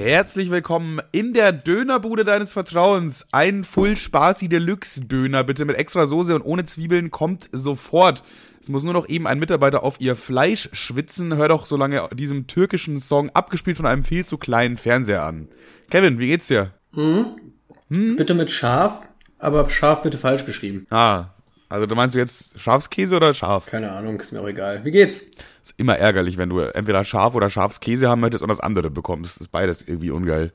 [0.00, 3.26] Herzlich willkommen in der Dönerbude deines Vertrauens.
[3.32, 8.22] Ein Full Spaßi Deluxe Döner bitte mit extra Soße und ohne Zwiebeln kommt sofort.
[8.60, 11.34] Es muss nur noch eben ein Mitarbeiter auf ihr Fleisch schwitzen.
[11.34, 15.48] Hör doch so lange diesem türkischen Song abgespielt von einem viel zu kleinen Fernseher an.
[15.90, 16.74] Kevin, wie geht's dir?
[17.88, 19.00] Bitte mit scharf,
[19.40, 20.86] aber scharf bitte falsch geschrieben.
[20.90, 21.30] Ah,
[21.68, 23.66] also du meinst du jetzt Schafskäse oder scharf?
[23.66, 24.84] Keine Ahnung, ist mir auch egal.
[24.84, 25.26] Wie geht's?
[25.62, 29.36] Ist immer ärgerlich, wenn du entweder Schaf oder Schafskäse haben möchtest und das andere bekommst.
[29.36, 30.52] Das ist beides irgendwie ungeil.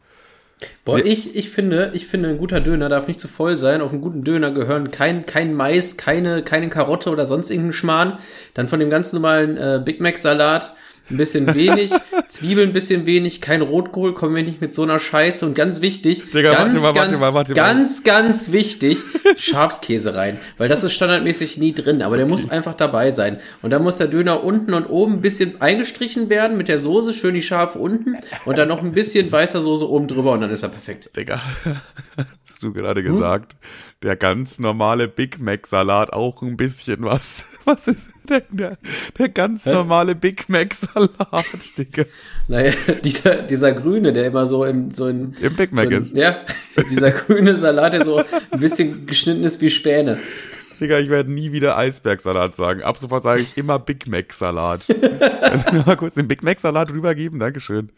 [0.86, 3.82] Boah, ich, ich finde, ich finde, ein guter Döner darf nicht zu voll sein.
[3.82, 8.20] Auf einen guten Döner gehören kein, kein Mais, keine, keine Karotte oder sonst irgendein Schmarrn.
[8.54, 10.76] Dann von dem ganz normalen äh, Big Mac Salat
[11.10, 11.92] ein bisschen wenig,
[12.28, 15.82] Zwiebeln ein bisschen wenig, kein Rotkohl, kommen wir nicht mit so einer Scheiße und ganz
[15.82, 17.44] wichtig, Digga, ganz, mal, ganz, mal, mal.
[17.44, 19.00] ganz, ganz wichtig,
[19.38, 23.40] Schafskäse rein, weil das ist standardmäßig nie drin, aber der muss einfach dabei sein.
[23.62, 27.14] Und dann muss der Döner unten und oben ein bisschen eingestrichen werden mit der Soße,
[27.14, 28.16] schön die Schafe unten
[28.46, 31.10] und dann noch ein bisschen weißer Soße oben drüber und dann ist er perfekt.
[31.18, 31.42] Digga,
[32.46, 33.56] hast du gerade gesagt,
[34.04, 37.46] der ganz normale Big Mac Salat auch ein bisschen was.
[37.66, 38.78] Was ist der,
[39.18, 41.46] der ganz normale Big Mac Salat,
[41.78, 42.06] Digga?
[42.48, 45.98] Naja, dieser, dieser Grüne, der immer so in, so in, Im Big Mac so in,
[46.04, 46.16] ist.
[46.16, 46.38] Ja,
[46.90, 50.20] dieser grüne Salat, der so ein bisschen geschnitten ist wie Späne.
[50.80, 52.84] Digga, ich werde nie wieder Eisbergsalat sagen.
[52.84, 54.88] Ab sofort sage ich immer Big Mac Salat.
[54.90, 57.40] Mir mal kurz den Big Mac Salat rübergeben?
[57.40, 57.90] Dankeschön.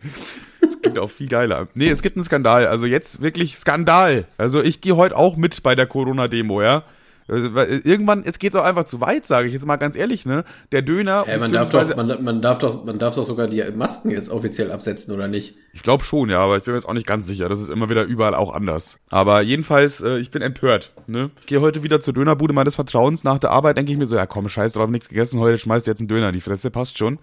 [0.61, 1.67] Das klingt auch viel geiler.
[1.73, 2.67] Nee, es gibt einen Skandal.
[2.67, 4.25] Also jetzt wirklich Skandal.
[4.37, 6.83] Also ich gehe heute auch mit bei der Corona-Demo, ja.
[7.27, 10.25] Also, weil irgendwann, es geht auch einfach zu weit, sage ich jetzt mal ganz ehrlich,
[10.27, 10.43] ne?
[10.71, 11.23] Der Döner.
[11.25, 14.29] Hey, man, darf doch, man, man, darf doch, man darf doch sogar die Masken jetzt
[14.29, 15.55] offiziell absetzen, oder nicht?
[15.73, 17.49] Ich glaube schon, ja, aber ich bin mir jetzt auch nicht ganz sicher.
[17.49, 18.99] Das ist immer wieder überall auch anders.
[19.09, 20.93] Aber jedenfalls, äh, ich bin empört.
[21.07, 21.31] Ne?
[21.47, 23.23] Gehe heute wieder zur Dönerbude meines Vertrauens.
[23.23, 25.39] Nach der Arbeit denke ich mir so, ja komm, scheiß drauf, nichts gegessen.
[25.39, 27.17] Heute schmeißt jetzt einen Döner in die Fresse, passt schon.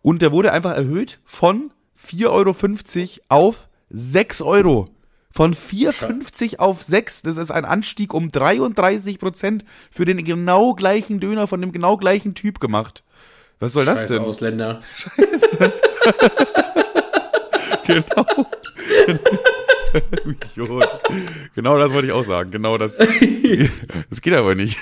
[0.00, 1.70] Und der wurde einfach erhöht von
[2.08, 2.54] 4,50 Euro
[3.28, 4.88] auf 6 Euro.
[5.32, 11.20] Von 4,50 auf 6, das ist ein Anstieg um 33 Prozent für den genau gleichen
[11.20, 13.02] Döner von dem genau gleichen Typ gemacht.
[13.58, 14.22] Was soll das Scheiß denn?
[14.22, 14.82] Ausländer.
[17.84, 18.26] Genau.
[20.54, 20.88] Du Idiot.
[21.54, 22.50] Genau das wollte ich auch sagen.
[22.50, 22.96] Genau das.
[22.96, 24.78] Das geht aber nicht.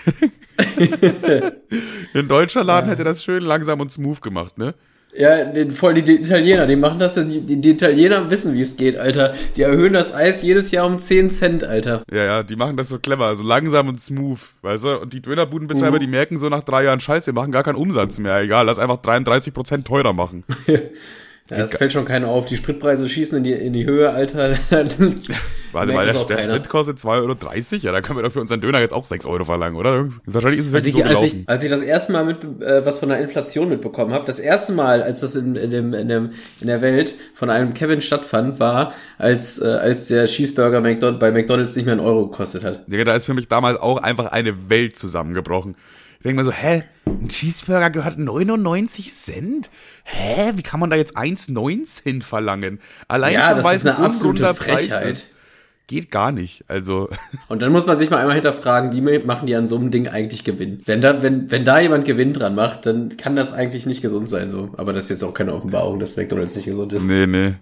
[2.14, 4.74] Ein deutscher Laden hätte das schön langsam und smooth gemacht, ne?
[5.14, 8.76] Ja, den, voll die, die Italiener, die machen das, die, die, Italiener wissen, wie es
[8.76, 9.34] geht, Alter.
[9.56, 12.02] Die erhöhen das Eis jedes Jahr um 10 Cent, Alter.
[12.12, 15.00] Ja, ja, die machen das so clever, so langsam und smooth, weißt du?
[15.00, 18.18] Und die Dönerbudenbetreiber, die merken so nach drei Jahren, scheiße, wir machen gar keinen Umsatz
[18.18, 18.40] mehr.
[18.40, 20.44] Egal, lass einfach 33 Prozent teurer machen.
[21.50, 22.46] Ja, das fällt schon keiner auf.
[22.46, 24.56] Die Spritpreise schießen in die, in die Höhe, Alter.
[25.72, 26.54] Warte mal, der, der keiner.
[26.54, 27.36] Sprit kostet 2,30 Euro.
[27.82, 30.20] Ja, da können wir doch für unseren Döner jetzt auch 6 Euro verlangen, oder, Jungs?
[30.26, 32.44] Wahrscheinlich ist es Als wirklich ich, so als, ich, als ich das erste Mal mit,
[32.62, 35.94] äh, was von der Inflation mitbekommen habe, das erste Mal, als das in, in, dem,
[35.94, 36.30] in, dem,
[36.60, 41.32] in der Welt von einem Kevin stattfand, war, als, äh, als der Cheeseburger McDon bei
[41.32, 42.84] McDonalds nicht mehr einen Euro gekostet hat.
[42.86, 45.74] Digga, da ist für mich damals auch einfach eine Welt zusammengebrochen.
[46.20, 49.70] Ich denke mir so, hä, ein Cheeseburger gehört 99 Cent?
[50.04, 52.78] Hä, wie kann man da jetzt 1,19 verlangen?
[53.08, 55.06] Allein Ja, schon, das weil ist es eine absolute unrunder Preis Frechheit.
[55.06, 55.30] ist.
[55.86, 56.62] Geht gar nicht.
[56.68, 57.08] Also,
[57.48, 60.08] Und dann muss man sich mal einmal hinterfragen, wie machen die an so einem Ding
[60.08, 60.82] eigentlich Gewinn?
[60.84, 64.28] Wenn da, wenn, wenn da jemand Gewinn dran macht, dann kann das eigentlich nicht gesund
[64.28, 64.68] sein, so.
[64.76, 67.02] Aber das ist jetzt auch keine Offenbarung, dass McDonalds nicht gesund ist.
[67.02, 67.54] nee, nee.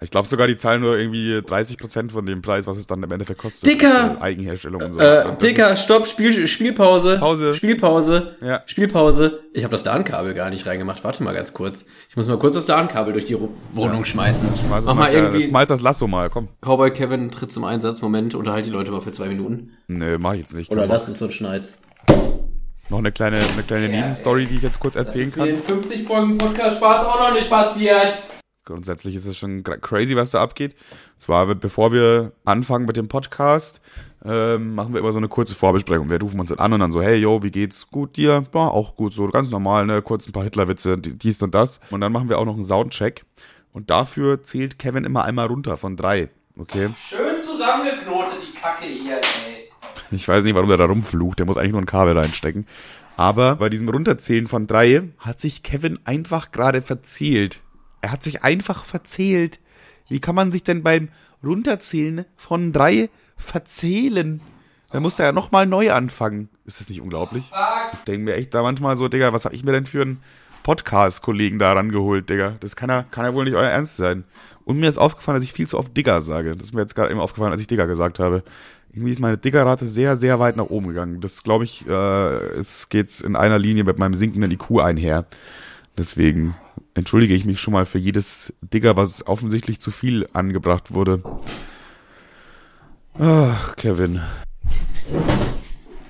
[0.00, 3.10] Ich glaube sogar, die zahlen nur irgendwie 30% von dem Preis, was es dann im
[3.10, 3.68] Endeffekt kostet.
[3.68, 4.16] Dicker!
[4.20, 5.00] Äh, Eigenherstellung und so.
[5.00, 7.18] Äh, Und Dicker, stopp, Spiel, Spielpause.
[7.18, 7.52] Pause.
[7.52, 8.36] Spielpause.
[8.40, 8.62] Ja.
[8.66, 9.40] Spielpause.
[9.52, 11.02] Ich habe das LAN-Kabel gar nicht reingemacht.
[11.02, 11.86] Warte mal ganz kurz.
[12.10, 13.36] Ich muss mal kurz das LAN-Kabel durch die
[13.72, 14.48] Wohnung schmeißen.
[14.54, 15.46] ist- Schmeiß Mach mal äh, irgendwie.
[15.46, 16.48] Schmeiß das Lasso mal, komm.
[16.60, 18.00] Cowboy Kevin tritt zum Einsatz.
[18.00, 19.72] Moment, unterhalt die Leute mal für zwei Minuten.
[19.88, 20.70] Nee, mach ich jetzt nicht.
[20.70, 21.82] Oder lass es so ein Schneiz.
[22.88, 25.44] Noch eine kleine, eine kleine Nebenstory, die ich jetzt kurz erzählen kann.
[25.48, 28.14] mir in 50 Folgen Podcast Spaß auch noch nicht passiert.
[28.68, 30.74] Grundsätzlich ist es schon crazy, was da abgeht.
[31.14, 33.80] Und zwar, bevor wir anfangen mit dem Podcast,
[34.24, 36.10] ähm, machen wir immer so eine kurze Vorbesprechung.
[36.10, 37.90] Wir rufen uns dann an und dann so, hey, yo, wie geht's?
[37.90, 38.44] Gut dir?
[38.52, 40.02] Ja, auch gut, so ganz normal, ne?
[40.02, 41.80] Kurz ein paar Hitlerwitze, die- dies und das.
[41.90, 43.24] Und dann machen wir auch noch einen Soundcheck.
[43.72, 46.28] Und dafür zählt Kevin immer einmal runter von drei.
[46.58, 46.90] Okay?
[47.08, 49.70] Schön zusammengeknotet, die Kacke hier, ey.
[50.10, 51.38] Ich weiß nicht, warum der da rumflucht.
[51.38, 52.66] Der muss eigentlich nur ein Kabel reinstecken.
[53.16, 57.60] Aber bei diesem Runterzählen von drei hat sich Kevin einfach gerade verzählt.
[58.00, 59.58] Er hat sich einfach verzählt.
[60.08, 61.08] Wie kann man sich denn beim
[61.44, 64.40] Runterzählen von drei verzählen?
[64.90, 66.48] Da muss er ja nochmal neu anfangen.
[66.64, 67.50] Ist das nicht unglaublich?
[67.92, 70.22] Ich denke mir echt da manchmal so, Digga, was hab ich mir denn für einen
[70.62, 72.56] Podcast-Kollegen da rangeholt, Digga?
[72.60, 74.24] Das kann ja, kann ja wohl nicht euer Ernst sein.
[74.64, 76.56] Und mir ist aufgefallen, dass ich viel zu oft Digger sage.
[76.56, 78.42] Das ist mir jetzt gerade eben aufgefallen, als ich Digger gesagt habe.
[78.92, 81.20] Irgendwie ist meine Diggerrate sehr, sehr weit nach oben gegangen.
[81.20, 85.26] Das glaube ich, äh, es geht in einer Linie mit meinem sinkenden IQ einher.
[85.96, 86.54] Deswegen,
[86.98, 91.22] entschuldige ich mich schon mal für jedes Digger, was offensichtlich zu viel angebracht wurde.
[93.18, 94.20] Ach, Kevin.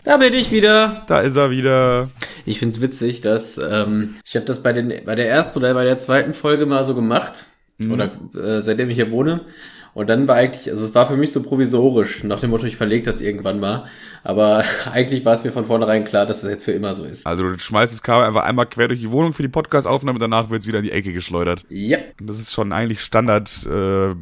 [0.04, 1.04] Da bin ich wieder.
[1.06, 2.08] Da ist er wieder.
[2.46, 5.84] Ich find's witzig, dass ähm, ich habe das bei, den, bei der ersten oder bei
[5.84, 7.44] der zweiten Folge mal so gemacht.
[7.80, 9.42] Oder äh, seitdem ich hier wohne.
[9.98, 12.76] Und dann war eigentlich, also es war für mich so provisorisch, nach dem Motto, ich
[12.76, 13.86] verlege das irgendwann mal.
[14.22, 14.62] Aber
[14.92, 17.26] eigentlich war es mir von vornherein klar, dass es jetzt für immer so ist.
[17.26, 20.50] Also du schmeißt das Kabel einfach einmal quer durch die Wohnung für die Podcast-Aufnahme, danach
[20.50, 21.64] wird's wieder in die Ecke geschleudert.
[21.68, 21.98] Ja.
[22.20, 24.14] Das ist schon eigentlich Standard äh, äh,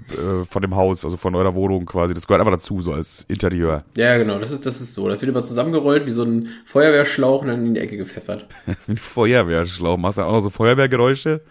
[0.48, 2.14] von dem Haus, also von eurer Wohnung quasi.
[2.14, 3.84] Das gehört einfach dazu, so als Interieur.
[3.98, 5.10] Ja, genau, das ist, das ist so.
[5.10, 8.46] Das wird immer zusammengerollt wie so ein Feuerwehrschlauch und dann in die Ecke gepfeffert.
[8.88, 9.98] Ein Feuerwehrschlauch.
[9.98, 11.42] Machst du auch noch so Feuerwehrgeräusche?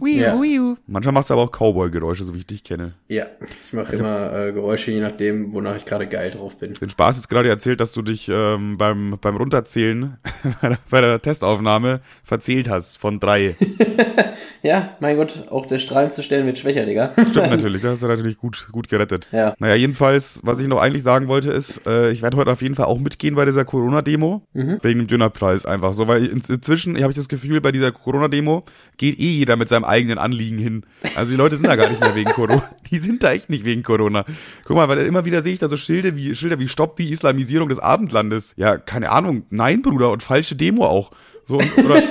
[0.00, 0.40] Wiu, Ja.
[0.40, 0.76] wiu.
[0.86, 2.92] Manchmal machst du aber auch Cowboy-Geräusche, so wie ich dich kenne.
[3.08, 3.26] Ja,
[3.64, 6.74] ich mache immer äh, Geräusche, je nachdem, wonach ich gerade geil drauf bin.
[6.74, 10.16] Den Spaß ist gerade erzählt, dass du dich ähm, beim, beim Runterzählen
[10.62, 13.56] bei der, bei der Testaufnahme verzählt hast von drei.
[14.62, 17.12] Ja, mein Gott, auch der strahlendste Stellen wird schwächer, Digga.
[17.30, 19.26] Stimmt natürlich, das hast du natürlich gut, gut gerettet.
[19.32, 19.54] Ja.
[19.58, 22.74] Naja, jedenfalls, was ich noch eigentlich sagen wollte, ist, äh, ich werde heute auf jeden
[22.74, 24.42] Fall auch mitgehen bei dieser Corona-Demo.
[24.52, 28.64] Wegen dem Dönerpreis einfach so, weil in, inzwischen habe ich das Gefühl, bei dieser Corona-Demo
[28.98, 30.86] geht eh jeder mit seinem eigenen Anliegen hin.
[31.14, 32.62] Also die Leute sind da gar nicht mehr wegen Corona.
[32.90, 34.24] Die sind da echt nicht wegen Corona.
[34.64, 37.12] Guck mal, weil immer wieder sehe ich da so Schilder wie, Schilder wie Stopp die
[37.12, 38.54] Islamisierung des Abendlandes.
[38.56, 39.44] Ja, keine Ahnung.
[39.50, 41.12] Nein, Bruder, und falsche Demo auch.
[41.46, 42.02] So, oder,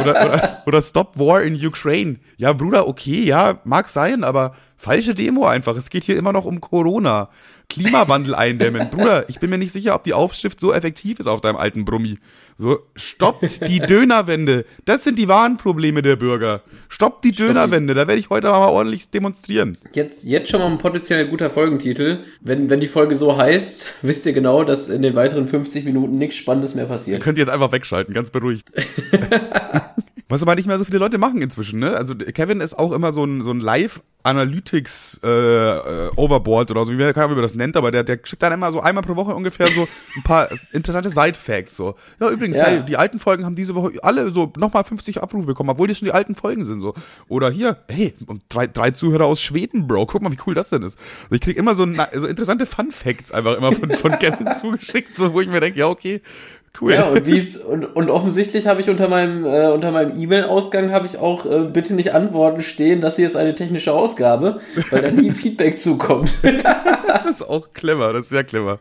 [0.00, 2.16] oder, oder, oder Stop War in Ukraine.
[2.36, 5.76] Ja, Bruder, okay, ja, mag sein, aber falsche Demo einfach.
[5.76, 7.28] Es geht hier immer noch um Corona.
[7.68, 8.90] Klimawandel eindämmen.
[8.90, 11.84] Bruder, ich bin mir nicht sicher, ob die Aufschrift so effektiv ist auf deinem alten
[11.84, 12.18] Brummi.
[12.58, 14.64] So, stoppt die Dönerwende.
[14.84, 16.62] Das sind die wahren Probleme der Bürger.
[16.88, 17.94] Stoppt die Dönerwende.
[17.94, 19.78] Da werde ich heute mal ordentlich demonstrieren.
[19.92, 22.24] Jetzt, jetzt schon mal ein potenziell guter Folgentitel.
[22.40, 26.18] Wenn, wenn die Folge so heißt, wisst ihr genau, dass in den weiteren 50 Minuten
[26.18, 27.22] nichts Spannendes mehr passiert.
[27.22, 28.68] Könnt ihr jetzt einfach wegschalten, ganz beruhigt.
[30.32, 31.94] Was aber nicht mehr so viele Leute machen inzwischen, ne?
[31.94, 35.26] Also Kevin ist auch immer so ein, so ein Live-Analytics äh,
[36.06, 38.52] äh, Overboard oder so, wie man wie man das nennt, aber der, der schickt dann
[38.52, 39.86] immer so einmal pro Woche ungefähr so
[40.16, 41.76] ein paar interessante Side-Facts.
[41.76, 41.94] So.
[42.20, 42.64] Ja, übrigens, Ja.
[42.66, 45.94] hey, die alten Folgen haben diese Woche alle so nochmal 50 Abrufe bekommen, obwohl die
[45.94, 46.80] schon die alten Folgen sind.
[46.80, 46.94] so.
[47.28, 48.14] Oder hier, hey,
[48.48, 50.98] drei, drei Zuhörer aus Schweden, Bro, guck mal, wie cool das denn ist.
[51.24, 55.32] Also ich krieg immer so, so interessante Fun-Facts einfach immer von, von Kevin zugeschickt, so,
[55.32, 56.20] wo ich mir denke, ja, okay,
[56.80, 56.92] cool.
[56.94, 60.90] Ja, und wie es und, und offensichtlich habe ich unter meinem äh, unter meinem E-Mail-Ausgang
[60.92, 64.60] habe ich auch äh, bitte nicht antworten stehen, das hier ist eine technische Ausgabe,
[64.90, 66.32] weil da nie Feedback zukommt.
[66.42, 68.78] Das ist auch clever, das ist sehr clever.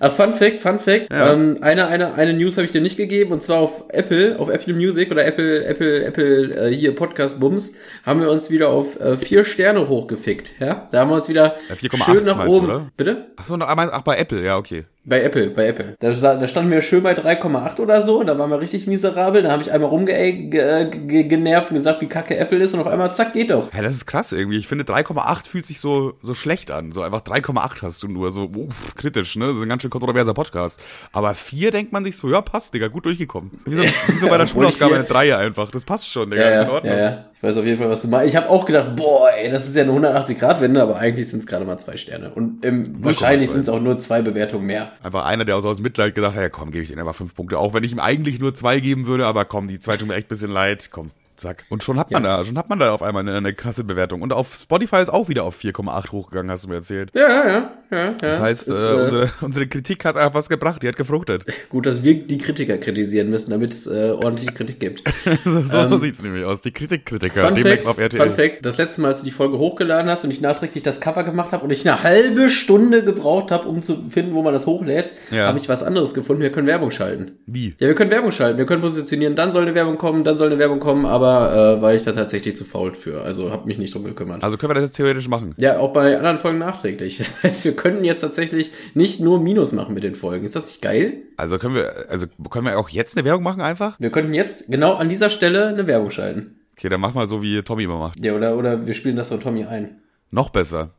[0.00, 1.10] Ah, Fun Fact, Fun Fact.
[1.12, 1.32] Ja.
[1.32, 4.48] Ähm, eine, eine, eine News habe ich dir nicht gegeben und zwar auf Apple, auf
[4.48, 7.74] Apple Music oder Apple, Apple, Apple äh, hier Podcast Bums
[8.04, 10.52] haben wir uns wieder auf äh, vier Sterne hochgefickt.
[10.60, 12.66] Ja, da haben wir uns wieder Ja, 4,8 schön nach meinst du, oben.
[12.66, 12.90] oder?
[12.96, 13.26] Bitte?
[13.36, 14.84] Ach so, noch einmal, ach, bei Apple, ja, okay.
[15.06, 15.96] Bei Apple, bei Apple.
[16.00, 18.22] Da, da standen wir schön bei 3,8 oder so.
[18.24, 19.42] Da waren wir richtig miserabel.
[19.42, 22.86] Da habe ich einmal rumgenervt ge, genervt und gesagt, wie kacke Apple ist und auf
[22.86, 23.70] einmal zack geht doch.
[23.74, 24.56] Ja, das ist krass irgendwie.
[24.56, 26.92] Ich finde 3,8 fühlt sich so, so schlecht an.
[26.92, 28.30] So einfach 3,8 hast du nur.
[28.30, 29.48] So, uff, kritisch, ne?
[29.48, 30.80] Das ist ein ganz schön kontroverser Podcast.
[31.12, 33.50] Aber 4 denkt man sich so, ja, passt, Digga, gut durchgekommen.
[33.66, 35.70] Wie so, wie so bei der vier- eine 3 einfach.
[35.70, 36.42] Das passt schon, Digga.
[36.42, 36.92] Ja, ist in ja, Ordnung.
[36.94, 37.24] ja, ja.
[37.44, 38.28] Ich weiß auf jeden Fall, was du meinst.
[38.28, 41.46] Ich habe auch gedacht, boah, ey, das ist ja eine 180-Grad-Wende, aber eigentlich sind es
[41.46, 42.30] gerade mal zwei Sterne.
[42.30, 43.52] Und ähm, wahrscheinlich 0,2.
[43.52, 44.92] sind es auch nur zwei Bewertungen mehr.
[45.02, 47.34] Einfach einer, der aus, aus Mitleid gedacht hat, ja komm, gebe ich denen einfach 5
[47.34, 47.58] Punkte.
[47.58, 50.14] Auch wenn ich ihm eigentlich nur 2 geben würde, aber komm, die 2 tun mir
[50.14, 50.88] echt ein bisschen leid.
[50.90, 51.10] Komm,
[51.44, 51.64] zack.
[51.68, 54.22] Und schon hat man da, schon hat man da auf einmal eine, eine krasse Bewertung.
[54.22, 57.10] Und auf Spotify ist auch wieder auf 4,8 hochgegangen, hast du mir erzählt.
[57.14, 57.70] Ja, ja, ja.
[57.90, 61.44] ja Das heißt, ist, äh, unsere, unsere Kritik hat einfach was gebracht, die hat gefruchtet.
[61.68, 65.02] gut, dass wir die Kritiker kritisieren müssen, damit es äh, ordentlich Kritik gibt.
[65.44, 66.60] so sieht's nämlich aus.
[66.62, 68.20] Die Kritikkritiker, Ähm, demnächst auf RTL.
[68.20, 71.00] Fun Fact, das letzte Mal, als du die Folge hochgeladen hast und ich nachträglich das
[71.00, 74.52] Cover gemacht habe und ich eine halbe Stunde gebraucht habe, um zu finden, wo man
[74.52, 75.46] das hochlädt, Ja.
[75.48, 76.42] habe ich was anderes gefunden.
[76.42, 77.32] Wir können Werbung schalten.
[77.46, 77.74] Wie?
[77.78, 80.48] Ja, wir können Werbung schalten, wir können positionieren, dann soll eine Werbung kommen, dann soll
[80.48, 83.22] eine Werbung kommen, aber äh, war ich da tatsächlich zu faul für.
[83.22, 84.42] Also habe mich nicht drum gekümmert.
[84.42, 85.54] Also können wir das jetzt theoretisch machen.
[85.58, 87.18] ja, auch bei anderen Folgen nachträglich.
[87.42, 90.44] Das heißt, wir könnten jetzt tatsächlich nicht nur Minus machen mit den Folgen.
[90.44, 91.14] Ist das nicht geil?
[91.36, 93.98] Also können wir, also können wir auch jetzt eine Werbung machen einfach?
[93.98, 96.54] Wir könnten jetzt genau an dieser Stelle eine Werbung schalten.
[96.76, 98.24] Okay, dann mach mal so, wie Tommy immer macht.
[98.24, 100.00] Ja, oder, oder wir spielen das von Tommy ein.
[100.30, 100.90] Noch besser.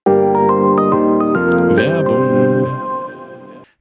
[1.76, 2.35] Werbung.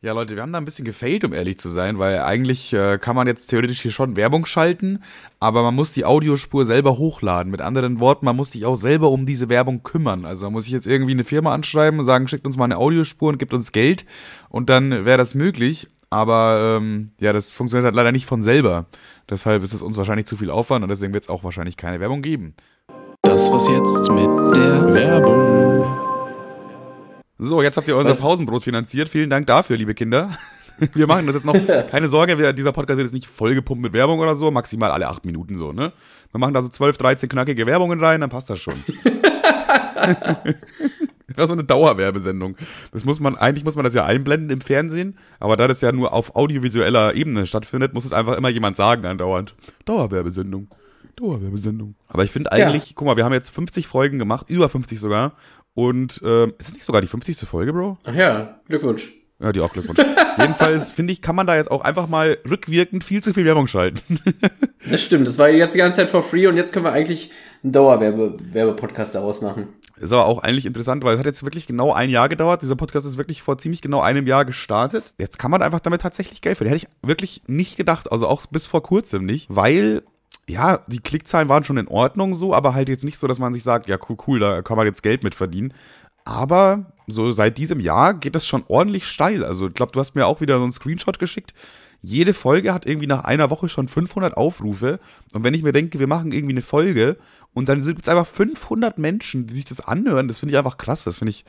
[0.04, 2.98] Ja, Leute, wir haben da ein bisschen gefailt, um ehrlich zu sein, weil eigentlich äh,
[2.98, 5.02] kann man jetzt theoretisch hier schon Werbung schalten,
[5.40, 7.50] aber man muss die Audiospur selber hochladen.
[7.50, 10.26] Mit anderen Worten, man muss sich auch selber um diese Werbung kümmern.
[10.26, 13.30] Also muss ich jetzt irgendwie eine Firma anschreiben und sagen, schickt uns mal eine Audiospur
[13.30, 14.04] und gibt uns Geld
[14.50, 15.88] und dann wäre das möglich.
[16.10, 18.84] Aber ähm, ja, das funktioniert halt leider nicht von selber.
[19.30, 21.98] Deshalb ist es uns wahrscheinlich zu viel Aufwand und deswegen wird es auch wahrscheinlich keine
[22.00, 22.52] Werbung geben.
[23.22, 26.03] Das was jetzt mit der Werbung.
[27.38, 28.20] So, jetzt habt ihr unser Was?
[28.20, 29.08] Pausenbrot finanziert.
[29.08, 30.30] Vielen Dank dafür, liebe Kinder.
[30.94, 31.54] Wir machen das jetzt noch,
[31.88, 35.06] keine Sorge, wir, dieser Podcast wird jetzt nicht vollgepumpt mit Werbung oder so, maximal alle
[35.06, 35.92] acht Minuten so, ne?
[36.32, 38.74] Wir machen da so 12, 13 knackige Werbungen rein, dann passt das schon.
[41.28, 42.56] Das war so eine Dauerwerbesendung.
[42.92, 45.90] Das muss man, eigentlich muss man das ja einblenden im Fernsehen, aber da das ja
[45.90, 49.54] nur auf audiovisueller Ebene stattfindet, muss es einfach immer jemand sagen andauernd.
[49.84, 50.68] Dauerwerbesendung.
[51.16, 51.94] Dauerwerbesendung.
[52.08, 55.32] Aber ich finde eigentlich, guck mal, wir haben jetzt 50 Folgen gemacht, über 50 sogar.
[55.74, 57.36] Und ähm, ist es nicht sogar die 50.
[57.48, 57.98] Folge, Bro?
[58.04, 59.12] Ach ja, Glückwunsch.
[59.40, 60.00] Ja, die auch Glückwunsch.
[60.38, 63.66] Jedenfalls, finde ich, kann man da jetzt auch einfach mal rückwirkend viel zu viel Werbung
[63.66, 64.20] schalten.
[64.90, 67.30] Das stimmt, das war jetzt die ganze Zeit for free und jetzt können wir eigentlich
[67.62, 69.68] einen Dauerwerbe-Podcast daraus machen.
[69.96, 72.60] Ist aber auch eigentlich interessant, weil es hat jetzt wirklich genau ein Jahr gedauert.
[72.60, 75.14] Dieser Podcast ist wirklich vor ziemlich genau einem Jahr gestartet.
[75.18, 76.76] Jetzt kann man einfach damit tatsächlich Geld verdienen.
[76.76, 80.02] Hätte ich wirklich nicht gedacht, also auch bis vor kurzem nicht, weil
[80.48, 83.52] ja, die Klickzahlen waren schon in Ordnung so, aber halt jetzt nicht so, dass man
[83.52, 85.72] sich sagt, ja, cool, cool, da kann man jetzt Geld mit verdienen.
[86.24, 89.44] Aber so seit diesem Jahr geht das schon ordentlich steil.
[89.44, 91.54] Also ich glaube, du hast mir auch wieder so einen Screenshot geschickt.
[92.02, 95.00] Jede Folge hat irgendwie nach einer Woche schon 500 Aufrufe.
[95.32, 97.16] Und wenn ich mir denke, wir machen irgendwie eine Folge
[97.54, 100.76] und dann sind es einfach 500 Menschen, die sich das anhören, das finde ich einfach
[100.76, 101.04] krass.
[101.04, 101.44] Das finde ich,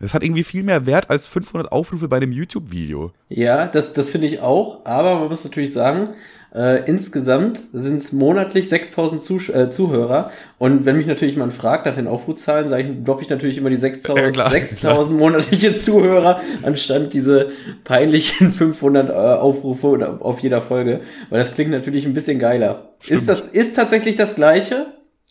[0.00, 3.12] das hat irgendwie viel mehr Wert als 500 Aufrufe bei einem YouTube-Video.
[3.28, 6.10] Ja, das, das finde ich auch, aber man muss natürlich sagen,
[6.54, 10.30] äh, insgesamt sind es monatlich 6000 Zuh äh, Zuhörer.
[10.58, 13.70] Und wenn mich natürlich jemand fragt nach den Aufrufzahlen, sage ich, droppe ich natürlich immer
[13.70, 17.50] die 6000 Ja, klar, 6000 monatliche Zuhörer, anstatt diese
[17.84, 21.00] peinlichen 500 äh, Aufrufe auf jeder Folge.
[21.30, 22.88] Weil das klingt natürlich ein bisschen geiler.
[23.06, 24.86] Ist das, ist tatsächlich das Gleiche,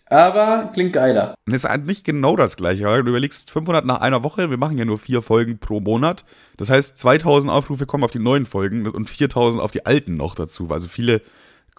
[0.09, 1.35] aber klingt geiler.
[1.45, 4.49] Und es ist halt nicht genau das gleiche, weil du überlegst 500 nach einer Woche,
[4.49, 6.25] wir machen ja nur vier Folgen pro Monat.
[6.57, 10.35] Das heißt, 2000 Aufrufe kommen auf die neuen Folgen und 4000 auf die alten noch
[10.35, 10.69] dazu.
[10.71, 11.21] Also viele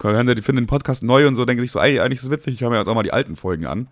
[0.01, 2.53] die finden den Podcast neu und so, denken sich so, ey, eigentlich ist es witzig,
[2.53, 3.89] ich höre mir jetzt auch mal die alten Folgen an.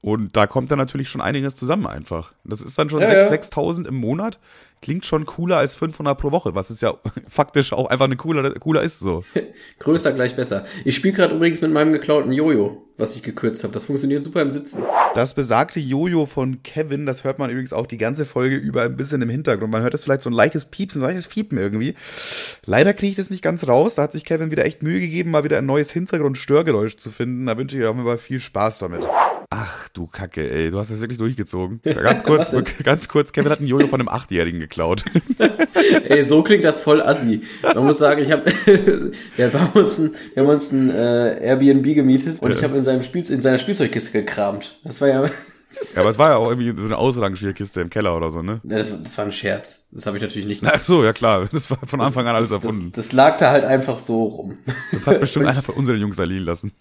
[0.00, 2.32] Und da kommt dann natürlich schon einiges zusammen einfach.
[2.44, 3.28] Das ist dann schon Ja, 6 ja.
[3.28, 4.38] 6000 im Monat.
[4.82, 6.94] Klingt schon cooler als 500 pro Woche, was es ja
[7.28, 9.24] faktisch auch einfach eine cooler, cooler ist so.
[9.78, 10.64] Größer gleich besser.
[10.84, 13.74] Ich spiele gerade übrigens mit meinem geklauten Jojo, was ich gekürzt habe.
[13.74, 14.82] Das funktioniert super im Sitzen.
[15.14, 18.96] Das besagte Jojo von Kevin, das hört man übrigens auch die ganze Folge über ein
[18.96, 19.70] bisschen im Hintergrund.
[19.70, 21.94] Man hört es vielleicht so ein leichtes Piepsen, ein leichtes Fiepen irgendwie.
[22.64, 23.96] Leider kriege ich das nicht ganz raus.
[23.96, 27.44] Da hat sich Kevin wieder echt Mühe gegeben, mal wieder ein neues Hintergrund-Störgeräusch zu finden.
[27.46, 29.06] Da wünsche ich euch auf jeden Fall viel Spaß damit.
[29.52, 31.80] Ach du Kacke, ey, du hast das wirklich durchgezogen.
[31.82, 35.04] Ganz kurz, ganz kurz, Kevin hat ein Jojo von einem Achtjährigen geklaut.
[36.08, 37.42] Ey, so klingt das voll assi.
[37.62, 38.50] Man muss sagen, ich habe
[39.36, 42.78] ja, wir haben uns ein, wir haben uns ein äh, Airbnb gemietet und ich habe
[42.78, 44.78] in seinem Spiel in seiner Spielzeugkiste gekramt.
[44.84, 45.30] Das war ja
[45.94, 48.60] Ja, aber es war ja auch irgendwie so eine Ausrangierkiste im Keller oder so, ne?
[48.64, 49.86] Ja, das, das war ein Scherz.
[49.92, 50.62] Das habe ich natürlich nicht.
[50.64, 52.92] Ach so, ja klar, das war von Anfang an alles das, erfunden.
[52.92, 54.58] Das, das lag da halt einfach so rum.
[54.90, 56.72] Das hat bestimmt einer von unseren Jungs da liegen lassen.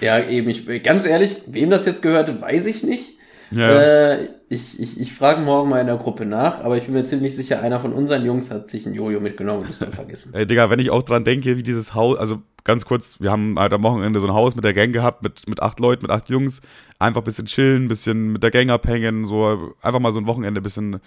[0.00, 0.48] Ja, eben.
[0.50, 3.17] Ich, ganz ehrlich, wem das jetzt gehörte, weiß ich nicht.
[3.50, 3.70] Ja.
[3.70, 7.04] Äh, ich ich, ich frage morgen mal in der Gruppe nach, aber ich bin mir
[7.04, 10.32] ziemlich sicher, einer von unseren Jungs hat sich ein Jojo mitgenommen und ist dann vergessen.
[10.34, 13.58] Ey, Digga, wenn ich auch dran denke, wie dieses Haus, also ganz kurz, wir haben
[13.58, 16.10] halt am Wochenende so ein Haus mit der Gang gehabt, mit, mit acht Leuten, mit
[16.10, 16.60] acht Jungs.
[16.98, 20.26] Einfach ein bisschen chillen, ein bisschen mit der Gang abhängen, so einfach mal so ein
[20.26, 21.00] Wochenende ein bisschen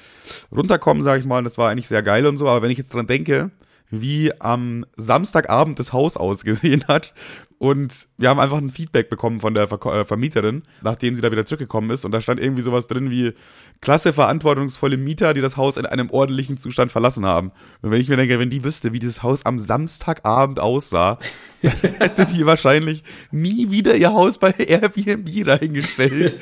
[0.51, 1.39] runterkommen, sag ich mal.
[1.39, 2.47] Und das war eigentlich sehr geil und so.
[2.47, 3.51] Aber wenn ich jetzt dran denke,
[3.91, 7.13] wie am Samstagabend das Haus ausgesehen hat
[7.61, 11.45] und wir haben einfach ein Feedback bekommen von der äh, Vermieterin, nachdem sie da wieder
[11.45, 13.33] zurückgekommen ist und da stand irgendwie sowas drin wie
[13.81, 17.51] klasse verantwortungsvolle Mieter, die das Haus in einem ordentlichen Zustand verlassen haben.
[17.83, 21.19] Und wenn ich mir denke, wenn die wüsste, wie dieses Haus am Samstagabend aussah,
[21.61, 26.35] dann hätte die wahrscheinlich nie wieder ihr Haus bei Airbnb reingestellt.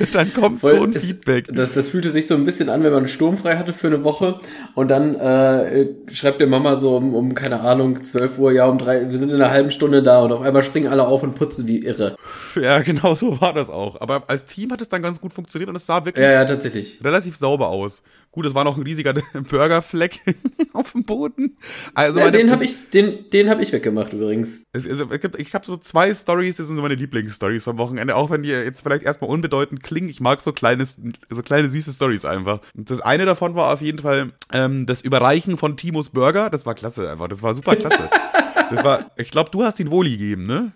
[0.00, 1.46] Und dann kommt so ein es, Feedback.
[1.52, 4.40] Das, das fühlte sich so ein bisschen an, wenn man sturmfrei hatte für eine Woche
[4.74, 8.78] und dann äh, schreibt der Mama so um, um, keine Ahnung, 12 Uhr, ja, um
[8.78, 11.34] drei, wir sind in einer halben Stunde da und auf einmal springen alle auf und
[11.34, 12.16] putzen wie irre.
[12.60, 14.00] Ja, genau so war das auch.
[14.00, 16.44] Aber als Team hat es dann ganz gut funktioniert und es sah wirklich Ja, ja,
[16.44, 16.98] tatsächlich.
[17.04, 18.02] relativ sauber aus.
[18.30, 19.14] Gut, es war noch ein riesiger
[19.50, 20.20] Burgerfleck
[20.72, 21.56] auf dem Boden.
[21.94, 24.64] Also Ja, den habe ich, den, den hab ich weggemacht übrigens.
[24.72, 27.78] Es, es, es gibt- ich habe so zwei Stories, das sind so meine Lieblingsstories vom
[27.78, 30.08] Wochenende, auch wenn die jetzt vielleicht erstmal unbedeutend klingen.
[30.08, 32.60] Ich mag so kleine, so kleine süße Stories einfach.
[32.76, 36.50] Und das eine davon war auf jeden Fall ähm, das Überreichen von Timos Burger.
[36.50, 37.28] Das war klasse einfach.
[37.28, 38.08] Das war super klasse.
[38.70, 40.72] das war, ich glaube, du hast ihn Woli gegeben, ne?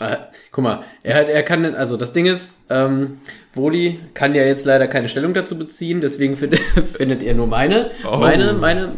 [0.00, 0.16] Äh,
[0.52, 3.18] guck mal, er er kann, also das Ding ist, ähm,
[3.54, 6.60] Woli kann ja jetzt leider keine Stellung dazu beziehen, deswegen findet,
[6.96, 8.18] findet er nur meine, Oh.
[8.18, 8.92] meine, meine,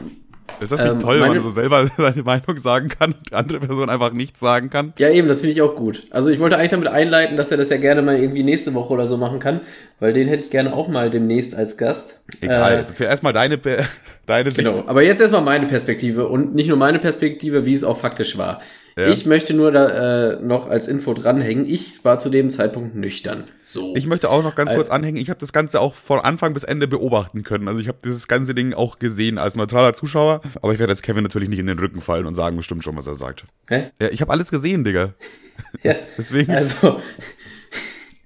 [0.60, 3.34] Ist das nicht Ähm, toll, wenn man so selber seine Meinung sagen kann und die
[3.34, 4.92] andere Person einfach nichts sagen kann?
[4.98, 6.06] ja eben, das finde ich auch gut.
[6.10, 8.92] Also ich wollte eigentlich damit einleiten, dass er das ja gerne mal irgendwie nächste Woche
[8.92, 9.60] oder so machen kann,
[10.00, 12.24] weil den hätte ich gerne auch mal demnächst als Gast.
[12.40, 13.58] Egal, Äh, jetzt erzähl erstmal deine,
[14.26, 14.66] deine Sicht.
[14.66, 18.36] Genau, aber jetzt erstmal meine Perspektive und nicht nur meine Perspektive, wie es auch faktisch
[18.38, 18.60] war.
[18.96, 19.06] Ja.
[19.08, 21.64] Ich möchte nur da äh, noch als Info dranhängen.
[21.66, 23.44] Ich war zu dem Zeitpunkt nüchtern.
[23.72, 23.94] So.
[23.94, 26.52] Ich möchte auch noch ganz Al- kurz anhängen, ich habe das Ganze auch von Anfang
[26.54, 27.68] bis Ende beobachten können.
[27.68, 31.02] Also ich habe dieses ganze Ding auch gesehen als neutraler Zuschauer, aber ich werde jetzt
[31.02, 33.44] Kevin natürlich nicht in den Rücken fallen und sagen bestimmt schon, was er sagt.
[33.68, 33.90] Hä?
[34.00, 35.14] Ja, ich habe alles gesehen, Digga.
[35.82, 35.94] Ja.
[36.18, 37.00] Deswegen Also,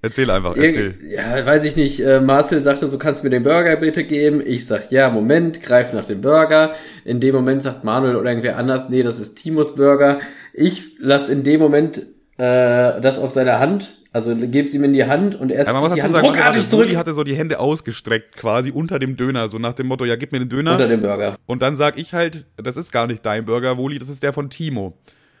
[0.01, 0.97] erzähl einfach, erzähl.
[1.07, 1.99] ja, weiß ich nicht.
[1.99, 4.41] Äh, Marcel sagte so, kannst du mir den Burger bitte geben?
[4.45, 6.75] Ich sag, ja, Moment, greif nach dem Burger.
[7.03, 10.19] In dem Moment sagt Manuel oder irgendwer anders, nee, das ist Timos Burger.
[10.53, 11.97] Ich lass in dem Moment
[12.37, 15.81] äh, das auf seine Hand, also geb's ihm in die Hand und er Ja, man
[15.81, 18.71] muss zieht die Hand sagen, ruckartig hatte, zurück Uli hatte so die Hände ausgestreckt, quasi
[18.71, 20.71] unter dem Döner, so nach dem Motto, ja, gib mir den Döner.
[20.71, 21.35] unter dem Burger.
[21.45, 24.31] Und dann sag ich halt, das ist gar nicht dein Burger, Woli, das ist der
[24.31, 24.97] von Timo.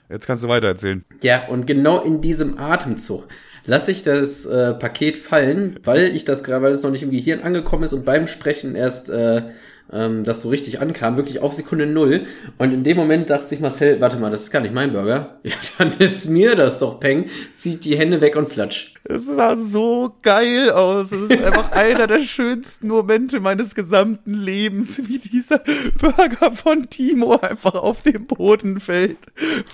[0.09, 1.05] Jetzt kannst du weiter erzählen.
[1.23, 3.29] Ja, und genau in diesem Atemzug
[3.65, 7.11] lasse ich das äh, Paket fallen, weil ich das gerade, weil es noch nicht im
[7.11, 9.43] Gehirn angekommen ist und beim Sprechen erst äh,
[9.91, 12.25] ähm, das so richtig ankam, wirklich auf Sekunde null.
[12.57, 15.37] Und in dem Moment dachte sich Marcel, warte mal, das ist gar nicht mein Burger.
[15.45, 18.95] Ja, dann ist mir das doch Peng, zieht die Hände weg und flatsch.
[19.03, 21.11] Es sah so geil aus.
[21.11, 25.61] Es ist einfach einer der schönsten Momente meines gesamten Lebens, wie dieser
[25.99, 29.17] Burger von Timo einfach auf dem Boden fällt.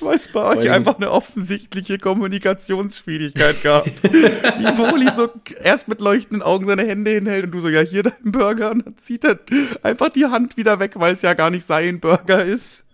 [0.01, 3.85] Weil es bei euch allem- einfach eine offensichtliche Kommunikationsschwierigkeit gab.
[3.85, 5.29] wie Woli so
[5.63, 8.71] erst mit leuchtenden Augen seine Hände hinhält und du so, ja, hier dein Burger.
[8.71, 9.39] Und dann zieht er
[9.83, 12.85] einfach die Hand wieder weg, weil es ja gar nicht sein Burger ist.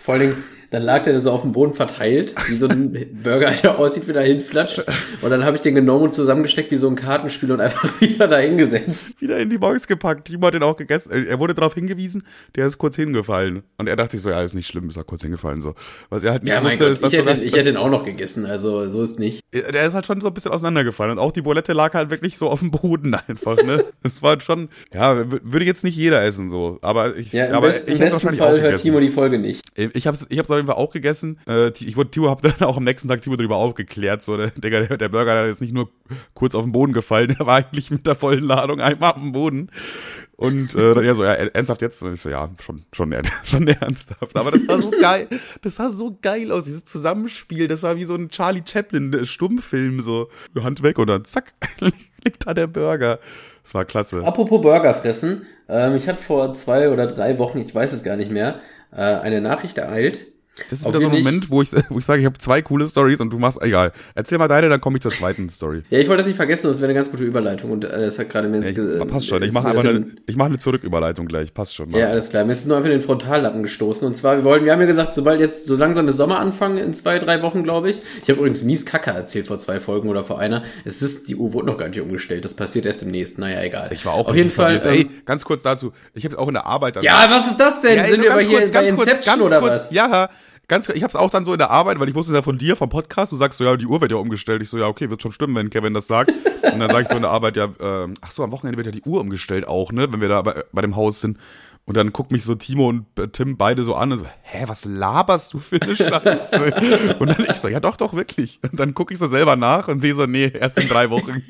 [0.00, 2.92] Vor allen Dingen, dann lag der so auf dem Boden verteilt, wie so ein
[3.22, 4.82] Burger, der aussieht, wie er hinflatscht.
[5.22, 8.28] Und dann habe ich den genommen und zusammengesteckt wie so ein Kartenspiel und einfach wieder
[8.28, 9.20] dahingesetzt.
[9.20, 10.26] wieder in die Box gepackt.
[10.28, 11.12] Timo hat den auch gegessen.
[11.12, 12.22] Äh, Er wurde darauf hingewiesen,
[12.54, 13.62] der ist kurz hingefallen.
[13.78, 15.60] Und er dachte sich so, ja, ist nicht schlimm, ist er kurz hingefallen.
[15.60, 15.74] so.
[16.10, 17.90] Was er halt nicht Ja, wusste, Gott, ist, dass ich hätte, ich hätte ihn auch
[17.90, 19.40] noch gegessen, also so ist nicht.
[19.52, 21.12] der ist halt schon so ein bisschen auseinandergefallen.
[21.12, 23.84] Und auch die Bulette lag halt wirklich so auf dem Boden einfach, ne?
[24.02, 26.78] Das war schon, ja, würde jetzt nicht jeder essen so.
[26.82, 28.80] Aber ich, Ja, im, aber best, im ich es besten Fall auch hört.
[28.80, 29.62] Timo die Folge nicht.
[29.74, 31.38] Ich hab's, ich hab's auf jeden Fall auch gegessen.
[31.46, 34.22] Äh, ich wurde, Timo hab dann auch am nächsten Tag Timo darüber aufgeklärt.
[34.22, 35.90] So, der, der, der Burger der ist nicht nur
[36.34, 39.32] kurz auf den Boden gefallen, der war eigentlich mit der vollen Ladung einmal auf dem
[39.32, 39.70] Boden.
[40.36, 42.02] Und äh, dann er so, ja, ernsthaft jetzt?
[42.02, 44.36] Und ich so, ja, schon, schon, schon ernsthaft.
[44.36, 45.28] Aber das war so geil.
[45.62, 47.68] Das sah so geil aus, dieses Zusammenspiel.
[47.68, 50.28] Das war wie so ein Charlie Chaplin-Stummfilm, so
[50.62, 51.54] Hand weg und dann zack,
[52.24, 53.18] liegt da der Burger.
[53.62, 54.24] Das war klasse.
[54.24, 58.16] Apropos Burger fressen, ähm, ich hatte vor zwei oder drei Wochen, ich weiß es gar
[58.16, 58.60] nicht mehr,
[58.92, 60.26] äh, eine Nachricht ereilt.
[60.70, 62.62] Das ist Ob wieder so ein Moment, wo ich, wo ich sage, ich habe zwei
[62.62, 63.92] coole Stories und du machst, egal.
[64.14, 65.82] Erzähl mal deine, dann komme ich zur zweiten Story.
[65.90, 68.18] Ja, ich wollte das nicht vergessen, das wäre eine ganz gute Überleitung und äh, das
[68.18, 69.42] hat gerade mir Ja, ich, passt schon.
[69.42, 71.52] Ich ist mache einfach eine, in- ich mache eine Zurücküberleitung gleich.
[71.52, 71.90] Passt schon.
[71.90, 72.44] Ja, alles klar.
[72.44, 74.06] Mir ist nur einfach in den Frontallappen gestoßen.
[74.06, 76.78] Und zwar, wir wollten, wir haben ja gesagt, sobald jetzt so langsam der Sommer anfangen,
[76.78, 78.00] in zwei, drei Wochen, glaube ich.
[78.22, 80.64] Ich habe übrigens mies Kacke erzählt vor zwei Folgen oder vor einer.
[80.84, 82.44] Es ist, die Uhr wurde noch gar nicht umgestellt.
[82.44, 83.40] Das passiert erst im nächsten.
[83.42, 83.90] Naja, egal.
[83.92, 84.80] ich war auch Auf jeden Fall.
[84.84, 85.92] Ähm, Ey, ganz kurz dazu.
[86.14, 87.98] Ich habe es auch in der Arbeit ja, was ist das denn?
[87.98, 89.90] ey, Sind wir aber hier kurz, bei ganz kurz, Inception ganz oder kurz, was?
[89.90, 90.30] Ja,
[90.68, 92.42] ganz Ich habe es auch dann so in der Arbeit, weil ich wusste es ja
[92.42, 93.32] von dir, vom Podcast.
[93.32, 94.62] Du sagst so, ja, die Uhr wird ja umgestellt.
[94.62, 96.30] Ich so, ja, okay, wird schon stimmen, wenn Kevin das sagt.
[96.30, 98.86] Und dann sage ich so in der Arbeit, ja, ähm, ach so, am Wochenende wird
[98.86, 101.38] ja die Uhr umgestellt auch, ne, wenn wir da bei, bei dem Haus sind.
[101.86, 104.64] Und dann guckt mich so Timo und äh, Tim beide so an und so, hä,
[104.66, 107.16] was laberst du für eine Scheiße?
[107.20, 108.58] und dann ich so, ja doch, doch, wirklich.
[108.68, 111.44] Und dann gucke ich so selber nach und sehe so, nee, erst in drei Wochen.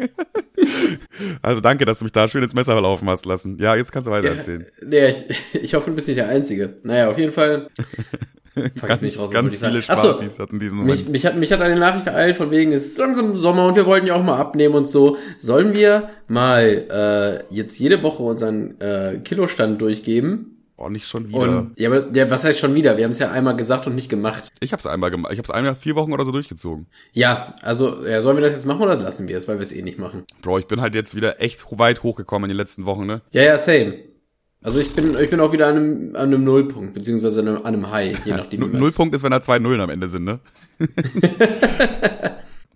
[1.43, 3.57] also danke, dass du mich da schön ins Messer laufen hast lassen.
[3.59, 4.67] Ja, jetzt kannst du weiter erzählen.
[4.85, 5.25] Nee, ich,
[5.55, 6.77] ich hoffe, du bist nicht der Einzige.
[6.83, 7.69] Naja, auf jeden Fall.
[8.65, 9.83] Ganz, jetzt bin ich raus, ganz viele?
[9.87, 11.01] Ach so, Spaßis hatten diesen Moment.
[11.01, 13.77] Mich, mich, hat, mich hat eine Nachricht ereilt, von wegen, es ist langsam Sommer und
[13.77, 15.19] wir wollten ja auch mal abnehmen und so.
[15.37, 20.57] Sollen wir mal äh, jetzt jede Woche unseren äh, Kilostand durchgeben?
[20.77, 21.41] oh, nicht schon wieder.
[21.41, 22.97] Und ja, aber ja, was heißt schon wieder?
[22.97, 24.51] Wir haben es ja einmal gesagt und nicht gemacht.
[24.61, 25.33] ich habe es einmal gemacht.
[25.33, 26.87] Ich habe es einmal vier Wochen oder so durchgezogen.
[27.13, 29.73] Ja, also ja, sollen wir das jetzt machen oder lassen wir es, weil wir es
[29.73, 30.25] eh nicht machen?
[30.43, 33.23] Bro, ich bin halt jetzt wieder echt weit hochgekommen in den letzten Wochen, ne?
[33.33, 33.95] Ja, ja, same.
[34.67, 37.57] Also ich bin, ich bin auch wieder an einem, an einem Nullpunkt, beziehungsweise an einem,
[37.59, 38.61] an einem High, je nachdem.
[38.63, 40.41] Man's- Nullpunkt ist, wenn da zwei Nullen am Ende sind, ne?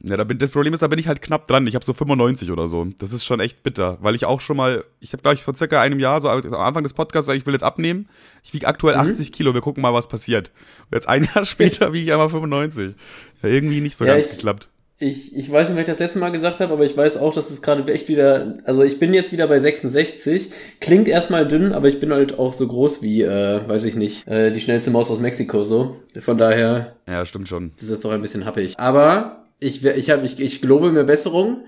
[0.03, 1.67] ja, da bin, das Problem ist, da bin ich halt knapp dran.
[1.67, 2.87] Ich habe so 95 oder so.
[2.99, 5.55] Das ist schon echt bitter, weil ich auch schon mal, ich habe glaube ich vor
[5.57, 8.09] circa einem Jahr, so am Anfang des Podcasts, ich will jetzt abnehmen.
[8.45, 9.11] Ich wiege aktuell Mhm.
[9.11, 10.53] 80 Kilo, wir gucken mal, was passiert.
[10.91, 12.95] Und jetzt ein Jahr später wiege ich einmal 95.
[13.43, 14.69] Ja, irgendwie nicht so Ja, ganz ich- geklappt.
[15.03, 17.33] Ich, ich weiß nicht, was ich das letzte Mal gesagt habe, aber ich weiß auch,
[17.35, 20.51] dass es gerade echt wieder, also ich bin jetzt wieder bei 66.
[20.79, 24.29] Klingt erstmal dünn, aber ich bin halt auch so groß wie, äh, weiß ich nicht,
[24.29, 25.97] äh, die schnellste Maus aus Mexiko so.
[26.21, 27.73] Von daher Ja, stimmt schon.
[27.77, 28.75] ist das doch ein bisschen happig.
[28.79, 31.63] Aber ich, wer- ich, hab, ich, ich gelobe mir Besserung.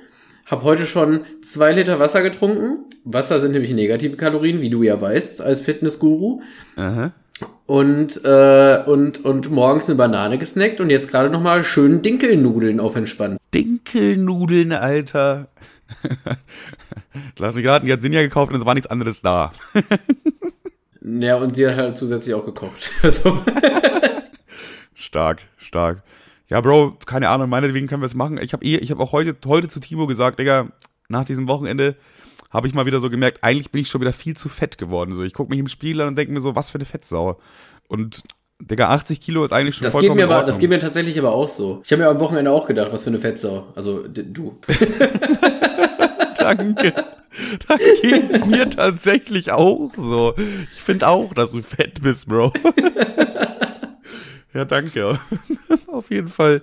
[0.45, 2.85] Hab heute schon zwei Liter Wasser getrunken.
[3.05, 6.43] Wasser sind nämlich negative Kalorien, wie du ja weißt, als Fitnessguru.
[6.77, 7.13] Aha.
[7.67, 12.97] Und, äh, und, und morgens eine Banane gesnackt und jetzt gerade nochmal schön Dinkelnudeln auf
[12.97, 13.39] entspannt.
[13.55, 15.49] Dinkelnudeln, Alter.
[17.39, 19.53] Lass mich raten, die hat Sinja gekauft und es war nichts anderes da.
[21.05, 22.93] Ja, und sie hat halt zusätzlich auch gekocht.
[23.03, 23.43] Also,
[24.95, 26.03] Stark, stark.
[26.49, 28.39] Ja, Bro, keine Ahnung, meinetwegen können wir es machen.
[28.41, 30.69] Ich habe eh, ich habe auch heute, heute zu Timo gesagt, Digga,
[31.09, 31.97] nach diesem Wochenende
[32.53, 35.13] habe ich mal wieder so gemerkt, eigentlich bin ich schon wieder viel zu fett geworden.
[35.13, 37.41] So, ich gucke mich im Spiegel an und denke mir so, was für eine Fettsau.
[37.89, 38.23] Und
[38.61, 40.79] Digga, 80 Kilo ist eigentlich schon Das geht, vollkommen mir in aber, das geht mir
[40.79, 41.81] tatsächlich aber auch so.
[41.85, 43.67] Ich habe mir am Wochenende auch gedacht, was für eine Fettsau.
[43.75, 44.59] Also du.
[46.37, 46.93] Danke.
[47.67, 50.35] Das geht mir tatsächlich auch so.
[50.77, 52.53] Ich finde auch, dass du fett bist, Bro.
[54.53, 55.19] ja, danke.
[55.87, 56.63] Auf jeden Fall.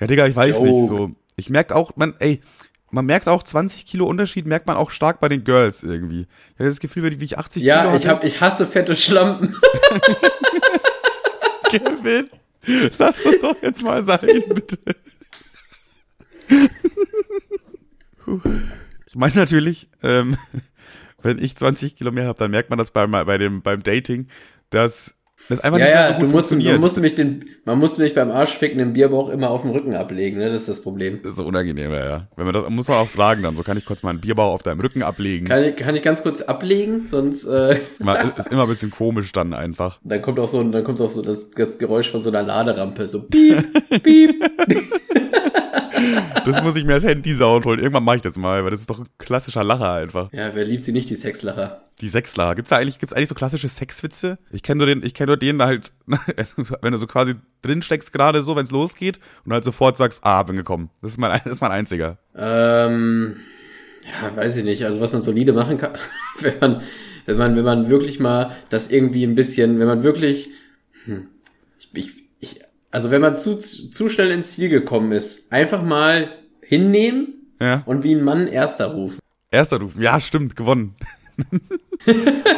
[0.00, 0.64] Ja, Digga, ich weiß Jo.
[0.64, 1.10] nicht so.
[1.36, 2.40] Ich merke auch, man, ey,
[2.90, 6.26] man merkt auch 20 Kilo Unterschied, merkt man auch stark bei den Girls irgendwie.
[6.54, 8.08] Ich habe das Gefühl, wie ich 80 Kilo Ja, ich, hatte.
[8.08, 9.54] hab, ich hasse fette Schlampen.
[11.70, 12.30] Kevin,
[12.98, 14.78] lass das doch jetzt mal sein, bitte.
[19.06, 20.36] Ich meine natürlich, ähm,
[21.22, 24.28] wenn ich 20 Kilo mehr habe, dann merkt man das beim, bei dem, beim Dating,
[24.70, 25.14] dass
[25.48, 26.72] das einfach Ja, nicht mehr ja, so du gut musst, funktioniert.
[26.74, 29.94] man, musste mich den, man musste mich beim Arschficken den Bierbauch immer auf dem Rücken
[29.94, 30.46] ablegen, ne?
[30.50, 31.20] Das ist das Problem.
[31.22, 32.28] das ist so unangenehm, ja, ja.
[32.36, 34.52] Wenn man das, muss man auch fragen dann, so kann ich kurz mal einen Bierbauch
[34.52, 35.46] auf deinem Rücken ablegen.
[35.46, 37.06] Kann ich, kann ich ganz kurz ablegen?
[37.08, 38.18] Sonst äh, ist immer
[38.62, 39.98] ein bisschen komisch dann einfach.
[40.04, 43.06] dann kommt auch so, dann kommt auch so das, das Geräusch von so einer Laderampe.
[43.08, 43.66] So piep,
[44.02, 44.34] piep.
[46.48, 47.78] Das muss ich mir als Handy-Sound holen.
[47.78, 50.32] Irgendwann mache ich das mal, weil das ist doch ein klassischer Lacher einfach.
[50.32, 51.82] Ja, wer liebt sie nicht, die Sexlacher?
[52.00, 52.54] Die Sechslacher.
[52.54, 54.38] Gibt's da eigentlich, gibt's eigentlich so klassische Sexwitze?
[54.50, 58.12] Ich kenne nur den, ich kenne nur den halt, wenn du so quasi drin steckst
[58.12, 60.90] gerade so, wenn es losgeht und halt sofort sagst, ah, bin gekommen.
[61.02, 62.18] Das ist mein, das ist mein einziger.
[62.34, 63.36] Ähm,
[64.04, 64.84] ja, weiß ich nicht.
[64.84, 65.92] Also was man solide machen kann,
[66.40, 66.82] wenn man,
[67.26, 70.48] wenn man, wenn man wirklich mal das irgendwie ein bisschen, wenn man wirklich,
[71.04, 71.26] hm,
[71.78, 72.27] ich, ich,
[72.90, 76.28] also wenn man zu, zu schnell ins Ziel gekommen ist, einfach mal
[76.62, 77.82] hinnehmen Ja.
[77.86, 79.18] und wie ein Mann Erster rufen.
[79.50, 79.92] Erster Ruf.
[79.98, 80.94] Ja, stimmt, gewonnen.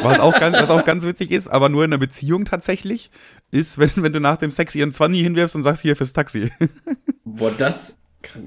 [0.03, 3.11] was, auch ganz, was auch ganz witzig ist, aber nur in einer Beziehung tatsächlich,
[3.51, 6.51] ist, wenn, wenn du nach dem Sex ihren 20 hinwirfst und sagst, hier fürs Taxi.
[7.25, 7.99] Boah, das,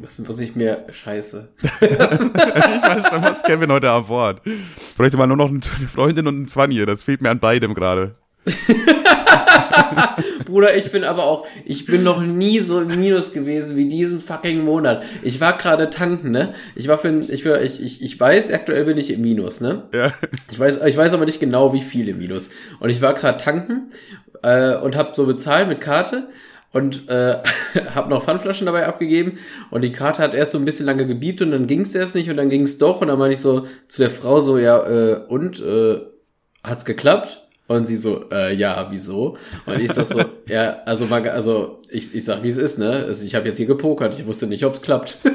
[0.02, 1.54] das muss ich mir, scheiße.
[1.82, 4.42] ich weiß schon, was Kevin heute an Bord.
[4.46, 6.86] Ich bräuchte mal nur noch eine Freundin und einen 20.
[6.86, 8.16] Das fehlt mir an beidem gerade.
[10.46, 14.22] Bruder, ich bin aber auch, ich bin noch nie so im Minus gewesen wie diesen
[14.22, 15.04] fucking Monat.
[15.22, 16.54] Ich war gerade tanken, ne?
[16.76, 19.84] Ich war für, ich, war, ich, ich, ich weiß, aktuell bin ich im Minus, ne?
[19.94, 20.12] Ja.
[20.52, 22.50] Ich weiß, ich weiß aber nicht genau, wie viel im Minus.
[22.80, 23.90] Und ich war gerade tanken
[24.42, 26.28] äh, und habe so bezahlt mit Karte
[26.74, 27.38] und äh,
[27.96, 31.42] habe noch Pfandflaschen dabei abgegeben und die Karte hat erst so ein bisschen lange gebiebt
[31.42, 33.40] und dann ging es erst nicht und dann ging es doch und dann meinte ich
[33.40, 36.02] so zu der Frau so, ja, äh, und äh,
[36.64, 37.43] hat's geklappt?
[37.68, 39.38] Und sie so, äh, ja, wieso?
[39.66, 43.06] Und ich sag so, ja, also, also ich, ich sag, wie es ist, ne?
[43.08, 45.18] Also, ich habe jetzt hier gepokert, ich wusste nicht, ob's klappt.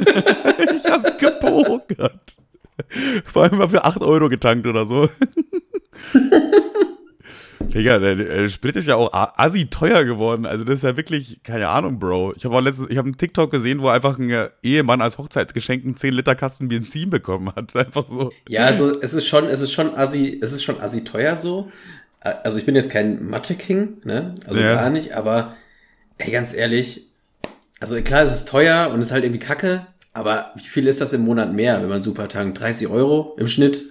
[0.78, 2.36] Ich hab gepokert.
[3.24, 5.08] Vor allem mal für 8 Euro getankt oder so.
[7.60, 10.46] Digga, der, der Sprit ist ja auch assi teuer geworden.
[10.46, 12.34] Also das ist ja wirklich, keine Ahnung, Bro.
[12.36, 15.84] Ich habe auch letztens, ich habe einen TikTok gesehen, wo einfach ein Ehemann als Hochzeitsgeschenk
[15.84, 17.74] einen 10 Liter Kasten Benzin bekommen hat.
[17.76, 18.32] Einfach so.
[18.48, 21.70] Ja, also es ist schon, es ist schon assi, es ist schon assi teuer so.
[22.20, 24.34] Also ich bin jetzt kein Mathe-King, ne?
[24.46, 24.74] Also Ja.
[24.74, 25.56] gar nicht, aber
[26.18, 27.06] ey, ganz ehrlich,
[27.80, 31.12] also klar, es ist teuer und ist halt irgendwie kacke, aber wie viel ist das
[31.12, 32.60] im Monat mehr, wenn man super tankt?
[32.60, 33.84] 30 Euro im Schnitt?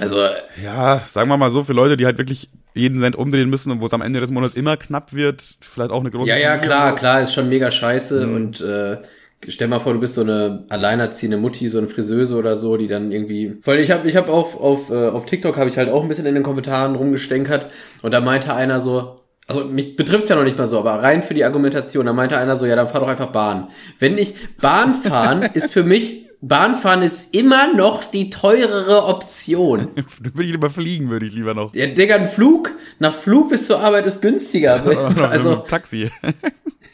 [0.00, 0.18] Also,
[0.62, 3.80] Ja, sagen wir mal so, für Leute, die halt wirklich jeden Cent umdrehen müssen und
[3.80, 6.58] wo es am Ende des Monats immer knapp wird, vielleicht auch eine große ja, ja,
[6.58, 8.34] klar, klar, ist schon mega scheiße Mhm.
[8.34, 8.98] und äh,
[9.46, 12.88] stell mal vor, du bist so eine alleinerziehende Mutti, so eine Friseuse oder so, die
[12.88, 15.88] dann irgendwie, weil ich habe ich habe auf auf äh, auf TikTok habe ich halt
[15.88, 17.70] auch ein bisschen in den Kommentaren rumgestänkert
[18.02, 21.22] und da meinte einer so, also mich betrifft's ja noch nicht mal so, aber rein
[21.22, 23.68] für die Argumentation, da meinte einer so, ja, dann fahr doch einfach Bahn.
[23.98, 29.88] Wenn ich Bahn fahren ist für mich Bahnfahren ist immer noch die teurere Option.
[30.22, 31.74] Da würde ich lieber fliegen, würde ich lieber noch.
[31.74, 34.84] Ja, Digga, ein Flug, nach Flug bis zur Arbeit ist günstiger.
[34.86, 36.10] Also, Also, Taxi.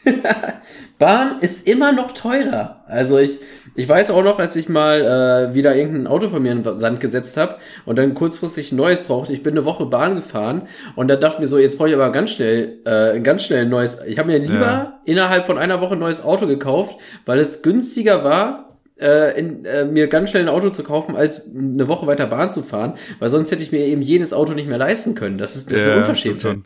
[0.99, 2.81] Bahn ist immer noch teurer.
[2.87, 3.39] Also ich,
[3.75, 6.75] ich weiß auch noch, als ich mal äh, wieder irgendein Auto von mir in den
[6.77, 9.33] Sand gesetzt habe und dann kurzfristig ein neues brauchte.
[9.33, 10.63] Ich bin eine Woche Bahn gefahren
[10.95, 13.69] und da dachte mir so, jetzt brauche ich aber ganz schnell, äh, ganz schnell ein
[13.69, 14.01] neues.
[14.07, 14.99] Ich habe mir lieber Ja.
[15.05, 19.83] innerhalb von einer Woche ein neues Auto gekauft, weil es günstiger war, äh, in, äh,
[19.83, 23.27] mir ganz schnell ein Auto zu kaufen, als eine Woche weiter Bahn zu fahren, weil
[23.29, 25.37] sonst hätte ich mir eben jenes Auto nicht mehr leisten können.
[25.37, 26.39] Das ist, das ist Ja, unverschämt.
[26.39, 26.65] stimmt schon.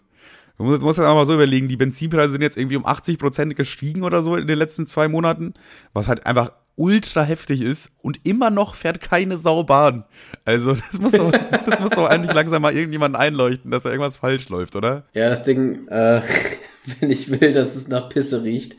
[0.59, 3.17] Du musst, musst ja auch mal so überlegen, die Benzinpreise sind jetzt irgendwie um 80
[3.17, 5.53] Prozent gestiegen oder so in den letzten zwei Monaten,
[5.93, 10.03] was halt einfach ultra heftig ist und immer noch fährt keine Sau Bahn.
[10.43, 11.31] Also das muss doch,
[11.65, 15.05] das muss doch eigentlich langsam mal irgendjemand einleuchten, dass da irgendwas falsch läuft, oder?
[15.13, 16.21] Ja, das Ding, äh,
[16.99, 18.75] wenn ich will, dass es nach Pisse riecht,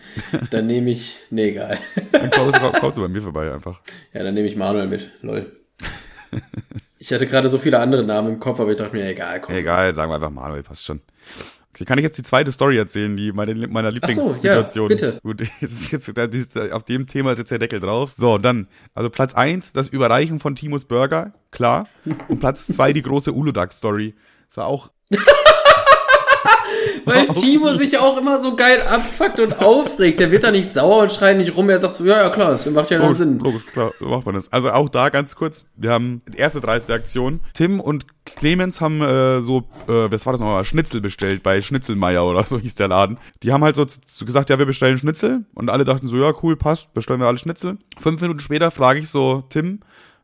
[0.50, 1.78] dann nehme ich, nee, egal.
[2.12, 3.80] Dann kommst du, kommst du bei mir vorbei einfach.
[4.12, 5.50] Ja, dann nehme ich Manuel mit, lol.
[6.98, 9.54] Ich hatte gerade so viele andere Namen im Kopf, aber ich dachte mir, egal, komm.
[9.54, 11.00] Egal, sagen wir einfach Manuel, passt schon.
[11.80, 14.90] Okay, kann ich jetzt die zweite Story erzählen, die meine, meiner Ach so, Lieblingssituation?
[14.90, 15.20] ja, bitte.
[15.22, 15.40] Gut,
[15.90, 18.12] jetzt, auf dem Thema ist jetzt der Deckel drauf.
[18.14, 21.88] So, dann, also Platz eins das Überreichen von Timos Burger, klar.
[22.28, 24.14] Und Platz zwei die große Uludag-Story.
[24.48, 24.90] Das war auch
[27.04, 27.28] Weil.
[27.28, 30.20] Timo sich auch immer so geil abfuckt und aufregt.
[30.20, 31.68] Der wird da nicht sauer und schreit nicht rum.
[31.68, 33.38] Er sagt so, ja, ja, klar, das macht ja Logisch, Sinn.
[33.38, 34.52] logisch, klar, so macht man das.
[34.52, 37.40] Also auch da ganz kurz, wir haben die erste dreiste Aktion.
[37.54, 42.24] Tim und Clemens haben äh, so, äh, was war das nochmal, Schnitzel bestellt bei Schnitzelmeier
[42.24, 43.18] oder so hieß der Laden.
[43.42, 45.44] Die haben halt so, so gesagt, ja, wir bestellen Schnitzel.
[45.54, 47.78] Und alle dachten so, ja, cool, passt, bestellen wir alle Schnitzel.
[47.98, 49.80] Fünf Minuten später frage ich so Tim,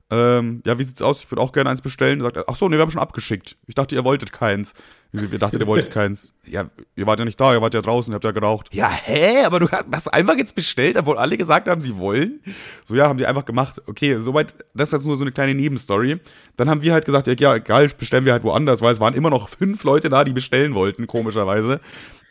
[0.08, 1.22] ähm, ja, wie sieht's aus?
[1.22, 2.20] Ich würde auch gerne eins bestellen.
[2.20, 3.56] Er sagt, ach so, nee, wir haben schon abgeschickt.
[3.66, 4.74] Ich dachte, ihr wolltet keins.
[5.12, 6.34] Wir dachten, ihr wolltet keins.
[6.44, 8.68] Ja, ihr wart ja nicht da, ihr wart ja draußen, ihr habt ja geraucht.
[8.72, 9.44] Ja, hä?
[9.44, 12.40] Aber du hast einfach jetzt bestellt, obwohl alle gesagt haben, sie wollen?
[12.84, 13.80] So, ja, haben die einfach gemacht.
[13.86, 16.18] Okay, soweit, das ist jetzt nur so eine kleine Nebenstory.
[16.56, 19.14] Dann haben wir halt gesagt, ja, ja, egal, bestellen wir halt woanders, weil es waren
[19.14, 21.80] immer noch fünf Leute da, die bestellen wollten, komischerweise.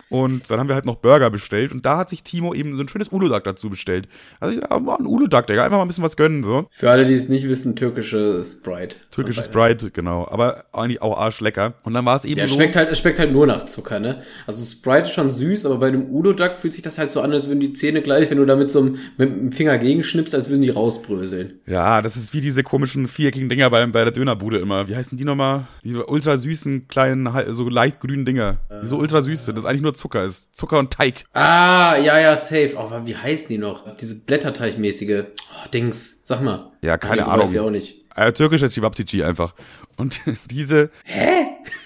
[0.10, 2.84] Und dann haben wir halt noch Burger bestellt und da hat sich Timo eben so
[2.84, 4.08] ein schönes Uludag dazu bestellt.
[4.40, 6.68] Also ich dachte, ein Uludag, Digga, einfach mal ein bisschen was gönnen, so.
[6.70, 8.98] Für alle, die es nicht wissen, türkische Sprite.
[9.10, 10.28] Türkische Sprite, genau.
[10.30, 11.74] Aber eigentlich auch arschlecker.
[11.84, 12.54] Und dann war es eben Ja, so.
[12.56, 14.22] schmeckt halt, es schmeckt halt nur nach Zucker, ne?
[14.46, 17.22] Also Sprite ist schon süß, aber bei dem Udo Duck fühlt sich das halt so
[17.22, 19.78] an, als würden die Zähne gleich, wenn du da mit so einem, mit dem Finger
[19.80, 21.60] gegenschnippst, als würden die rausbröseln.
[21.66, 24.88] Ja, das ist wie diese komischen viereckigen Dinger bei, bei der Dönerbude immer.
[24.88, 25.66] Wie heißen die nochmal?
[25.84, 28.58] Die ultra süßen, kleinen, so leicht grünen Dinger.
[28.84, 29.58] Die so ultra süß sind.
[29.58, 30.56] Das eigentlich nur Zucker ist.
[30.56, 31.24] Zucker und Teig.
[31.34, 32.74] Ah, ja, ja, safe.
[32.78, 33.96] Oh, wie heißen die noch?
[33.98, 35.26] Diese Blätterteigmäßige.
[35.26, 36.20] Oh, Dings.
[36.24, 36.72] Sag mal.
[36.82, 37.46] Ja, keine du Ahnung.
[37.46, 38.06] Weißt ja auch nicht.
[38.16, 39.54] Äh, türkischer Chibabtici einfach.
[39.98, 40.90] Und diese.
[41.04, 41.48] Hä?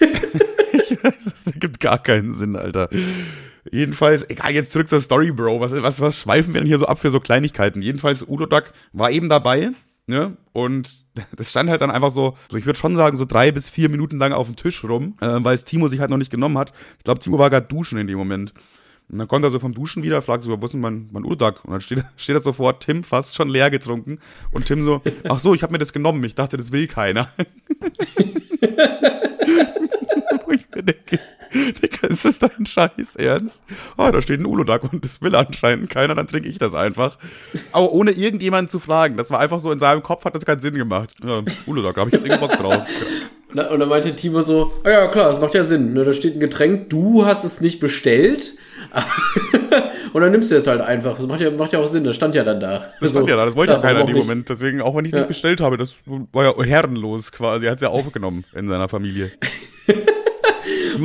[0.72, 2.88] ich weiß, das ergibt gar keinen Sinn, Alter.
[3.70, 5.60] Jedenfalls, egal, jetzt zurück zur Story, Bro.
[5.60, 7.82] Was, was, was schweifen wir denn hier so ab für so Kleinigkeiten?
[7.82, 9.70] Jedenfalls, Udo Duck war eben dabei,
[10.10, 10.36] ne?
[10.52, 10.98] Und
[11.36, 13.88] das stand halt dann einfach so, so ich würde schon sagen, so drei bis vier
[13.88, 16.58] Minuten lang auf dem Tisch rum, äh, weil es Timo sich halt noch nicht genommen
[16.58, 16.72] hat.
[16.98, 18.52] Ich glaube, Timo war gerade duschen in dem Moment.
[19.08, 21.24] Und dann kommt er so vom Duschen wieder, fragt so, wo ist denn mein, mein
[21.24, 21.64] Urudag?
[21.64, 24.20] Und dann steht, steht da sofort Tim fast schon leer getrunken.
[24.52, 26.22] Und Tim so, ach so, ich habe mir das genommen.
[26.24, 27.28] Ich dachte, das will keiner.
[30.50, 31.20] Wo ich mir denke,
[31.54, 33.62] Digga, ist das dein Scheiß Ernst?
[33.96, 37.18] Oh, da steht ein Uludag und das will anscheinend keiner, dann trinke ich das einfach.
[37.70, 39.16] Aber ohne irgendjemanden zu fragen.
[39.16, 41.14] Das war einfach so, in seinem Kopf hat das keinen Sinn gemacht.
[41.22, 42.84] Ja, da habe ich jetzt irgendwie Bock drauf.
[43.52, 45.92] Und dann meinte Timo so, ah ja, klar, das macht ja Sinn.
[45.92, 46.04] Ne?
[46.04, 48.54] Da steht ein Getränk, du hast es nicht bestellt.
[50.12, 51.16] und dann nimmst du es halt einfach.
[51.16, 52.92] Das macht ja, macht ja auch Sinn, das stand ja dann da.
[53.00, 54.26] Das stand ja da, das wollte ja keiner in dem nicht?
[54.26, 54.48] Moment.
[54.48, 55.20] Deswegen, auch wenn ich es Ja.
[55.20, 57.66] nicht bestellt habe, das war ja herrenlos quasi.
[57.66, 59.30] Er hat es ja aufgenommen in seiner Familie.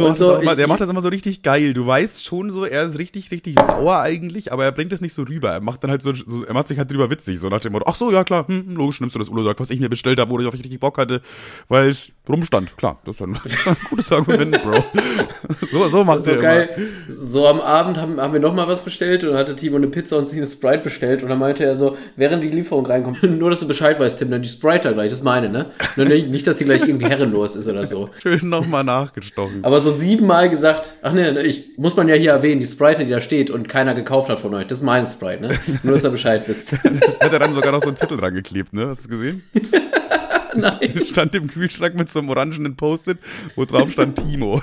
[0.04, 1.74] Macht so, immer, ich- der macht das immer so richtig geil.
[1.74, 5.14] Du weißt schon so, er ist richtig, richtig sauer eigentlich, aber er bringt es nicht
[5.14, 5.52] so rüber.
[5.52, 7.72] Er macht dann halt so, so er macht sich halt drüber witzig, so nach dem
[7.74, 10.20] Motto, ach so, ja klar, hm, logisch, nimmst du das Uludag, was ich mir bestellt
[10.20, 11.22] habe, wo ich auf richtig Bock hatte,
[11.70, 12.76] weil es rumstand.
[12.78, 13.22] Klar, das ist
[13.68, 14.84] ein gutes Argument, Bro.
[15.72, 16.70] so, so macht So er geil.
[17.10, 20.18] So am Abend haben, haben wir noch mal was bestellt und hatte Timo eine Pizza
[20.18, 23.50] und sich eine Sprite bestellt und dann meinte er so, während die Lieferung reinkommt, nur
[23.50, 25.68] dass du Bescheid weißt, Tim, dann die Sprite da gleich, das ist meine, ne?
[25.96, 28.06] Nicht, dass sie gleich irgendwie herrenlos ist oder so.
[28.06, 28.10] immer.
[28.22, 29.64] Schön nochmal nachgestochen.
[29.64, 33.06] Aber so siebenmal gesagt, ach ne, ne, ich muss man ja hier erwähnen, die Sprite,
[33.06, 35.50] die da steht und keiner gekauft hat von euch, das ist meine Sprite, ne?
[35.84, 36.74] Nur dass ihr Bescheid wisst.
[36.74, 38.88] Hat er dann sogar noch so einen Zettel dran geklebt, ne?
[38.88, 39.44] Hast du gesehen?
[40.56, 41.06] Nein.
[41.12, 43.18] Stand im Kühlschrank mit so einem orangenen Post-it,
[43.56, 44.62] wo drauf stand Timo.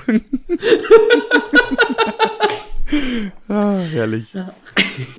[3.47, 4.33] Ah, herrlich.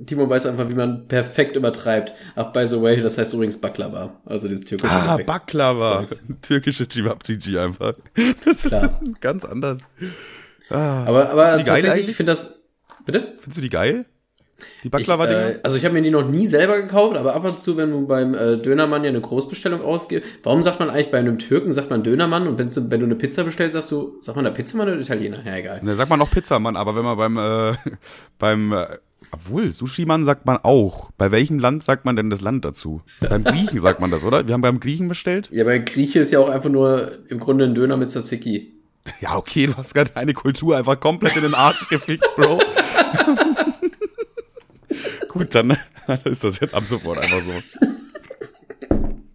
[0.06, 2.12] Timo weiß einfach, wie man perfekt übertreibt.
[2.36, 5.26] Ach, by the way, das heißt übrigens Baklava, also dieses türkische Ah, Gebäck.
[5.26, 6.06] Baklava.
[6.06, 6.24] Zeugs.
[6.42, 7.94] Türkische Chibabchichi einfach.
[8.44, 9.00] Das Klar.
[9.02, 9.80] ist ganz anders.
[10.70, 12.62] Aber, Findest aber geil tatsächlich, ich finde das,
[13.04, 13.34] bitte?
[13.38, 14.06] Findest du die geil?
[14.82, 15.50] Die Ich, Baklava-Dinger?
[15.50, 17.90] äh, also ich habe mir die noch nie selber gekauft, aber ab und zu, wenn
[17.90, 21.72] du beim äh, Dönermann ja eine Großbestellung aufgibst, warum sagt man eigentlich bei einem Türken,
[21.72, 24.50] sagt man Dönermann und wenn, wenn du eine Pizza bestellst, sagst du, sagt man da
[24.50, 25.38] Pizzamann oder Italiener?
[25.44, 25.80] Ja, egal.
[25.82, 27.76] Ne, sagt man noch Pizzamann, aber wenn man beim, äh,
[28.38, 28.86] beim, äh,
[29.30, 31.10] obwohl, Sushi-Mann sagt man auch.
[31.18, 33.02] Bei welchem Land sagt man denn das Land dazu?
[33.20, 34.46] Beim Griechen sagt man das, oder?
[34.46, 35.48] Wir haben beim Griechen bestellt.
[35.50, 38.70] Ja, bei Grieche ist ja auch einfach nur im Grunde ein Döner mit Tzatziki.
[39.20, 42.58] Ja, okay, du hast gerade deine Kultur einfach komplett in den Arsch gefickt, Bro.
[45.34, 45.76] Gut, dann
[46.24, 47.52] ist das jetzt ab sofort einfach so.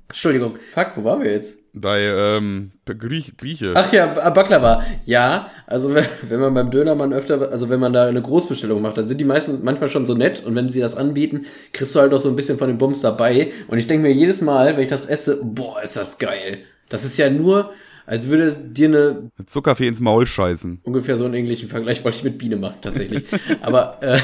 [0.08, 0.56] Entschuldigung.
[0.74, 1.58] Fuck, wo waren wir jetzt?
[1.72, 3.74] Bei ähm, Griech, Grieche.
[3.76, 4.84] Ach ja, B- Baklava.
[5.06, 8.98] Ja, also wenn, wenn man beim Dönermann öfter, also wenn man da eine Großbestellung macht,
[8.98, 12.00] dann sind die meisten manchmal schon so nett und wenn sie das anbieten, kriegst du
[12.00, 13.52] halt auch so ein bisschen von den Bums dabei.
[13.68, 16.58] Und ich denke mir jedes Mal, wenn ich das esse, boah, ist das geil.
[16.90, 17.72] Das ist ja nur,
[18.08, 20.80] als würde dir eine Zuckerfee ins Maul scheißen.
[20.84, 23.26] ungefähr so einen englischen Vergleich wollte ich mit Biene machen, tatsächlich.
[23.62, 24.18] Aber äh,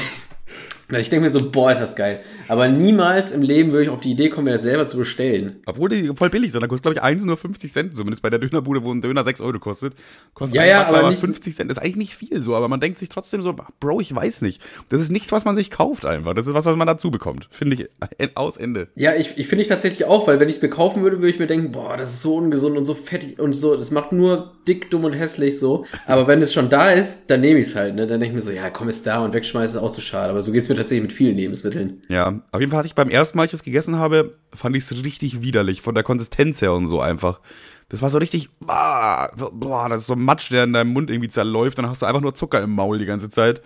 [0.90, 2.20] ich denke mir so, boah, ist das geil.
[2.48, 5.56] Aber niemals im Leben würde ich auf die Idee kommen, mir das selber zu bestellen.
[5.66, 6.60] Obwohl die voll billig sind.
[6.62, 7.96] Da kostet, glaube ich, eins nur 50 Cent.
[7.96, 9.94] Zumindest bei der Dönerbude, wo ein Döner 6 Euro kostet.
[10.34, 11.70] Kostet Ja, ja, aber nicht- 50 Cent.
[11.70, 12.54] Das ist eigentlich nicht viel so.
[12.54, 14.62] Aber man denkt sich trotzdem so, Bro, ich weiß nicht.
[14.88, 16.34] Das ist nichts, was man sich kauft einfach.
[16.34, 17.48] Das ist was, was man dazu bekommt.
[17.50, 17.88] Finde ich
[18.36, 18.88] aus Ende.
[18.94, 21.30] Ja, ich, ich finde ich tatsächlich auch, weil wenn ich es mir kaufen würde, würde
[21.30, 24.12] ich mir denken, boah, das ist so ungesund und so fettig und so, das macht
[24.12, 25.84] nur dick, dumm und hässlich so.
[26.06, 28.06] Aber wenn es schon da ist, dann nehme ich es halt, ne?
[28.06, 30.30] Dann denke ich mir so, ja, komm, ist da und wegschmeißen ist auch so schade.
[30.30, 32.02] Aber so geht's mir tatsächlich mit vielen Lebensmitteln.
[32.08, 34.76] Ja, auf jeden Fall hatte ich beim ersten Mal, als ich es gegessen habe, fand
[34.76, 35.82] ich es richtig widerlich.
[35.82, 37.40] Von der Konsistenz her und so einfach.
[37.88, 41.10] Das war so richtig, ah, boah, das ist so ein Matsch, der in deinem Mund
[41.10, 41.78] irgendwie zerläuft.
[41.78, 43.62] Dann hast du einfach nur Zucker im Maul die ganze Zeit.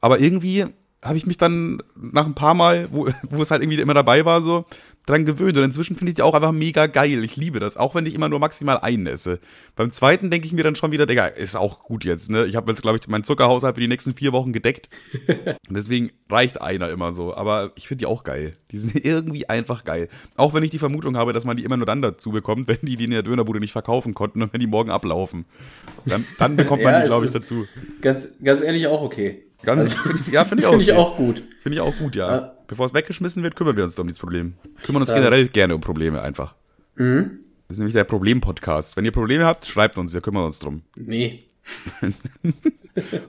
[0.00, 0.66] Aber irgendwie
[1.02, 4.24] habe ich mich dann nach ein paar Mal, wo, wo es halt irgendwie immer dabei
[4.24, 4.66] war, so
[5.06, 5.56] dran gewöhnt.
[5.56, 7.24] Und inzwischen finde ich die auch einfach mega geil.
[7.24, 9.40] Ich liebe das, auch wenn ich immer nur maximal einen esse.
[9.76, 12.46] Beim zweiten denke ich mir dann schon wieder, Digga, ist auch gut jetzt, ne?
[12.46, 14.88] Ich habe jetzt, glaube ich, meinen Zuckerhaushalt für die nächsten vier Wochen gedeckt.
[15.26, 17.34] Und deswegen reicht einer immer so.
[17.34, 18.56] Aber ich finde die auch geil.
[18.70, 20.08] Die sind irgendwie einfach geil.
[20.36, 22.78] Auch wenn ich die Vermutung habe, dass man die immer nur dann dazu bekommt, wenn
[22.82, 25.44] die die in der Dönerbude nicht verkaufen konnten und wenn die morgen ablaufen.
[26.06, 27.66] Dann, dann bekommt man Ja, die, glaube ich, dazu.
[28.00, 29.44] Ganz, ganz ehrlich auch okay.
[29.62, 30.70] Ganz, Also, ja, finde ich auch.
[30.72, 31.00] Finde ich okay.
[31.00, 31.42] auch gut.
[31.62, 32.36] Finde ich auch gut, ja.
[32.36, 32.56] Ja.
[32.70, 34.54] Bevor es weggeschmissen wird, kümmern wir uns um dieses Problem.
[34.84, 36.54] Kümmern uns generell gerne um Probleme einfach.
[36.94, 37.40] Mhm.
[37.66, 38.96] Das ist nämlich der Problem-Podcast.
[38.96, 40.82] Wenn ihr Probleme habt, schreibt uns, wir kümmern uns drum.
[40.94, 41.46] Nee.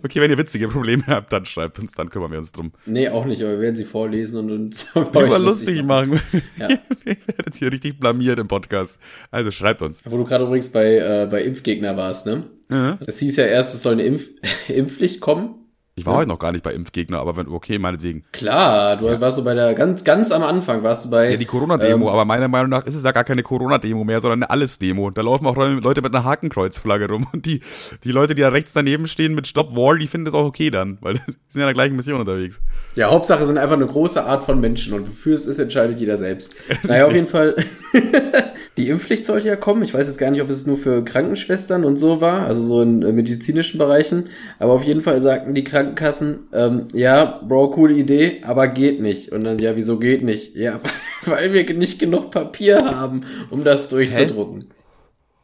[0.03, 2.71] Okay, wenn ihr witzige Probleme habt, dann schreibt uns, dann kümmern wir uns drum.
[2.87, 6.19] Nee, auch nicht, aber wir werden sie vorlesen und uns Lieber lustig machen.
[6.57, 6.69] Ja.
[7.05, 8.99] ihr werdet hier richtig blamiert im Podcast.
[9.29, 10.01] Also schreibt uns.
[10.03, 12.47] Wo du gerade übrigens bei, äh, bei Impfgegner warst, ne?
[12.69, 12.97] Mhm.
[13.05, 14.29] Das hieß ja erst, es soll eine Impf
[14.67, 15.60] Impfpflicht kommen.
[15.93, 18.23] Ich war heute noch gar nicht bei Impfgegner, aber wenn, okay, meinetwegen.
[18.31, 21.31] Klar, du warst so bei der, ganz, ganz am Anfang warst du bei.
[21.31, 24.21] Ja, die Corona-Demo, ähm, aber meiner Meinung nach ist es ja gar keine Corona-Demo mehr,
[24.21, 25.11] sondern eine Alles-Demo.
[25.11, 27.27] Da laufen auch Leute mit einer Hakenkreuzflagge rum.
[27.33, 27.59] Und die,
[28.05, 30.69] die Leute, die da rechts daneben stehen mit Stop Wall, die finden das auch okay
[30.69, 32.61] dann, weil die sind ja in der gleichen Mission unterwegs.
[32.95, 36.17] Ja, Hauptsache sind einfach eine große Art von Menschen und wofür es ist, entscheidet jeder
[36.17, 36.55] selbst.
[36.83, 37.55] Naja, auf jeden Fall.
[38.77, 39.83] die Impfpflicht sollte ja kommen.
[39.83, 42.81] Ich weiß jetzt gar nicht, ob es nur für Krankenschwestern und so war, also so
[42.81, 44.25] in äh, medizinischen Bereichen.
[44.59, 45.63] Aber auf jeden Fall sagten die
[45.95, 49.31] Krankenkassen, ähm, ja, Bro, coole Idee, aber geht nicht.
[49.31, 50.55] Und dann, ja, wieso geht nicht?
[50.55, 50.79] Ja,
[51.25, 54.61] weil wir nicht genug Papier haben, um das durchzudrucken.
[54.61, 54.80] Hä?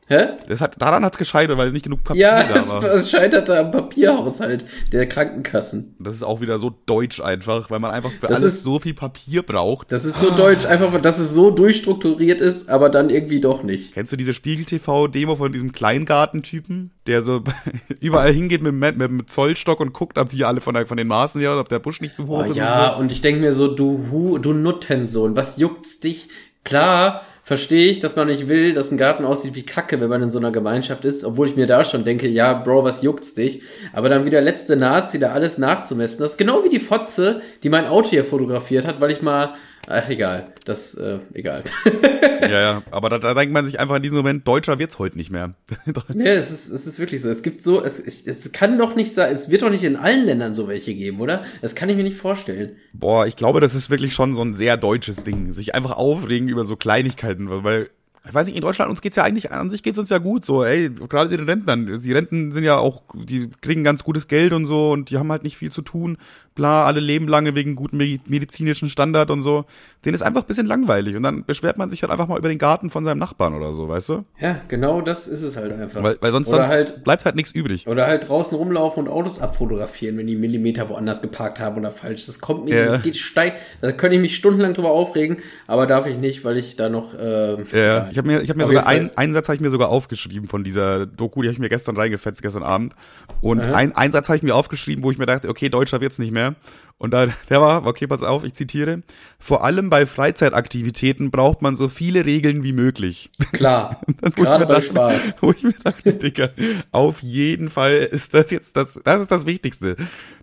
[0.10, 2.84] Das hat, daran hat's gescheitert, weil es nicht genug Papier Ja, da es, war.
[2.94, 5.96] es scheiterte am Papierhaushalt der Krankenkassen.
[6.00, 8.80] Das ist auch wieder so deutsch einfach, weil man einfach für Das alles ist- so
[8.80, 9.92] viel Papier braucht.
[9.92, 13.94] Das ist so deutsch, einfach, dass es so durchstrukturiert ist, aber dann irgendwie doch nicht.
[13.96, 17.44] Kennst du diese Spiegel-TV-Demo von diesem Kleingartentypen, der so
[18.00, 20.98] überall hingeht mit, dem- mit dem Zollstock und guckt, ob die alle von, der, von
[20.98, 23.02] den Maßen her, ob der Busch nicht zu hoch Oh, ist ja, und so?
[23.02, 26.30] und ich denke mir so, du Hu, du Nuttensohn, was juckt's dich?
[26.64, 30.22] Klar, verstehe ich, dass man nicht will, dass ein Garten aussieht wie Kacke, wenn man
[30.22, 33.36] in so einer Gemeinschaft ist, obwohl ich mir da schon denke, ja, Bro, was juckt's
[33.36, 33.62] dich?
[33.94, 36.20] Aber dann wieder letzte Nazi, da alles nachzumessen.
[36.20, 39.54] Das ist genau wie die Fotze, die mein Auto hier fotografiert hat, weil ich mal,
[39.88, 41.64] ach, egal, das, äh, egal.
[42.40, 45.18] Ja, ja, aber da, da denkt man sich einfach in diesem Moment, Deutscher wird's heute
[45.18, 45.56] nicht mehr.
[46.14, 47.30] Nee, es ist, es ist wirklich so.
[47.30, 49.96] Es gibt so, es, es, es kann doch nicht sein, es wird doch nicht in
[49.96, 51.44] allen Ländern so welche geben, oder?
[51.62, 52.76] Das kann ich mir nicht vorstellen.
[52.94, 56.48] Boah, ich glaube, das ist wirklich schon so ein sehr deutsches Ding, sich einfach aufregen
[56.48, 57.90] über so Kleinigkeiten, weil
[58.28, 60.46] ich weiß nicht, in Deutschland uns geht's ja eigentlich an sich geht's uns ja gut
[60.46, 64.54] so, ey, gerade den Rentnern, die Renten sind ja auch die kriegen ganz gutes Geld
[64.54, 66.18] und so und die haben halt nicht viel zu tun,
[66.56, 69.66] bla, alle leben lange wegen gutem medi- medizinischen Standard und so.
[70.06, 72.50] Denen ist einfach ein bisschen langweilig und dann beschwert man sich halt einfach mal über
[72.50, 74.24] den Garten von seinem Nachbarn oder so, weißt du?
[74.40, 76.02] Ja, genau das ist es halt einfach.
[76.02, 77.88] Weil, weil sonst, sonst halt, bleibt halt nichts übrig.
[77.88, 82.26] oder halt draußen rumlaufen und Autos abfotografieren, wenn die Millimeter woanders geparkt haben oder falsch.
[82.26, 82.86] Das kommt mir, Ja.
[82.88, 83.54] das geht steil.
[83.82, 85.38] Da könnte ich mich stundenlang drüber aufregen,
[85.68, 88.10] aber darf ich nicht, weil ich da noch, äh, Ja.
[88.18, 89.12] Ich habe mir, ich hab mir Auf sogar Fall.
[89.16, 91.96] einen, Satz habe ich mir sogar aufgeschrieben von dieser Doku, die habe ich mir gestern
[91.96, 92.94] reingefetzt, gestern Abend.
[93.42, 93.76] Und Aha.
[93.76, 96.32] ein, einen Satz habe ich mir aufgeschrieben, wo ich mir dachte, okay, Deutscher wird's nicht
[96.32, 96.56] mehr.
[96.98, 99.04] Und da, der war, okay, pass auf, ich zitiere,
[99.38, 103.30] vor allem bei Freizeitaktivitäten braucht man so viele Regeln wie möglich.
[103.52, 104.02] Klar.
[104.36, 105.36] Gerade bei dachte- Spaß.
[105.42, 106.50] Wo ich mir dachte, Digga,
[106.92, 109.96] auf jeden Fall ist das jetzt das, das ist das Wichtigste.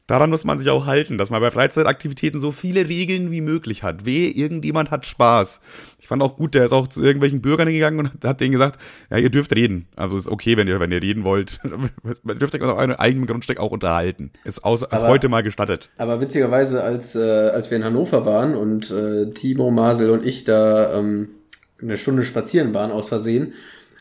[0.07, 3.83] Daran muss man sich auch halten, dass man bei Freizeitaktivitäten so viele Regeln wie möglich
[3.83, 4.05] hat.
[4.05, 5.63] Wehe, irgendjemand hat Spaß.
[5.99, 8.79] Ich fand auch gut, der ist auch zu irgendwelchen Bürgern gegangen und hat denen gesagt,
[9.11, 9.87] ja, ihr dürft reden.
[9.97, 11.59] Also ist okay, wenn ihr, wenn ihr reden wollt.
[12.23, 14.31] Man dürft euch auf eurem eigenen Grundstück auch unterhalten.
[14.45, 15.89] Ist, aus, ist Aber- heute mal gestattet.
[15.97, 17.21] Aber witzigerweise, als, äh,
[17.55, 21.31] als wir in Hannover waren und äh, Timo, Masel und ich da ähm,
[21.81, 23.55] eine Stunde spazieren waren aus Versehen,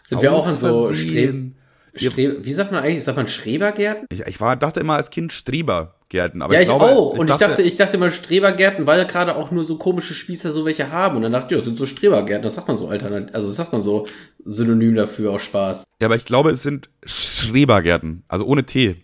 [0.03, 1.51] sind wir auch an so Stre
[1.95, 2.31] Versehen.
[2.31, 3.03] Stre wie sagt man eigentlich?
[3.03, 4.07] Sagt man Strebergärten?
[4.11, 7.13] Ich, ich war, dachte immer als Kind Strebergärten, aber ja, ich, ich, glaube, auch.
[7.13, 10.65] Und ich dachte, ich dachte immer Strebergärten, weil gerade auch nur so komische Spießer so
[10.65, 11.17] welche haben.
[11.17, 12.43] Und dann dachte ich, ja, das sind so Strebergärten.
[12.43, 13.35] Das sagt man so alternativ.
[13.35, 14.05] Also das sagt man so
[14.43, 15.83] synonym dafür aus Spaß.
[16.01, 19.03] Ja, aber ich glaube, es sind Schrebergärten, also ohne T.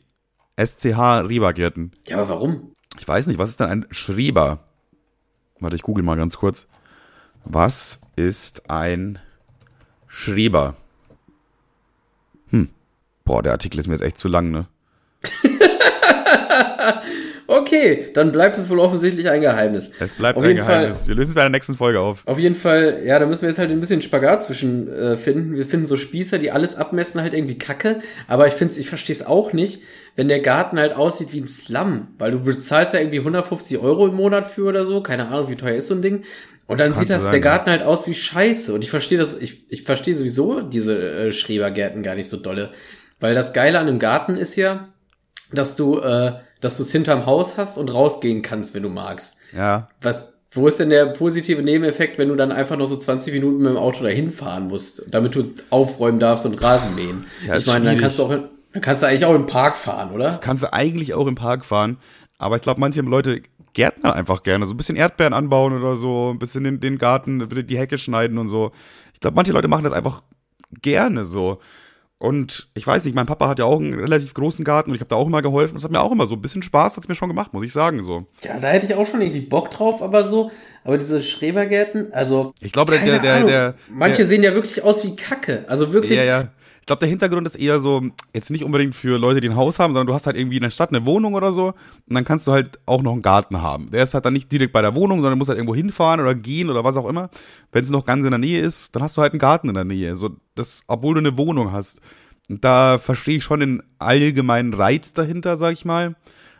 [0.57, 1.91] SCH Rebergärten.
[2.07, 2.75] Ja, aber warum?
[2.99, 4.65] Ich weiß nicht, was ist denn ein Schreber?
[5.59, 6.67] Warte, ich google mal ganz kurz.
[7.45, 9.19] Was ist ein
[10.07, 10.75] Schreber?
[13.29, 14.65] Boah, der Artikel ist mir jetzt echt zu lang, ne?
[17.45, 19.91] Okay, dann bleibt es wohl offensichtlich ein Geheimnis.
[19.99, 21.07] Es bleibt Auf ein jeden Fall- Geheimnis.
[21.07, 22.21] Wir lösen es bei der nächsten Folge auf.
[22.27, 25.55] Auf jeden Fall, ja, da müssen wir jetzt halt ein bisschen Spagat zwischen äh, finden.
[25.55, 28.01] Wir finden so Spießer, die alles abmessen, halt irgendwie kacke.
[28.27, 29.81] Aber ich finde ich verstehe es auch nicht,
[30.15, 32.07] wenn der Garten halt aussieht wie ein Slum.
[32.19, 35.01] Weil du bezahlst ja irgendwie 150 Euro im Monat für oder so.
[35.01, 36.23] Keine Ahnung, wie teuer ist so ein Ding.
[36.67, 37.41] Und dann sieht das sein, der.
[37.41, 38.71] Garten halt aus wie Scheiße.
[38.75, 42.69] Und ich verstehe das, ich, ich verstehe sowieso diese äh, Schrebergärten gar nicht so dolle.
[43.19, 44.89] Weil das Geile an einem Garten ist ja,
[45.51, 49.37] dass du, äh, dass du es hinterm Haus hast und rausgehen kannst, wenn du magst.
[49.55, 49.89] Ja.
[50.01, 53.57] Was, wo ist denn der positive Nebeneffekt, wenn du dann einfach noch so 20 Minuten
[53.59, 57.25] mit dem Auto dahin fahren musst, damit du aufräumen darfst und Rasen mähen?
[57.45, 58.01] Ja, ich meine, dann schwierig.
[58.01, 58.43] kannst du auch, in,
[58.73, 60.39] dann kannst du eigentlich auch im Park fahren, oder?
[60.41, 61.97] Kannst du eigentlich auch im Park fahren.
[62.37, 63.41] Aber ich glaube, manche Leute
[63.73, 64.65] gärtnern einfach gerne.
[64.65, 68.37] So ein bisschen Erdbeeren anbauen oder so, ein bisschen den, den Garten, die Hecke schneiden
[68.37, 68.71] und so.
[69.13, 70.23] Ich glaube, manche Leute machen das einfach
[70.81, 71.59] gerne so.
[72.21, 74.99] Und ich weiß nicht, mein Papa hat ja auch einen relativ großen Garten und ich
[74.99, 75.75] habe da auch immer geholfen.
[75.75, 77.71] Das hat mir auch immer so ein bisschen Spaß, hat's mir schon gemacht, muss ich
[77.71, 78.25] sagen so.
[78.41, 80.51] Ja, da hätte ich auch schon irgendwie Bock drauf, aber so,
[80.83, 82.53] aber diese Schrebergärten, also.
[82.59, 85.63] Ich glaube, der, der, der, der, Manche sehen ja wirklich aus wie Kacke.
[85.69, 86.17] Also wirklich.
[86.17, 86.49] Ja, ja.
[86.89, 88.01] Ich glaube, der Hintergrund ist eher so,
[88.33, 90.63] jetzt nicht unbedingt für Leute, die ein Haus haben, sondern du hast halt irgendwie in
[90.63, 93.61] der Stadt eine Wohnung oder so und dann kannst du halt auch noch einen Garten
[93.61, 93.91] haben.
[93.91, 96.33] Der ist halt dann nicht direkt bei der Wohnung, sondern musst halt irgendwo hinfahren oder
[96.33, 97.29] gehen oder was auch immer.
[97.71, 99.75] Wenn es noch ganz in der Nähe ist, dann hast du halt einen Garten in
[99.75, 100.15] der Nähe.
[100.15, 102.01] So, das, obwohl du eine Wohnung hast.
[102.49, 106.15] Und da verstehe ich schon den allgemeinen Reiz dahinter, sag ich mal.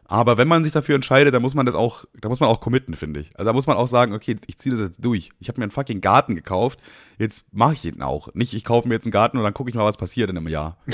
[0.10, 2.62] Aber wenn man sich dafür entscheidet, dann muss man das auch, da muss man auch
[2.62, 3.30] committen, finde ich.
[3.36, 5.30] Also da muss man auch sagen, okay, ich ziehe das jetzt durch.
[5.40, 6.80] Ich habe mir einen fucking Garten gekauft,
[7.20, 8.34] jetzt mache ich ihn auch.
[8.34, 10.38] Nicht, ich kaufe mir jetzt einen Garten und dann gucke ich mal, was passiert in
[10.38, 10.78] einem Jahr.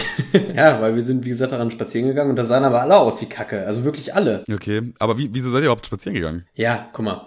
[0.53, 3.22] Ja, weil wir sind, wie gesagt, daran spazieren gegangen und da sahen aber alle aus
[3.22, 3.66] wie Kacke.
[3.66, 4.43] Also wirklich alle.
[4.51, 6.45] Okay, aber wie, wieso seid ihr überhaupt spazieren gegangen?
[6.55, 7.26] Ja, guck mal.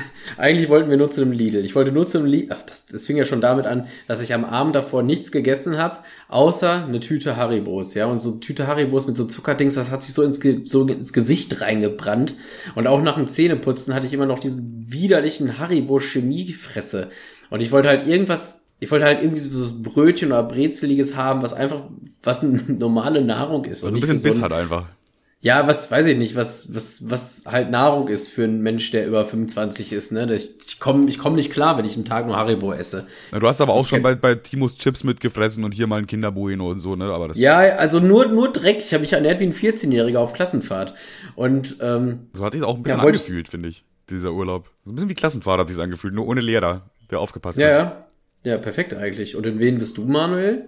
[0.36, 1.64] Eigentlich wollten wir nur zu einem Lidl.
[1.64, 2.54] Ich wollte nur zu einem Lidl.
[2.54, 5.78] Ach, das, das fing ja schon damit an, dass ich am Abend davor nichts gegessen
[5.78, 7.94] habe, außer eine Tüte Haribos.
[7.94, 10.86] Ja, und so Tüte Haribos mit so Zuckerdings, das hat sich so ins, Ge so
[10.86, 12.34] ins Gesicht reingebrannt.
[12.74, 17.10] Und auch nach dem Zähneputzen hatte ich immer noch diesen widerlichen Haribo-Chemiefresse.
[17.50, 18.60] Und ich wollte halt irgendwas.
[18.78, 21.84] Ich wollte halt irgendwie so ein Brötchen oder Brezeliges haben, was einfach,
[22.22, 23.84] was eine normale Nahrung ist.
[23.84, 24.86] Also ein bisschen Biss halt einfach.
[25.46, 29.06] Ja, was weiß ich nicht, was was was halt Nahrung ist für einen Mensch, der
[29.06, 30.34] über 25 ist, ne?
[30.34, 33.06] Ich, ich komme ich komm nicht klar, wenn ich einen Tag nur Haribo esse.
[33.30, 36.00] Na, Du hast aber auch Ich schon bei, bei Timos Chips mitgefressen und hier mal
[36.00, 37.04] ein Kinderbueno und so, ne?
[37.04, 38.78] Aber das Ja, also nur nur Dreck.
[38.80, 40.94] Ich habe mich ernährt wie ein 14-Jähriger auf Klassenfahrt.
[41.36, 44.68] Und ähm, so hat sich auch ein bisschen Ja, angefühlt, finde ich, dieser Urlaub.
[44.84, 47.72] So ein bisschen wie Klassenfahrt hat sich angefühlt, nur ohne Lehrer, der aufgepasst ja, hat.
[48.44, 48.52] ja.
[48.52, 49.36] Ja, perfekt eigentlich.
[49.36, 50.66] Und in wen bist du, Manuel?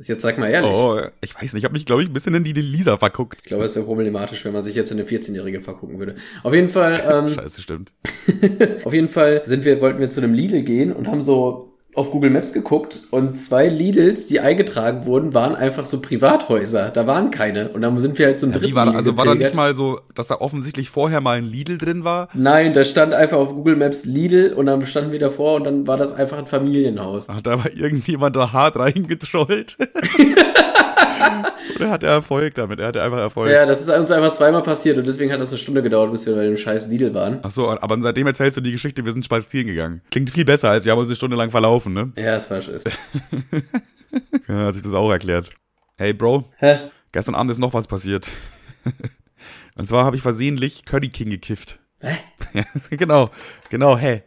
[0.00, 0.70] Jetzt sag mal ehrlich.
[0.70, 3.40] Oh, ich weiß nicht, ich habe mich, glaube ich, ein bisschen in die Lisa verguckt.
[3.42, 6.14] Ich glaube, es wäre problematisch, wenn man sich jetzt in eine 14-Jährige vergucken würde.
[6.44, 7.92] Auf jeden Fall, ähm, Scheiße, stimmt.
[8.84, 11.67] Auf jeden Fall sind wir, wollten wir zu einem Lidl gehen und haben so
[11.98, 16.90] auf Google Maps geguckt und zwei Lidls, die eingetragen wurden, waren einfach so Privathäuser.
[16.90, 17.70] Da waren keine.
[17.70, 20.00] Und dann sind wir halt zum dritten Wie war also war da nicht mal so,
[20.14, 22.28] dass da offensichtlich vorher mal ein Lidl drin war?
[22.34, 25.86] Nein, da stand einfach auf Google Maps Lidl und dann standen wir davor und dann
[25.86, 27.28] war das einfach ein Familienhaus.
[27.28, 29.76] Hat da aber irgendjemand da hart reingetrollt?
[31.76, 32.80] Oder hat er Erfolg damit?
[32.80, 33.50] Er hatte einfach Erfolg.
[33.50, 36.26] Ja, das ist uns einfach zweimal passiert und deswegen hat das eine Stunde gedauert, bis
[36.26, 37.40] wir bei dem scheiß Lidl waren.
[37.42, 40.02] Ach so, aber seitdem erzählst du die Geschichte, wir sind spazieren gegangen.
[40.10, 42.12] Klingt viel besser, als wir haben uns eine Stunde lang verlaufen, ne?
[42.16, 42.88] Ja, es war ist.
[44.48, 45.50] Ja, hat sich das auch erklärt.
[45.98, 46.78] Hey, Bro, Hä?
[47.12, 48.30] gestern Abend ist noch was passiert.
[49.76, 51.78] Und zwar habe ich versehentlich Curry King gekifft.
[52.00, 52.16] Hä?
[52.54, 53.30] Ja, genau,
[53.68, 54.22] genau, hä.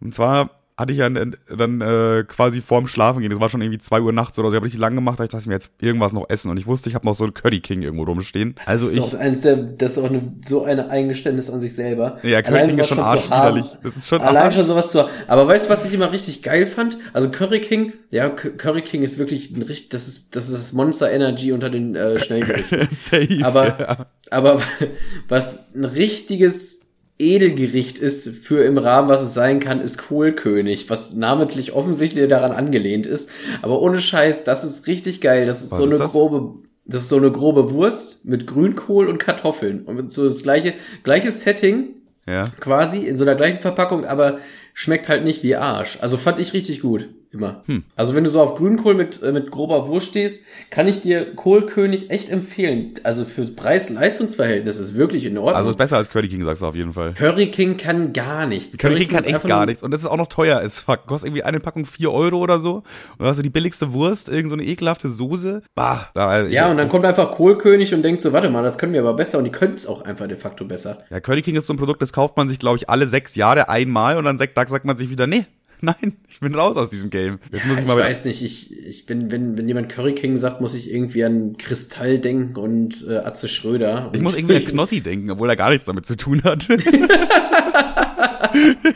[0.00, 3.78] Und zwar hatte ich ja dann, äh, quasi vorm Schlafen gehen, das war schon irgendwie
[3.78, 5.70] 2 Uhr nachts oder so, ich habe richtig lang gemacht, da ich dachte mir jetzt
[5.80, 8.56] irgendwas noch essen und ich wusste, ich habe noch so einen Curry King irgendwo rumstehen.
[8.66, 11.60] Also das ist, ich, auch eines der, das ist auch eine, so eine Eingeständnis an
[11.62, 12.18] sich selber.
[12.22, 13.66] Ja, Curry King ist schon arschwiderlich.
[13.82, 14.54] Das ist schon Allein arsch.
[14.56, 16.98] schon sowas zu Aber weißt du, was ich immer richtig geil fand?
[17.14, 20.58] Also Curry King, ja, Cu- Curry King ist wirklich ein richtig, das ist, das ist
[20.58, 22.88] das Monster Energy unter den äh, Schnellgerichten.
[22.90, 24.06] Safe, Aber, ja.
[24.30, 24.60] aber
[25.28, 26.85] was ein richtiges
[27.18, 32.52] Edelgericht ist für im Rahmen, was es sein kann, ist Kohlkönig, was namentlich offensichtlich daran
[32.52, 33.30] angelehnt ist.
[33.62, 35.46] Aber ohne Scheiß, das ist richtig geil.
[35.46, 36.12] Das ist Was so ist eine das?
[36.12, 36.54] grobe,
[36.84, 41.42] das ist so eine grobe Wurst mit Grünkohl und Kartoffeln und so das gleiche, gleiches
[41.42, 41.94] Setting
[42.26, 42.44] ja.
[42.60, 44.38] quasi in so einer gleichen Verpackung, aber
[44.74, 45.98] schmeckt halt nicht wie Arsch.
[46.00, 47.08] Also fand ich richtig gut.
[47.38, 47.62] Immer.
[47.96, 51.34] Also wenn du so auf Grünkohl mit, äh, mit grober Wurst stehst, kann ich dir
[51.34, 52.94] Kohlkönig echt empfehlen.
[53.02, 55.56] Also für Preis-Leistungs-Verhältnis ist wirklich in Ordnung.
[55.56, 57.14] Also ist besser als Curry King, sagst du auf jeden Fall.
[57.14, 58.78] Curry King kann gar nichts.
[58.78, 59.82] Curry King kann ist echt gar nichts.
[59.82, 61.06] Und das ist auch noch teuer fuck.
[61.06, 62.76] Kostet irgendwie eine Packung 4 Euro oder so.
[62.76, 62.84] Und
[63.18, 65.62] dann hast du die billigste Wurst, irgend so eine ekelhafte Soße.
[65.74, 66.10] Bah.
[66.14, 69.00] Da, Ja, und dann kommt einfach Kohlkönig und denkt so, warte mal, das können wir
[69.00, 69.38] aber besser.
[69.38, 71.04] Und die können es auch einfach de facto besser.
[71.10, 73.34] Ja, Curry King ist so ein Produkt, das kauft man sich, glaube ich, alle sechs
[73.34, 75.46] Jahre einmal und dann sagt, sagt man sich wieder, nee,
[75.80, 77.38] nein, ich bin raus aus diesem Game.
[77.52, 78.06] Jetzt muss ich Ich mal wieder.
[78.06, 81.56] weiß nicht, ich, ich bin, wenn, wenn jemand Curry King sagt, muss ich irgendwie an
[81.58, 84.10] Kristall denken und äh, Atze Schröder.
[84.14, 86.66] Ich muss irgendwie an Knossi denken, obwohl er gar nichts damit zu tun hat.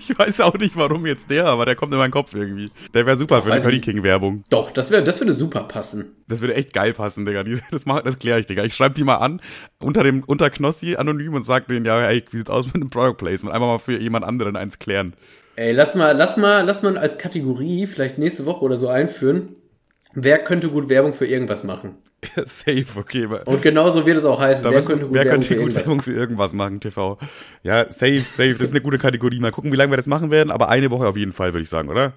[0.01, 2.71] ich weiß auch nicht, warum jetzt der, aber der kommt in meinen Kopf irgendwie.
[2.95, 3.83] Der wäre super für eine Curry ich.
[3.83, 4.45] King Werbung.
[4.51, 6.17] Doch, das wäre, das würde super passen.
[6.29, 7.45] Das würde echt geil passen, Digga.
[7.71, 8.65] Das, mach- das kläre ich, Digga.
[8.65, 9.41] Ich schreibe die mal an,
[9.81, 12.91] unter dem, unter Knossi anonym und sag denen, ja, ey, wie sieht's aus mit dem
[12.91, 13.55] Product Placement?
[13.55, 15.15] Einfach mal für jemand anderen eins klären.
[15.61, 19.57] Ey, lass mal, lass mal, lass mal als Kategorie vielleicht nächste Woche oder so einführen.
[20.15, 21.97] Wer könnte gut Werbung für irgendwas machen?
[22.47, 23.29] Safe, okay.
[23.45, 24.65] Und genauso wird es auch heißen.
[24.65, 27.19] Da wer könnte gut wer Werbung könnte für gut irgendwas Werbung für irgendwas machen, TV?
[27.63, 28.55] Ja, safe, safe.
[28.55, 29.39] Das ist eine gute Kategorie.
[29.39, 31.63] Mal gucken, wie lange wir das machen werden, aber eine Woche auf jeden Fall, würde
[31.63, 32.15] ich sagen, oder?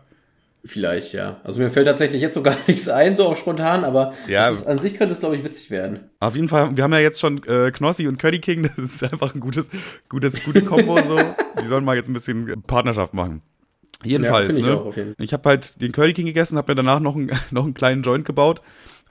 [0.64, 1.42] Vielleicht, ja.
[1.44, 4.50] Also mir fällt tatsächlich jetzt so gar nichts ein, so auch spontan, aber Ja.
[4.50, 6.10] ist, an sich könnte es, glaube ich, witzig werden.
[6.22, 8.70] Auf jeden Fall, wir haben ja jetzt schon äh, Knossi und Curry King.
[8.78, 9.70] Das ist einfach ein gutes,
[10.08, 11.20] gutes, gute Kombo so.
[11.62, 13.42] Die sollen mal jetzt ein bisschen Partnerschaft machen.
[14.04, 14.78] Jedenfalls, Ja, ne?
[14.78, 14.94] auch.
[15.18, 18.04] Ich habe halt den Curry King gegessen, habe mir danach noch, einen noch einen kleinen
[18.04, 18.62] Joint gebaut,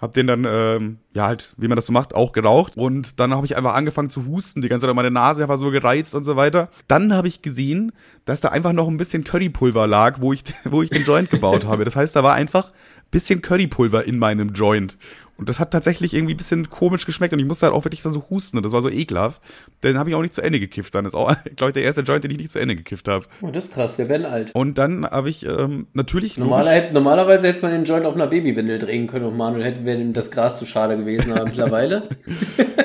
[0.01, 3.33] habe den dann, ähm, ja halt, wie man das so macht, auch geraucht und dann
[3.33, 6.25] habe ich einfach angefangen zu husten, die ganze Zeit meine Nase war so gereizt und
[6.25, 6.69] so weiter.
[6.89, 7.93] Dann habe ich gesehen,
[8.25, 11.65] dass da einfach noch ein bisschen Currypulver lag, wo ich, wo ich den Joint gebaut
[11.67, 11.85] habe.
[11.85, 14.97] Das heißt, da war einfach ein bisschen Currypulver in meinem Joint.
[15.43, 18.01] Und das hat tatsächlich irgendwie ein bisschen komisch geschmeckt und ich musste halt auch wirklich
[18.01, 19.43] dann so husten und das war so ekelhaft.
[19.83, 20.95] Den habe ich auch nicht zu Ende gekifft.
[20.95, 23.27] Dann ist auch, glaube ich, der erste Joint, den ich nicht zu Ende gekifft habe.
[23.41, 24.55] Oh, das ist krass, wir werden alt.
[24.55, 28.79] Und dann habe ich ähm, natürlich Normaler, normalerweise hätte man den Joint auf einer Babywindel
[28.79, 32.09] drehen können und Manuel hätte wäre ihm das Gras zu schade gewesen, aber mittlerweile.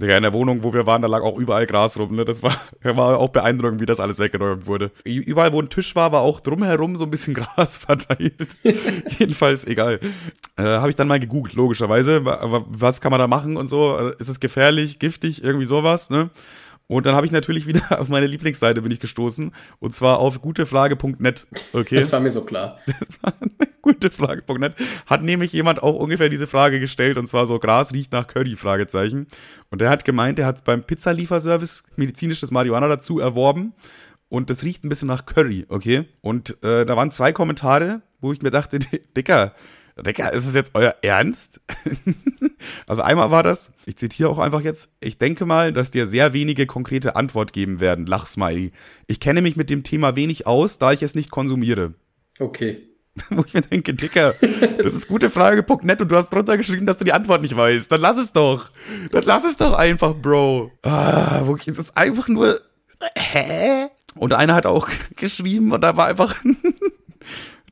[0.00, 2.16] Digga, in der Wohnung, wo wir waren, da lag auch überall Gras rum.
[2.16, 2.24] Ne?
[2.24, 4.90] Das war, war auch beeindruckend, wie das alles weggeräumt wurde.
[5.04, 8.34] Überall, wo ein Tisch war, war auch drumherum so ein bisschen Gras verteilt.
[9.18, 10.00] Jedenfalls, egal.
[10.56, 12.24] Äh, Habe ich dann mal gegoogelt, logischerweise.
[12.24, 13.96] Wa- wa- Was kann man da machen und so?
[13.98, 16.30] Äh, Ist es gefährlich, giftig, irgendwie sowas, ne?
[16.90, 19.52] Und dann habe ich natürlich wieder auf meine Lieblingsseite bin ich gestoßen.
[19.78, 21.46] Und zwar auf gutefrage.net.
[21.72, 21.94] Okay.
[21.94, 22.80] Das war mir so klar.
[23.82, 24.74] Gute Frage.net.
[25.06, 28.56] Hat nämlich jemand auch ungefähr diese Frage gestellt und zwar so Gras riecht nach Curry
[28.56, 29.28] Fragezeichen.
[29.70, 33.72] Und der hat gemeint, er hat beim Pizzalieferservice medizinisches Marihuana dazu erworben
[34.28, 36.06] und das riecht ein bisschen nach Curry, okay?
[36.22, 38.80] Und äh, da waren zwei Kommentare, wo ich mir dachte,
[39.16, 39.54] Dicker,
[40.02, 41.60] Dicker, ist es jetzt euer Ernst?
[42.86, 46.32] also einmal war das, ich zitiere auch einfach jetzt, ich denke mal, dass dir sehr
[46.32, 48.72] wenige konkrete Antwort geben werden, Lachsmiley.
[49.06, 51.94] Ich kenne mich mit dem Thema wenig aus, da ich es nicht konsumiere.
[52.38, 52.86] Okay.
[53.30, 54.34] Wo ich mir denke, Dicker,
[54.78, 57.90] das ist gute Frage.net und du hast drunter geschrieben, dass du die Antwort nicht weißt.
[57.90, 58.70] Dann lass es doch.
[59.10, 60.70] Dann lass es doch einfach, Bro.
[60.82, 62.60] Ah, wirklich, das ist einfach nur.
[63.16, 63.88] Hä?
[64.14, 66.34] Und einer hat auch geschrieben und da war einfach.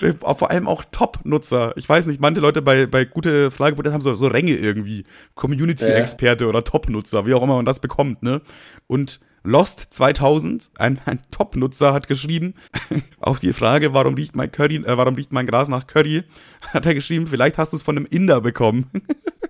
[0.01, 1.73] Der- Vor allem auch Top-Nutzer.
[1.77, 5.05] Ich weiß nicht, manche Leute bei, bei gute Frage.net haben so, so Ränge irgendwie.
[5.35, 8.41] Community-Experte oder Top-Nutzer, wie auch immer man das bekommt, ne?
[8.87, 12.55] Und Lost 2000, ein, ein Top-Nutzer, hat geschrieben,
[13.21, 16.25] auf die Frage, warum riecht mein Curry, äh, warum riecht mein Gras nach Curry,
[16.73, 18.91] hat er geschrieben, vielleicht hast du es von einem Inder bekommen.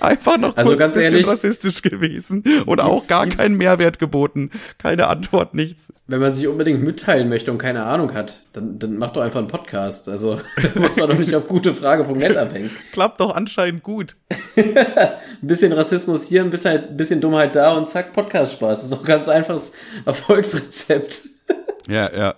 [0.00, 3.98] Einfach noch Also kurz ganz ein bisschen ehrlich, rassistisch gewesen und auch gar keinen Mehrwert
[3.98, 4.50] geboten.
[4.78, 5.92] Keine Antwort, nichts.
[6.06, 9.40] Wenn man sich unbedingt mitteilen möchte und keine Ahnung hat, dann, dann mach doch einfach
[9.40, 10.08] einen Podcast.
[10.08, 10.40] Also
[10.74, 12.70] muss man doch nicht auf gutefrage.net abhängen.
[12.92, 14.16] Klappt doch anscheinend gut.
[14.56, 18.80] Ein bisschen Rassismus hier, ein bisschen, ein bisschen Dummheit da und zack, Podcast-Spaß.
[18.80, 19.72] Das ist doch ein ganz einfaches
[20.04, 21.22] Erfolgsrezept.
[21.88, 22.34] Ja, ja.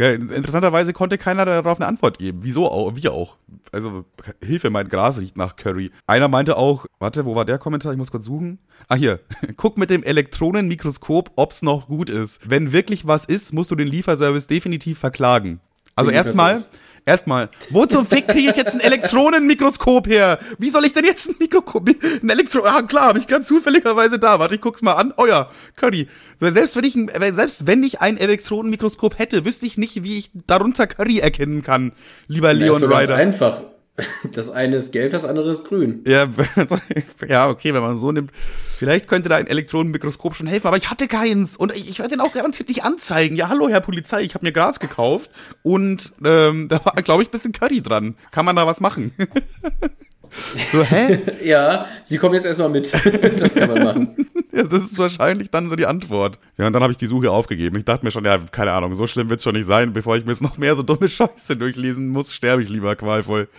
[0.00, 0.12] Ja.
[0.12, 2.40] Interessanterweise konnte keiner darauf eine Antwort geben.
[2.42, 2.96] Wieso auch?
[2.96, 3.36] Wie auch?
[3.72, 4.04] Also,
[4.42, 5.90] Hilfe, mein Gras riecht nach Curry.
[6.06, 7.92] Einer meinte auch, warte, wo war der Kommentar?
[7.92, 8.58] Ich muss kurz suchen.
[8.88, 9.20] Ah, hier.
[9.56, 12.40] Guck mit dem Elektronenmikroskop, ob's noch gut ist.
[12.48, 15.60] Wenn wirklich was ist, musst du den Lieferservice definitiv verklagen.
[15.94, 16.62] Also erstmal.
[17.06, 20.38] Erstmal, wo zum Fick kriege ich jetzt ein Elektronenmikroskop her?
[20.58, 24.18] Wie soll ich denn jetzt ein Mikroskop, ein Elektro, ah klar, habe ich ganz zufälligerweise
[24.18, 24.38] da.
[24.38, 25.12] Warte, ich guck's mal an.
[25.16, 26.08] Oh ja, Curry.
[26.38, 30.18] Selbst wenn ich, ein- äh, selbst wenn ich ein Elektronenmikroskop hätte, wüsste ich nicht, wie
[30.18, 31.92] ich darunter Curry erkennen kann,
[32.28, 33.16] lieber Leon ist so ganz Ryder.
[33.16, 33.60] einfach.
[34.32, 36.04] Das eine ist gelb, das andere ist grün.
[36.06, 36.28] Ja,
[37.28, 38.30] ja, okay, wenn man so nimmt.
[38.76, 42.16] Vielleicht könnte da ein Elektronenmikroskop schon helfen, aber ich hatte keins und ich, ich werde
[42.16, 43.36] den auch garantiert nicht anzeigen.
[43.36, 45.30] Ja, hallo, Herr Polizei, ich habe mir Gras gekauft
[45.62, 48.16] und ähm, da war, glaube ich, ein bisschen Curry dran.
[48.30, 49.12] Kann man da was machen?
[50.72, 51.20] so, hä?
[51.44, 52.92] Ja, sie kommen jetzt erstmal mit.
[53.38, 54.30] Das kann man machen.
[54.52, 56.38] Ja, das ist wahrscheinlich dann so die Antwort.
[56.58, 57.76] Ja, und dann habe ich die Suche aufgegeben.
[57.76, 59.92] Ich dachte mir schon, ja, keine Ahnung, so schlimm wird's schon nicht sein.
[59.92, 63.48] Bevor ich mir jetzt noch mehr so dumme Scheiße durchlesen muss, sterbe ich lieber qualvoll.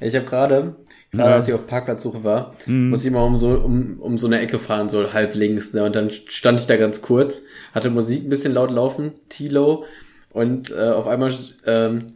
[0.00, 0.76] Ich habe gerade,
[1.10, 1.36] gerade Ja.
[1.36, 4.58] als ich auf Parkplatzsuche war, muss ich mal um so, um, um so eine Ecke
[4.58, 5.84] fahren, so halb links, ne?
[5.84, 7.42] Und dann stand ich da ganz kurz,
[7.74, 9.84] hatte Musik ein bisschen laut laufen, T-Low,
[10.32, 11.34] und äh, auf einmal,
[11.66, 12.06] ähm,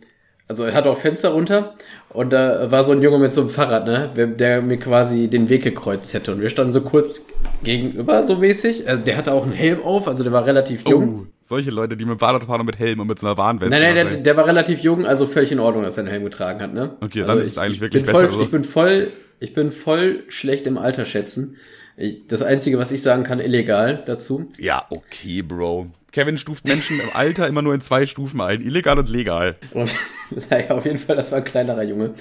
[0.48, 1.74] also er hatte auch Fenster runter
[2.10, 5.48] und da war so ein Junge mit so einem Fahrrad, ne, der- mir quasi den
[5.48, 6.32] Weg gekreuzt hätte.
[6.32, 7.26] Und wir standen so kurz
[7.62, 8.88] gegenüber, so mäßig.
[8.88, 11.26] Also der hatte auch einen Helm auf, also der war relativ jung.
[11.26, 13.36] Oh, solche Leute, die mit dem Fahrrad fahren und mit Helm und mit so einer
[13.36, 13.78] Warnweste.
[13.78, 16.24] Nein, nein, der, der war relativ jung, also völlig in Ordnung, dass er einen Helm
[16.24, 16.96] getragen hat, ne?
[17.00, 18.42] Okay, dann also ist es eigentlich ich wirklich bin voll, besser so.
[18.42, 21.56] Ich bin voll, ich bin voll schlecht im Alter schätzen.
[21.96, 24.48] Ich, das Einzige, was ich sagen kann, illegal dazu.
[24.58, 25.86] ja, okay, Bro.
[26.16, 28.62] Kevin stuft Menschen im Alter immer nur in zwei Stufen ein.
[28.62, 29.56] Illegal und legal.
[29.74, 29.94] Und
[30.50, 32.14] naja, auf jeden Fall, das war ein kleinerer Junge.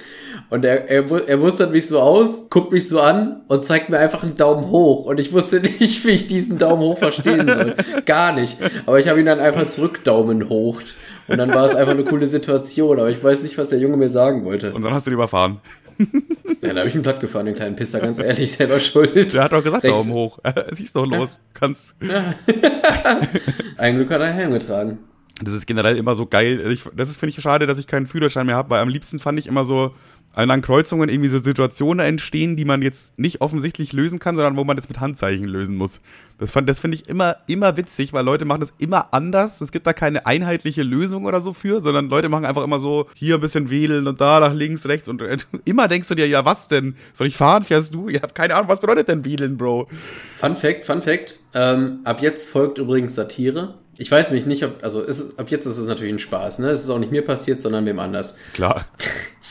[0.50, 3.98] Und er, er, er mustert mich so aus, guckt mich so an und zeigt mir
[3.98, 5.06] einfach einen Daumen hoch.
[5.06, 7.74] Und ich wusste nicht, wie ich diesen Daumen hoch verstehen soll.
[8.06, 8.58] Gar nicht.
[8.86, 10.96] Aber ich habe ihn dann einfach zurück Daumen hocht.
[11.30, 13.00] Und dann war es einfach eine coole Situation.
[13.00, 14.74] Aber ich weiß nicht, was der Junge mir sagen wollte.
[14.74, 15.62] Und dann hast du ihn überfahren.
[16.62, 19.34] Ja, da habe ich ihn platt gefahren, den kleinen Pisser, ganz ehrlich, selber schuld.
[19.34, 20.40] Der hat doch gesagt, Rechts- Daumen hoch.
[20.72, 21.40] Siehst doch los.
[21.54, 21.96] Kannst.
[23.78, 25.00] Ein Glück hat er Helm getragen.
[25.42, 26.72] Das ist generell immer so geil.
[26.72, 29.20] Ich, das ist, finde ich, schade, dass ich keinen Führerschein mehr habe, weil am liebsten
[29.20, 29.94] fand ich immer so,
[30.34, 34.58] an an Kreuzungen irgendwie so Situationen entstehen, die man jetzt nicht offensichtlich lösen kann, sondern
[34.58, 36.02] wo man das mit Handzeichen lösen muss.
[36.40, 39.62] Das, fand- das finde ich immer, immer witzig, weil Leute machen das immer anders.
[39.62, 43.08] Es gibt da keine einheitliche Lösung oder so für, sondern Leute machen einfach immer so,
[43.16, 46.28] hier ein bisschen wedeln und da nach links, rechts und äh, immer denkst du dir,
[46.28, 46.96] ja was denn?
[47.14, 47.64] Soll ich fahren?
[47.64, 48.10] Fährst du?
[48.10, 49.88] Ich habe keine Ahnung, was bedeutet denn wedeln, Bro?
[50.38, 51.40] Fun Fact, Fun Fact.
[51.54, 53.76] Ähm, ab jetzt folgt übrigens Satire.
[53.98, 56.68] Ich weiß mich nicht, ob, also ist, ab jetzt ist es natürlich ein Spaß, ne?
[56.72, 58.36] Es ist auch nicht mir passiert, sondern wem anders.
[58.54, 58.86] Klar.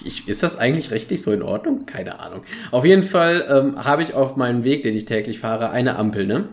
[0.00, 1.86] Ich, ich, ist das eigentlich rechtlich so in Ordnung?
[1.86, 2.42] Keine Ahnung.
[2.70, 6.26] Auf jeden Fall ähm, habe ich auf meinem Weg, den ich täglich fahre, eine Ampel,
[6.26, 6.48] ne?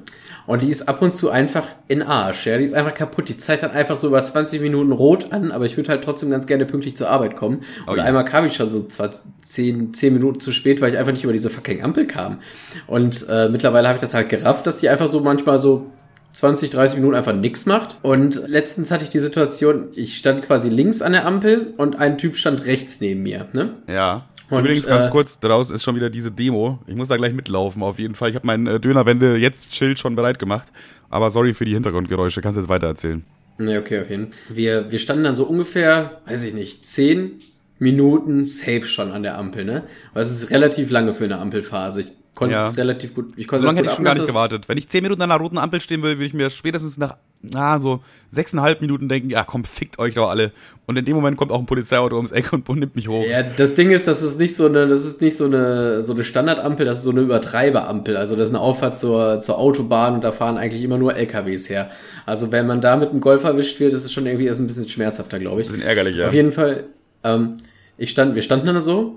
[0.47, 2.57] Und die ist ab und zu einfach in Arsch, ja.
[2.57, 3.29] Die ist einfach kaputt.
[3.29, 6.29] Die zeigt dann einfach so über 20 Minuten rot an, aber ich würde halt trotzdem
[6.31, 7.57] ganz gerne pünktlich zur Arbeit kommen.
[7.85, 8.03] Und Oh ja.
[8.03, 11.23] einmal kam ich schon so 20, 10, 10 Minuten zu spät, weil ich einfach nicht
[11.23, 12.39] über diese fucking Ampel kam.
[12.87, 15.85] Und äh, mittlerweile habe ich das halt gerafft, dass die einfach so manchmal so
[16.33, 17.97] 20, 30 Minuten einfach nix macht.
[18.01, 22.17] Und letztens hatte ich die Situation, ich stand quasi links an der Ampel und ein
[22.17, 23.47] Typ stand rechts neben mir.
[23.53, 23.75] Ne?
[23.87, 24.27] Ja.
[24.49, 26.79] Und, Übrigens ganz äh, kurz, daraus ist schon wieder diese Demo.
[26.85, 28.29] Ich muss da gleich mitlaufen, auf jeden Fall.
[28.29, 30.67] Ich habe mein äh, Dönerwende jetzt Schild schon bereit gemacht.
[31.09, 32.41] Aber sorry für die Hintergrundgeräusche.
[32.41, 33.23] Kannst jetzt weiter erzählen.
[33.57, 34.55] Nee, okay, auf jeden Fall.
[34.55, 37.39] Wir, wir standen dann so ungefähr, weiß ich nicht, 10
[37.79, 39.83] Minuten safe schon an der Ampel, ne?
[40.13, 42.01] Weil es ist relativ lange für eine Ampelphase.
[42.01, 42.69] Ich konnte Ja.
[42.69, 44.67] es relativ gut, ich konnte So lange hätte ich schon gar nicht gewartet.
[44.67, 47.17] Wenn ich zehn Minuten an einer roten Ampel stehen will, würde ich mir spätestens nach
[47.55, 48.01] ah, so
[48.31, 50.51] sechseinhalb Minuten denken, ja komm, fickt euch doch alle.
[50.85, 53.23] Und in dem Moment kommt auch ein Polizeiauto ums Eck und nimmt mich hoch.
[53.25, 56.13] Ja, das Ding ist, das ist nicht so eine, das ist nicht so eine, so
[56.13, 58.17] eine Standardampel, das ist so eine Übertreiberampel.
[58.17, 61.69] Also das ist eine Auffahrt zur, zur Autobahn und da fahren eigentlich immer nur LKWs
[61.69, 61.91] her.
[62.25, 64.67] Also wenn man da mit einem Golf erwischt wird, ist es schon irgendwie erst ein
[64.67, 65.67] bisschen schmerzhafter, glaube ich.
[65.67, 66.27] Bisschen ärgerlich, ja.
[66.27, 66.85] Auf jeden Fall,
[67.23, 67.57] ähm,
[67.97, 69.15] ich stand, wir standen dann so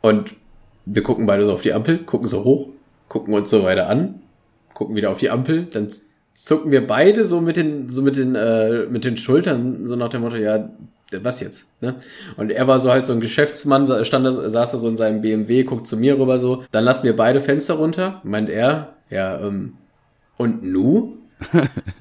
[0.00, 0.34] und
[0.92, 2.68] wir gucken beide so auf die Ampel, gucken so hoch,
[3.08, 4.22] gucken uns so weiter an,
[4.74, 5.88] gucken wieder auf die Ampel, dann
[6.34, 10.08] zucken wir beide so mit den, so mit den, äh, mit den Schultern, so nach
[10.08, 10.70] dem Motto, ja,
[11.10, 11.96] was jetzt, ne?
[12.36, 15.22] Und er war so halt so ein Geschäftsmann, stand da, saß da so in seinem
[15.22, 19.40] BMW, guckt zu mir rüber so, dann lassen wir beide Fenster runter, meint er, ja,
[19.40, 19.74] ähm,
[20.36, 21.16] und nu?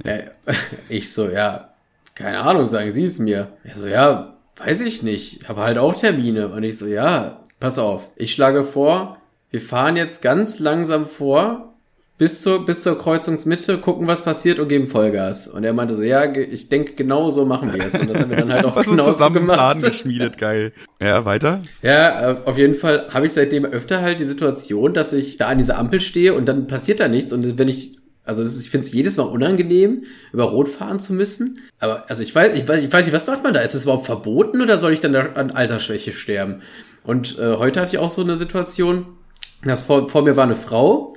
[0.04, 0.20] ja,
[0.90, 1.70] ich so, ja,
[2.18, 3.50] keine Ahnung, sagen Sie es mir.
[3.64, 6.48] Er so, ja, weiß ich nicht, habe halt auch Termine.
[6.50, 9.18] Und ich so, ja, pass auf, ich schlage vor,
[9.50, 11.74] wir fahren jetzt ganz langsam vor,
[12.18, 15.48] bis zur, bis zur Kreuzungsmitte, gucken, was passiert und geben Vollgas.
[15.48, 17.94] Und er meinte so, ja, ich denke, genau so machen wir es.
[17.94, 19.94] Und das haben wir dann halt auch genau so zusammen Plan gemacht.
[19.94, 20.74] geschmiedet, geil.
[21.00, 21.62] Ja, weiter?
[21.84, 25.60] Ja, auf jeden Fall habe ich seitdem öfter halt die Situation, dass ich da an
[25.60, 27.32] dieser Ampel stehe und dann passiert da nichts.
[27.32, 31.00] Und wenn ich, also das ist, ich finde es jedes Mal unangenehm, über Rot fahren
[31.00, 31.60] zu müssen.
[31.78, 33.60] Aber also ich weiß, ich weiß, ich weiß nicht, was macht man da?
[33.60, 36.62] Ist es überhaupt verboten oder soll ich dann da an Altersschwäche sterben?
[37.08, 39.06] Und äh, heute hatte ich auch so eine Situation,
[39.64, 41.16] dass vor, vor mir war eine Frau,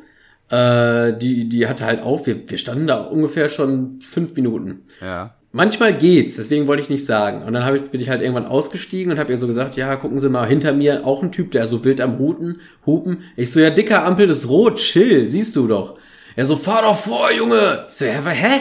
[0.48, 4.82] äh, die, die hatte halt auf, wir, wir standen da ungefähr schon fünf Minuten.
[5.00, 5.34] Ja.
[5.50, 7.42] Manchmal geht's, deswegen wollte ich nicht sagen.
[7.42, 9.96] Und dann hab ich, bin ich halt irgendwann ausgestiegen und habe ihr so gesagt, ja,
[9.96, 13.24] gucken Sie mal, hinter mir auch ein Typ, der so wild am Huten, hupen.
[13.34, 15.98] Ich so, ja, dicker Ampel, das ist rot, chill, siehst du doch.
[16.36, 17.86] Er so, fahr doch vor, Junge.
[17.90, 18.60] Ich so, ja, hä?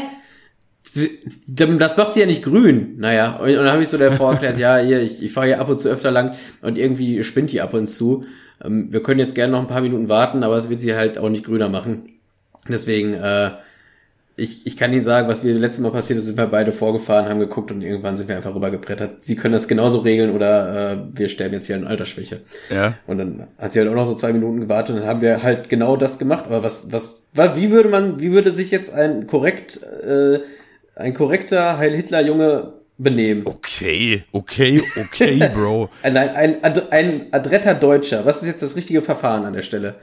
[1.47, 2.95] Das macht sie ja nicht grün.
[2.97, 5.47] Naja, und, und dann habe ich so der Frau erklärt, ja, hier, ich, ich fahre
[5.47, 8.25] hier ab und zu öfter lang und irgendwie spinnt die ab und zu.
[8.63, 11.17] Ähm, wir können jetzt gerne noch ein paar Minuten warten, aber es wird sie halt
[11.17, 12.03] auch nicht grüner machen.
[12.67, 13.51] Deswegen, äh,
[14.35, 17.27] ich, ich kann Ihnen sagen, was mir letztes Mal passiert ist, sind wir beide vorgefahren,
[17.27, 19.21] haben geguckt und irgendwann sind wir einfach rübergebrettert.
[19.21, 22.39] Sie können das genauso regeln oder äh, wir sterben jetzt hier an Altersschwäche.
[22.73, 22.93] Ja.
[23.05, 25.43] Und dann hat sie halt auch noch so zwei Minuten gewartet und dann haben wir
[25.43, 26.45] halt genau das gemacht.
[26.47, 30.39] Aber was, was, wa- wie würde man, wie würde sich jetzt ein korrekt, äh,
[30.99, 33.43] ein korrekter Heil-Hitler-Junge benehmen?
[33.45, 35.89] Okay, okay, okay, Bro.
[36.03, 38.25] Ein, ein, ein, ein adretter Deutscher.
[38.25, 39.95] Was ist jetzt das richtige Verfahren an der Stelle?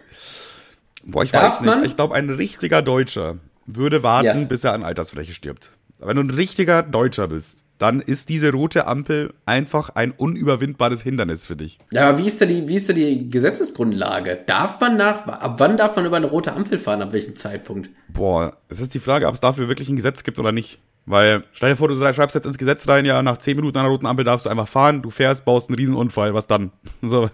[1.04, 1.66] Boah, ich Darf weiß nicht.
[1.74, 1.84] man?
[1.84, 3.36] Ich glaube, ein richtiger Deutscher
[3.66, 4.44] würde warten, Ja.
[4.46, 5.70] bis er an Altersfläche stirbt.
[5.98, 11.46] Wenn du ein richtiger Deutscher bist, dann ist diese rote Ampel einfach ein unüberwindbares Hindernis
[11.46, 11.78] für dich.
[11.92, 14.38] Ja, aber wie ist da die, wie ist da die Gesetzesgrundlage?
[14.46, 17.02] Darf man nach, ab wann darf man über eine rote Ampel fahren?
[17.02, 17.88] Ab welchem Zeitpunkt?
[18.08, 20.78] Boah, es ist die Frage, ob es dafür wirklich ein Gesetz gibt oder nicht.
[21.06, 23.84] Weil, stell dir vor, du schreibst jetzt ins Gesetz rein, ja, nach 10 Minuten an
[23.84, 26.72] der roten Ampel darfst du einfach fahren, du fährst, baust einen Riesenunfall, was dann?
[27.02, 27.30] So.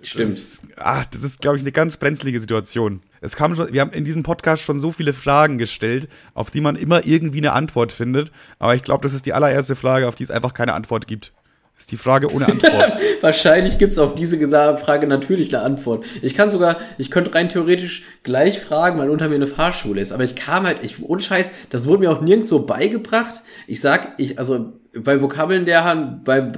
[0.00, 0.30] Stimmt.
[0.30, 3.02] Das, ach, das ist, glaube ich, eine ganz brenzlige Situation.
[3.20, 6.60] Es kam schon, wir haben in diesem Podcast schon so viele Fragen gestellt, auf die
[6.60, 8.30] man immer irgendwie eine Antwort findet.
[8.58, 11.32] Aber ich glaube, das ist die allererste Frage, auf die es einfach keine Antwort gibt.
[11.78, 12.96] Ist die Frage ohne Antwort.
[13.20, 14.36] Wahrscheinlich gibt's auf diese
[14.78, 16.04] Frage natürlich eine Antwort.
[16.22, 20.10] Ich kann sogar, ich könnte rein theoretisch gleich fragen, weil unter mir eine Fahrschule ist.
[20.10, 23.42] Aber ich kam halt, ich, ohne Scheiß, das wurde mir auch nirgendwo beigebracht.
[23.68, 26.52] Ich sag, ich, also, bei Vokabellernen, beim,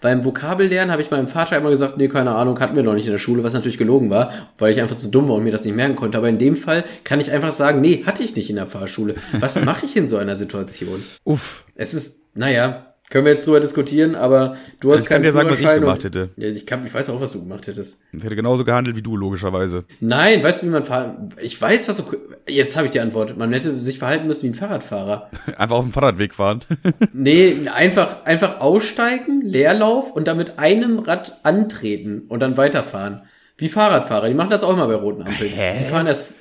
[0.00, 3.06] beim Vokabellernen habe ich meinem Vater immer gesagt, nee, keine Ahnung, hatten wir noch nicht
[3.06, 5.52] in der Schule, was natürlich gelogen war, weil ich einfach zu dumm war und mir
[5.52, 6.18] das nicht merken konnte.
[6.18, 9.14] Aber in dem Fall kann ich einfach sagen, nee, hatte ich nicht in der Fahrschule.
[9.40, 11.02] Was mache ich in so einer Situation?
[11.24, 11.64] Uff.
[11.74, 15.50] Es ist, naja, können wir jetzt drüber diskutieren, aber du hast Ich kann dir sagen,
[15.50, 16.30] was ich gemacht hätte.
[16.38, 18.00] Ja, ich, kann, ich weiß auch, was du gemacht hättest.
[18.10, 19.84] Ich hätte genauso gehandelt wie du, logischerweise.
[20.00, 21.28] Nein, weißt du, wie man fahren?
[21.38, 22.04] Ich weiß, was du.
[22.48, 23.36] Jetzt habe ich die Antwort.
[23.36, 25.28] Man hätte sich verhalten müssen wie ein Fahrradfahrer.
[25.58, 26.60] Einfach auf dem Fahrradweg fahren.
[27.12, 33.20] Nee, einfach, einfach aussteigen, Leerlauf und dann mit einem Rad antreten und dann weiterfahren.
[33.58, 34.28] Wie Fahrradfahrer.
[34.28, 35.50] Die machen das auch immer bei roten Ampeln.
[35.50, 35.78] Hä?
[35.78, 36.32] Die fahren erst.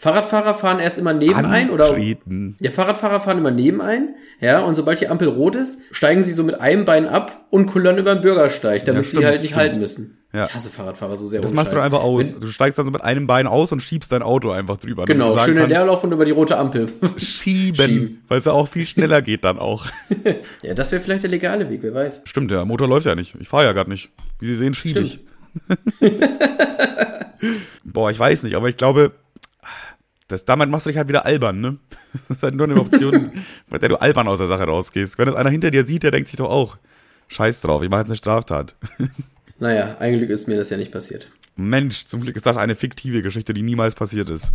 [0.00, 1.94] Fahrradfahrer fahren erst immer neben ein oder.
[1.98, 6.32] Ja, Fahrradfahrer fahren immer neben ein, ja, und sobald die Ampel rot ist, steigen sie
[6.32, 9.40] so mit einem Bein ab und kullern über den Bürgersteig, damit Ja, stimmt, sie halt
[9.42, 9.60] nicht stimmt.
[9.60, 10.16] halten müssen.
[10.32, 10.46] Ja.
[10.46, 11.42] Ich hasse Fahrradfahrer so sehr.
[11.42, 12.32] Das machst du einfach aus.
[12.32, 15.04] Wenn, Du steigst dann so mit einem Bein aus und schiebst dein Auto einfach drüber.
[15.04, 16.88] damit genau, schön in kannst, Leerlauf und über die rote Ampel.
[17.18, 18.18] Schieben, Schieben.
[18.28, 19.84] weil es ja auch viel schneller geht dann auch.
[20.62, 22.22] ja, das wäre vielleicht der legale Weg, wer weiß.
[22.24, 23.34] Stimmt, der Motor läuft ja nicht.
[23.38, 24.08] Ich fahre ja gerade nicht.
[24.38, 25.20] Wie Sie sehen, schiebe ich.
[27.84, 29.12] Boah, ich weiß nicht, aber ich glaube,
[30.30, 31.78] das, damit machst du dich halt wieder albern, ne?
[32.28, 33.32] Das ist halt nur eine Option,
[33.68, 35.18] bei der du albern aus der Sache rausgehst.
[35.18, 36.76] Wenn das einer hinter dir sieht, der denkt sich doch auch,
[37.28, 38.76] scheiß drauf, ich mache jetzt eine Straftat.
[39.62, 41.30] Naja, ein Glück ist mir das ja nicht passiert.
[41.54, 44.52] Mensch, zum Glück ist das eine fiktive Geschichte, die niemals passiert ist.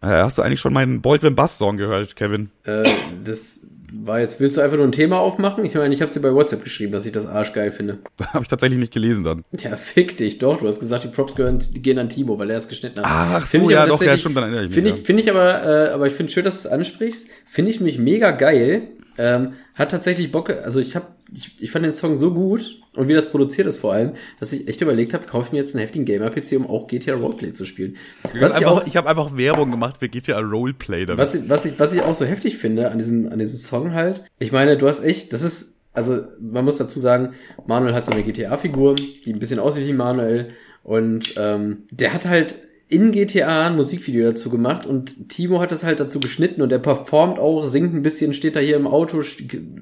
[0.00, 2.48] Äh, hast du eigentlich schon meinen Baldwin Bass Song gehört, Kevin?
[2.64, 2.88] Äh,
[3.22, 3.66] das
[4.02, 5.64] war jetzt, willst du einfach nur ein Thema aufmachen?
[5.64, 7.98] Ich meine, ich habe dir bei WhatsApp geschrieben, dass ich das Arsch geil finde.
[8.32, 9.44] Habe ich tatsächlich nicht gelesen dann.
[9.60, 10.58] Ja, fick dich doch.
[10.58, 13.06] Du hast gesagt, die Props gehören, die gehen an Timo, weil er es geschnitten hat.
[13.06, 15.04] Ach Find so, ich ja, doch, ja, stimmt, dann erinnere ich mich, Finde ich, ja.
[15.04, 17.28] finde ich aber, äh, aber ich finde schön, dass du es ansprichst.
[17.46, 18.88] Finde ich mich mega geil.
[19.16, 23.08] Ähm, hat tatsächlich Bock, also ich habe, ich, ich fand den Song so gut und
[23.08, 25.74] wie das produziert ist vor allem, dass ich echt überlegt habe, kaufe ich mir jetzt
[25.74, 27.96] einen heftigen Gamer-PC, um auch GTA Roleplay zu spielen.
[28.38, 31.18] Was ich einfach, auch, ich habe einfach Werbung gemacht für GTA Roleplay damit.
[31.20, 33.92] was, ich- was, ich, was ich auch so heftig finde an diesem, an diesem Song
[33.94, 37.34] halt, ich meine, du hast echt, das ist, also man muss dazu sagen,
[37.66, 40.50] Manuel hat so eine GTA-Figur, die ein bisschen aussieht wie Manuel
[40.82, 42.56] und ähm, der hat halt
[42.88, 46.78] in GTA ein Musikvideo dazu gemacht und Timo hat das halt dazu geschnitten und er
[46.78, 49.22] performt auch, singt ein bisschen, steht da hier im Auto,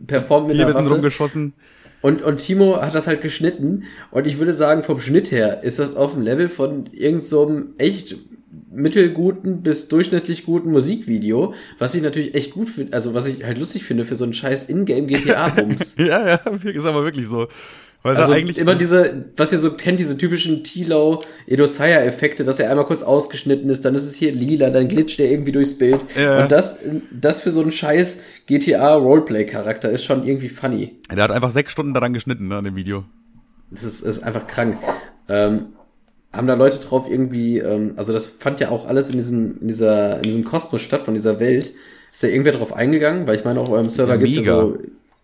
[0.06, 0.94] performt mit einer sind Waffe.
[0.94, 1.54] rumgeschossen.
[2.00, 3.84] Und, und Timo hat das halt geschnitten.
[4.10, 7.62] Und ich würde sagen, vom Schnitt her ist das auf dem Level von irgend so
[7.78, 8.16] echt
[8.70, 13.58] mittelguten bis durchschnittlich guten Musikvideo, was ich natürlich echt gut finde, also was ich halt
[13.58, 15.96] lustig finde für so einen scheiß Ingame GTA-Bums.
[15.98, 16.34] Ja, ja,
[16.64, 17.48] ist aber wirklich so.
[18.02, 22.68] Weil Also eigentlich immer diese, was ihr so kennt, diese typischen Tilo Edosaya-Effekte, dass er
[22.68, 26.00] einmal kurz ausgeschnitten ist, dann ist es hier lila, dann glitscht er irgendwie durchs Bild.
[26.16, 26.42] Ja.
[26.42, 26.78] Und das,
[27.12, 30.96] das für so einen scheiß GTA-Roleplay-Charakter ist schon irgendwie funny.
[31.14, 33.04] Der hat einfach sechs Stunden daran geschnitten, ne, an dem Video.
[33.70, 34.78] Das ist, ist einfach krank.
[35.28, 35.66] Ähm,
[36.32, 39.68] haben da Leute drauf irgendwie, ähm, also das fand ja auch alles in diesem, in
[39.68, 41.72] dieser, in diesem Kosmos statt, von dieser Welt.
[42.10, 43.26] Ist da irgendwer drauf eingegangen?
[43.28, 44.78] Weil ich meine, auf eurem Server Ja, gibt's ja so.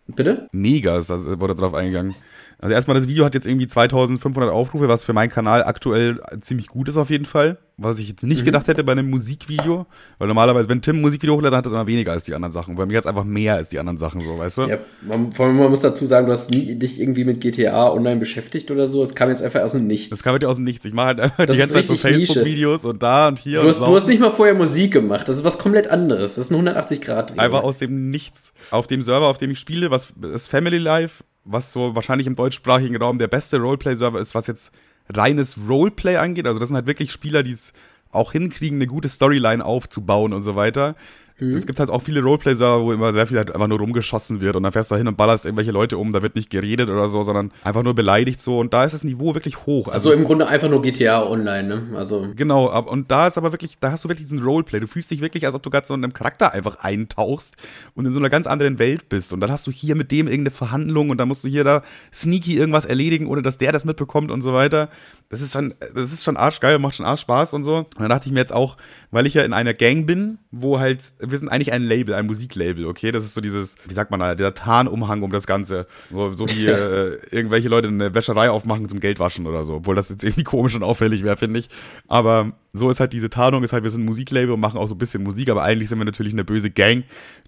[0.06, 0.48] Bitte?
[0.52, 2.14] Mega ist das, wurde drauf eingegangen.
[2.60, 6.66] Also erstmal, das Video hat jetzt irgendwie 2500 Aufrufe, was für meinen Kanal aktuell ziemlich
[6.66, 7.58] gut ist auf jeden Fall.
[7.80, 8.30] Was ich jetzt Mhm.
[8.30, 9.86] nicht gedacht hätte bei einem Musikvideo.
[10.18, 12.50] Weil normalerweise, wenn Tim ein Musikvideo hochlädt, dann hat das immer weniger als die anderen
[12.50, 12.74] Sachen.
[12.74, 14.62] Bei mir es einfach mehr als die anderen Sachen so, weißt du?
[14.62, 17.92] Ja, man, vor allem, man muss dazu sagen, du hast nie dich irgendwie mit GTA
[17.92, 19.04] online beschäftigt oder so.
[19.04, 20.10] Es kam jetzt einfach aus dem Nichts.
[20.10, 20.84] Das kam halt aus dem Nichts.
[20.84, 21.96] Ich mache halt einfach Das die ganze Zeit so.
[21.96, 25.28] Facebook-Videos und da und hier du, und hast, du hast nicht mal vorher Musik gemacht.
[25.28, 26.34] Das ist was komplett anderes.
[26.34, 27.38] Das ist ein 180-Grad-Dreh.
[27.38, 28.52] Einfach aus dem Nichts.
[28.72, 32.36] Auf dem Server, auf dem ich spiele, was ist Family Life, was so wahrscheinlich im
[32.36, 34.72] deutschsprachigen Raum der beste Roleplay-Server ist, was jetzt
[35.08, 36.46] reines Roleplay angeht.
[36.46, 37.72] Also das sind halt wirklich Spieler, die es
[38.12, 40.96] auch hinkriegen, eine gute Storyline aufzubauen und so weiter.
[41.40, 41.54] Mhm.
[41.54, 44.56] Es gibt halt auch viele Roleplay-Server, wo immer sehr viel halt einfach nur rumgeschossen wird
[44.56, 46.88] und dann fährst du da hin und ballerst irgendwelche Leute um, da wird nicht geredet
[46.88, 49.88] oder so, sondern einfach nur beleidigt so und da ist das Niveau wirklich hoch.
[49.88, 51.96] Also im Grunde einfach nur GTA Online, ne?
[51.96, 54.80] Also Genau, ab- und da ist aber wirklich, da hast du wirklich diesen Roleplay.
[54.80, 57.54] Du fühlst dich wirklich, als ob du gerade so in einem Charakter einfach eintauchst
[57.94, 59.32] und in so einer ganz anderen Welt bist.
[59.32, 61.82] Und dann hast du hier mit dem irgendeine Verhandlung und dann musst du hier da
[62.12, 64.88] sneaky irgendwas erledigen, ohne dass der das mitbekommt und so weiter.
[65.30, 67.76] Das ist schon, das ist schon arschgeil, macht schon arsch Spaß und so.
[67.76, 68.76] Und dann dachte ich mir jetzt auch,
[69.10, 72.26] weil ich ja in einer Gang bin, wo halt, wir sind eigentlich ein Label, ein
[72.26, 73.10] Musiklabel, okay?
[73.12, 75.86] Das ist so dieses, wie sagt man da, der Tarnumhang um das Ganze.
[76.10, 79.74] Wo, so wie äh, irgendwelche Leute eine Wäscherei aufmachen zum Geldwaschen oder so.
[79.76, 81.68] Obwohl das jetzt irgendwie komisch und auffällig wäre, finde ich.
[82.06, 84.86] Aber so ist halt diese Tarnung, ist halt, wir sind ein Musiklabel und machen auch
[84.88, 87.04] so ein bisschen Musik, aber eigentlich sind wir natürlich eine böse Gang,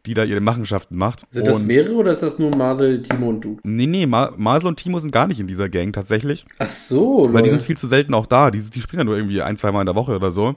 [0.07, 1.25] die da ihre Machenschaften macht.
[1.29, 3.59] sind das Und- mehrere oder ist das nur Marcel, Timo und du?
[3.63, 6.47] Nee, nee, Ma Masel und Timo sind gar nicht in dieser Gang tatsächlich.
[6.59, 7.59] Ach so, Weil die lol.
[7.59, 8.51] sind viel zu selten auch da.
[8.51, 10.57] Die, die spielen ja nur irgendwie ein, zwei Mal in der Woche oder so.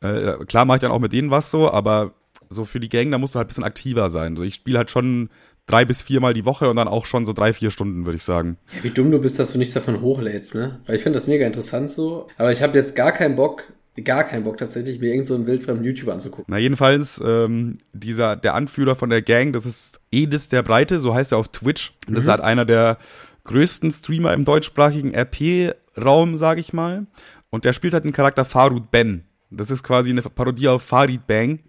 [0.00, 2.12] Äh, klar mache ich dann auch mit denen was so, aber
[2.50, 4.36] so für die Gang, da musst du halt ein bisschen aktiver sein.
[4.36, 5.30] So, ich spiele halt schon
[5.66, 8.24] drei bis viermal die Woche und dann auch schon so drei, vier Stunden, würde ich
[8.24, 8.58] sagen.
[8.74, 10.80] Ja, wie dumm du bist, dass du nichts davon hochlädst, ne?
[10.86, 12.26] Weil ich finde das mega interessant so.
[12.36, 13.62] Aber ich habe jetzt gar keinen Bock,
[14.04, 16.46] gar keinen Bock tatsächlich, mir irgendeinen so einen wildfremden YouTuber anzugucken.
[16.48, 21.14] Na, jedenfalls, ähm, dieser, der Anführer von der Gang, das ist Edis der Breite, so
[21.14, 21.92] heißt er auf Twitch.
[22.08, 22.98] Und das ist halt einer der
[23.44, 27.06] größten Streamer im deutschsprachigen RP-Raum, sage ich mal.
[27.50, 29.24] Und der spielt halt den Charakter Farud Ben.
[29.50, 31.60] Das ist quasi eine Parodie auf Farid Bang.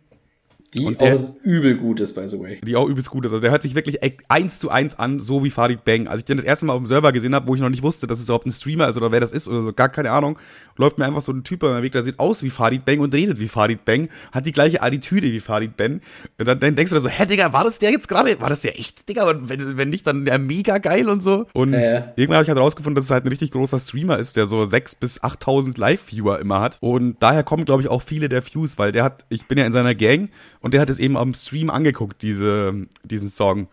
[0.74, 2.62] Die Und der- auch übel gut ist, by the way.
[2.64, 3.32] die auch übelst gut ist.
[3.34, 6.08] Also der hört sich wirklich e- eins zu eins an, so wie Farid Bang.
[6.08, 7.84] Als ich den das erste Mal auf dem Server gesehen habe, wo ich noch nicht
[7.84, 10.12] wusste, dass es überhaupt ein Streamer ist oder wer das ist oder so, gar keine
[10.12, 10.38] Ahnung,
[10.78, 13.00] läuft mir einfach so ein Typ über den Weg, der sieht aus wie Farid Bang
[13.00, 16.00] und redet wie Farid Bang, hat die gleiche Attitüde wie Farid Bang.
[16.40, 18.40] Und dann, dann denkst du da so, hä, Digga, war das der jetzt gerade?
[18.40, 19.30] War das der echt, Digga?
[19.30, 21.48] Und wenn, wenn nicht, dann der mega geil und so.
[21.54, 22.04] Und Äh.
[22.16, 24.62] irgendwann habe ich halt rausgefunden, dass es halt ein richtig großer Streamer ist, der so
[24.64, 26.78] 6.000 bis 8.000 Live-Viewer immer hat.
[26.80, 29.66] Und daher kommen, glaube ich, auch viele der Views, weil der hat, ich bin ja
[29.66, 30.30] in seiner Gang
[30.62, 33.68] und der hat es eben am Stream angeguckt, diese, diesen Song.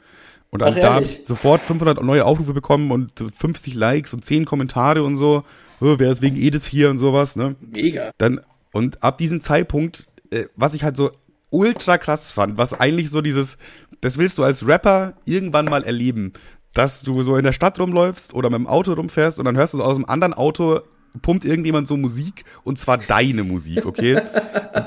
[0.50, 4.24] Und dann, Ach, da habe ich sofort 500 neue Aufrufe bekommen und 50 Likes und
[4.24, 5.44] 10 Kommentare und so.
[5.80, 7.54] Oh, wer ist wegen Edis hier und sowas, ne?
[7.60, 8.10] Mega.
[8.18, 8.40] Dann,
[8.72, 11.10] und ab diesem Zeitpunkt, äh, was ich halt so
[11.50, 13.58] ultra krass fand, was eigentlich so dieses,
[14.00, 16.32] das willst du als Rapper irgendwann mal erleben,
[16.74, 19.74] dass du so in der Stadt rumläufst oder mit dem Auto rumfährst und dann hörst
[19.74, 20.80] du so aus einem anderen Auto
[21.20, 24.20] pumpt irgendjemand so Musik und zwar deine Musik, okay?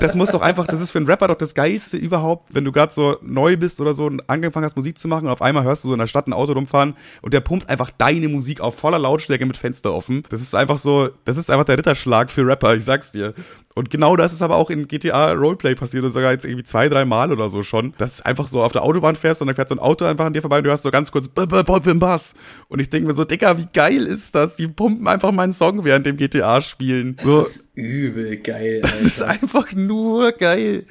[0.00, 2.72] Das muss doch einfach, das ist für einen Rapper doch das Geilste überhaupt, wenn du
[2.72, 5.64] gerade so neu bist oder so und angefangen hast Musik zu machen und auf einmal
[5.64, 8.60] hörst du so in der Stadt ein Auto rumfahren und der pumpt einfach deine Musik
[8.60, 10.22] auf voller Lautstärke mit Fenster offen.
[10.30, 13.34] Das ist einfach so, das ist einfach der Ritterschlag für Rapper, ich sag's dir.
[13.74, 16.88] Und genau das ist aber auch in GTA Roleplay passiert, und sogar jetzt irgendwie zwei,
[16.88, 17.94] drei Mal oder so schon.
[17.98, 20.26] Dass du einfach so auf der Autobahn fährst und dann fährt so ein Auto einfach
[20.26, 22.34] an dir vorbei und du hörst so ganz kurz B -b -b -b Bass.
[22.68, 24.56] Und ich denke mir so, Dicker, wie geil ist das?
[24.56, 27.16] Die pumpen einfach meinen Song während dem GTA spielen.
[27.16, 29.42] Das So, ist übel geil, das ist Alter.
[29.42, 30.84] einfach nur geil.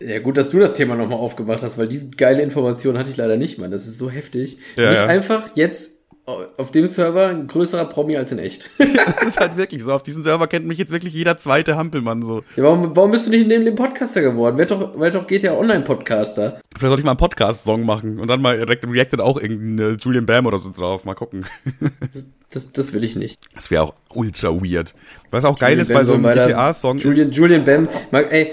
[0.00, 3.16] Ja, gut, dass du das Thema nochmal aufgemacht hast, weil die geile Information hatte ich
[3.16, 3.70] leider nicht, Mann.
[3.72, 4.58] Das ist so heftig.
[4.76, 5.06] Du Ja, bist ja.
[5.08, 5.97] einfach jetzt
[6.28, 8.70] auf dem Server ein größerer Promi als in echt.
[8.78, 9.92] Das ist halt wirklich so.
[9.92, 12.40] Auf diesem Server kennt mich jetzt wirklich jeder zweite Hampelmann so.
[12.56, 14.58] Ja, warum, warum bist du nicht neben dem Podcaster geworden?
[14.58, 16.60] Werd doch, werd doch GTA Online-Podcaster.
[16.76, 20.26] Vielleicht sollte ich mal einen Podcast-Song machen und dann mal direkt reacted auch irgendein Julian
[20.26, 21.04] Bam oder so drauf.
[21.04, 21.46] Mal gucken.
[22.00, 23.38] Das, das, das will ich nicht.
[23.54, 24.94] Das wäre auch ultra weird.
[25.30, 28.52] Was auch geil Julian ist Bam bei so einem GTA-Song Julian, Julian Bam, mag, ey,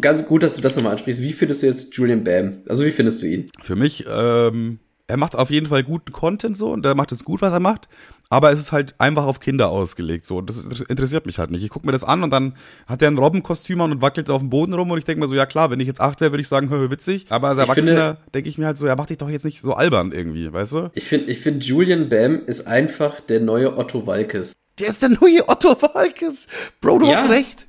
[0.00, 1.22] ganz gut, dass du das nochmal ansprichst.
[1.22, 2.58] Wie findest du jetzt Julian Bam?
[2.68, 3.46] Also, wie findest du ihn?
[3.62, 4.78] Für mich, ähm,
[5.08, 7.60] er macht auf jeden Fall guten Content so und er macht es gut, was er
[7.60, 7.88] macht.
[8.28, 10.38] Aber es ist halt einfach auf Kinder ausgelegt so.
[10.38, 11.62] Und das ist- interessiert mich halt nicht.
[11.62, 12.54] Ich gucke mir das an und dann
[12.88, 15.28] hat er ein Robbenkostüm an und wackelt auf dem Boden rum und ich denke mir
[15.28, 17.26] so, ja klar, wenn ich jetzt acht wäre, würde ich sagen, hör, witzig.
[17.28, 19.74] Aber als Erwachsener denke ich mir halt so, ja, mach dich doch jetzt nicht so
[19.74, 20.90] albern irgendwie, weißt du?
[20.94, 24.54] Ich finde, ich finde, Julian Bam ist einfach der neue Otto Walkes.
[24.80, 26.48] Der ist der neue Otto Walkes.
[26.80, 27.18] Bro, du Ja.
[27.18, 27.66] hast recht.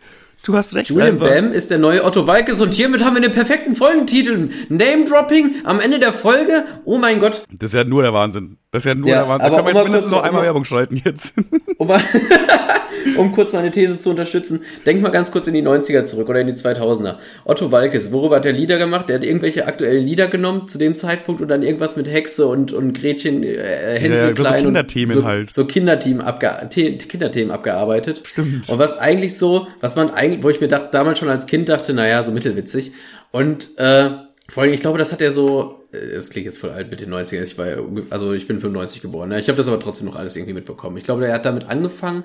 [0.47, 0.87] Du hast recht.
[0.87, 1.27] Julian einfach.
[1.27, 4.47] Bam ist der neue Otto Walkes und hiermit haben wir den perfekten Folgentitel.
[4.69, 6.63] Name-Dropping am Ende der Folge.
[6.85, 7.43] Oh mein Gott.
[7.51, 8.57] Das ist ja nur der Wahnsinn.
[8.77, 9.45] Das ist ja nur Ja, der Wahnsinn.
[9.47, 11.33] aber Da kann man um jetzt mindestens kurz- noch einmal um mal- Werbung schalten jetzt.
[11.79, 11.91] Um,
[13.17, 16.41] um kurz meine These zu unterstützen, denk mal ganz kurz in die 90er zurück oder
[16.41, 17.17] in die 2000er.
[17.45, 19.09] Otto Walkes, worüber hat der Lieder gemacht?
[19.09, 22.71] Der hat irgendwelche aktuellen Lieder genommen zu dem Zeitpunkt und dann irgendwas mit Hexe und,
[22.73, 25.53] und Gretchen, äh, Hänsel Ja, so Klein Kinderthemen und so, halt.
[25.53, 28.21] so Kinderthemen, abge The Kinderthemen abgearbeitet.
[28.23, 28.67] Stimmt.
[28.69, 31.69] Und was eigentlich so, was man eigentlich, wo ich mir dachte, damals schon als Kind
[31.69, 32.91] dachte, naja, so mittelwitzig.
[33.31, 34.09] Und äh,
[34.49, 36.99] vor allem, ich glaube, das hat er so, äh, das klingt jetzt voll alt mit
[37.01, 37.77] den 90ern, ich war ja,
[38.09, 39.39] also ich bin 95 geboren, ne?
[39.39, 40.97] ich habe das aber trotzdem noch alles irgendwie mitbekommen.
[40.97, 42.23] Ich glaube, er hat damit angefangen,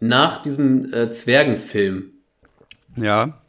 [0.00, 2.10] nach diesem äh, Zwergenfilm.
[2.96, 3.40] ja.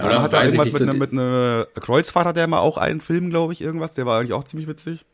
[0.00, 3.00] Oder Oder hat er irgendwas mit so die- mit einem Kreuzfahrer, der mal auch einen
[3.00, 3.92] Film, glaube ich, irgendwas.
[3.92, 5.04] Der war eigentlich auch ziemlich witzig.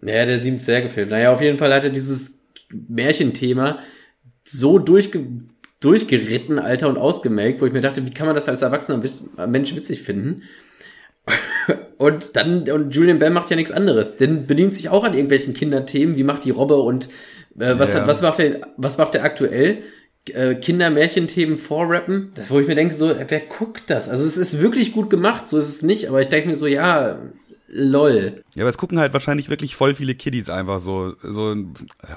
[0.00, 1.08] Naja, der sieben Zwerge-Film.
[1.08, 3.80] Naja, auf jeden Fall hat er dieses Märchenthema
[4.44, 5.26] so durchge
[5.80, 9.02] durchgeritten, Alter, und ausgemelkt, wo ich mir dachte, wie kann man das als erwachsener
[9.48, 10.42] Mensch witzig finden?
[11.98, 14.16] und dann, und Julian Bell macht ja nichts anderes.
[14.16, 17.06] Denn bedient sich auch an irgendwelchen Kinderthemen, wie macht die Robbe und
[17.58, 18.00] äh, was, Ja.
[18.00, 19.78] hat, was macht der, was macht der aktuell?
[20.28, 24.08] Äh, Kinder-Märchenthemen vorrappen, das, wo ich mir denke, so, wer guckt das?
[24.08, 26.66] Also es ist wirklich gut gemacht, so ist es nicht, aber ich denke mir so,
[26.66, 27.18] ja,
[27.68, 28.42] lol.
[28.54, 31.14] Ja, aber es gucken halt wahrscheinlich wirklich voll viele Kiddies einfach so.
[31.22, 31.56] So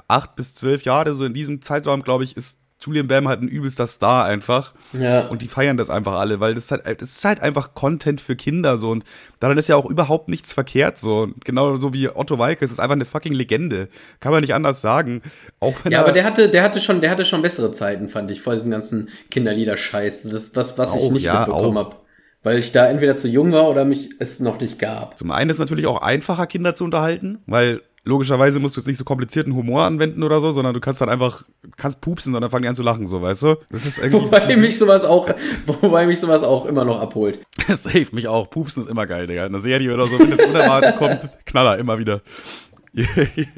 [0.06, 3.48] acht bis zwölf Jahre, so in diesem Zeitraum, glaube ich, ist Julian Bam halt ein
[3.48, 4.74] übelster Star einfach.
[4.92, 5.26] Ja.
[5.28, 8.20] Und die feiern das einfach alle, weil das ist halt, das ist halt einfach Content
[8.20, 8.90] für Kinder so.
[8.90, 9.04] Und
[9.40, 11.22] daran ist ja auch überhaupt nichts verkehrt so.
[11.22, 13.88] Und Genau so wie Otto Walkes ist einfach eine fucking Legende.
[14.20, 15.22] Kann man nicht anders sagen.
[15.60, 18.30] Auch Ja, er, aber der hatte, der hatte schon, der hatte schon bessere Zeiten, fand
[18.30, 20.28] ich, vor diesem ganzen Kinderlieder-Scheiß.
[20.30, 21.96] Das, was, was ich Auch, nicht ja, mitbekommen habe.
[22.42, 25.16] Weil ich da entweder zu jung war oder mich es noch nicht gab.
[25.16, 28.86] Zum einen ist es natürlich auch einfacher, Kinder zu unterhalten, weil logischerweise musst du jetzt
[28.86, 31.44] nicht so komplizierten Humor anwenden oder so, sondern du kannst dann einfach,
[31.76, 33.56] kannst pupsen und dann fangen die an zu lachen, so, weißt du?
[33.70, 34.26] Das ist irgendwie.
[34.26, 35.28] Wobei mich sowas auch,
[35.66, 37.40] wobei mich sowas auch immer noch abholt.
[37.68, 38.50] Safe, mich auch.
[38.50, 39.46] Pupsen ist immer geil, Digga.
[39.46, 42.20] In einer Serie oder so, wenn das unerwartet kommt, Knaller, immer wieder.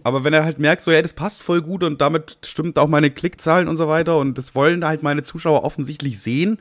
[0.03, 2.89] Aber wenn er halt merkt, so, ja, das passt voll gut und damit stimmt auch
[2.89, 6.59] meine Klickzahlen und so weiter und das wollen halt meine Zuschauer offensichtlich sehen,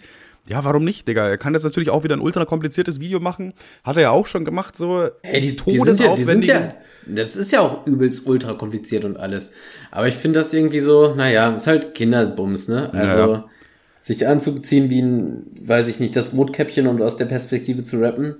[0.47, 1.27] ja, warum nicht, Digga?
[1.27, 3.53] Er kann jetzt natürlich auch wieder ein ultra kompliziertes Video machen.
[3.83, 6.73] Hat er ja auch schon gemacht, so Ey, die, die, sind ja, die sind ja,
[7.08, 9.53] das ist ja auch übelst ultra kompliziert und alles.
[9.91, 12.93] Aber ich finde das irgendwie so, naja, ist halt Kinderbums, ne?
[12.93, 13.45] Also, Ja.
[13.99, 18.36] sich anzuziehen wie ein, weiß ich nicht, das Rotkäppchen und aus der Perspektive zu rappen,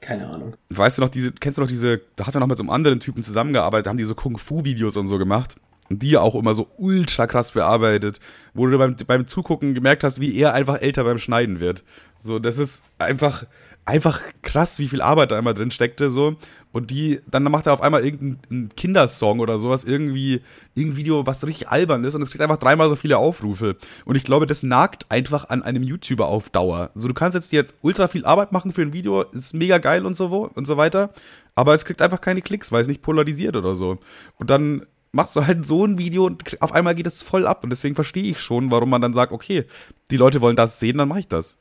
[0.00, 0.54] keine Ahnung.
[0.68, 2.70] Weißt du noch, diese, kennst du noch diese, da hat er noch mit so einem
[2.70, 5.56] anderen Typen zusammengearbeitet, da haben die so Kung-Fu-Videos und so gemacht.
[5.88, 8.18] Und die auch immer so ultra krass bearbeitet,
[8.54, 11.84] wo du beim, beim Zugucken gemerkt hast, wie er einfach älter beim Schneiden wird.
[12.18, 13.44] So, das ist einfach,
[13.84, 16.34] einfach krass, wie viel Arbeit da immer drin steckte, so.
[16.76, 20.42] Und die, dann macht er auf einmal irgendeinen Kindersong oder sowas, irgendwie,
[20.74, 23.78] irgendein Video, was so richtig albern ist und es kriegt einfach dreimal so viele Aufrufe.
[24.04, 26.90] Und ich glaube, das nagt einfach an einem YouTuber auf Dauer.
[26.94, 30.04] So, du kannst jetzt dir ultra viel Arbeit machen für ein Video, ist mega geil
[30.04, 31.14] und so, und so weiter,
[31.54, 33.96] aber es kriegt einfach keine Klicks, weil es nicht polarisiert oder so.
[34.38, 37.64] Und dann machst du halt so ein Video und auf einmal geht es voll ab.
[37.64, 39.64] Und deswegen verstehe ich schon, warum man dann sagt, okay,
[40.10, 41.56] die Leute wollen das sehen, dann mache ich das.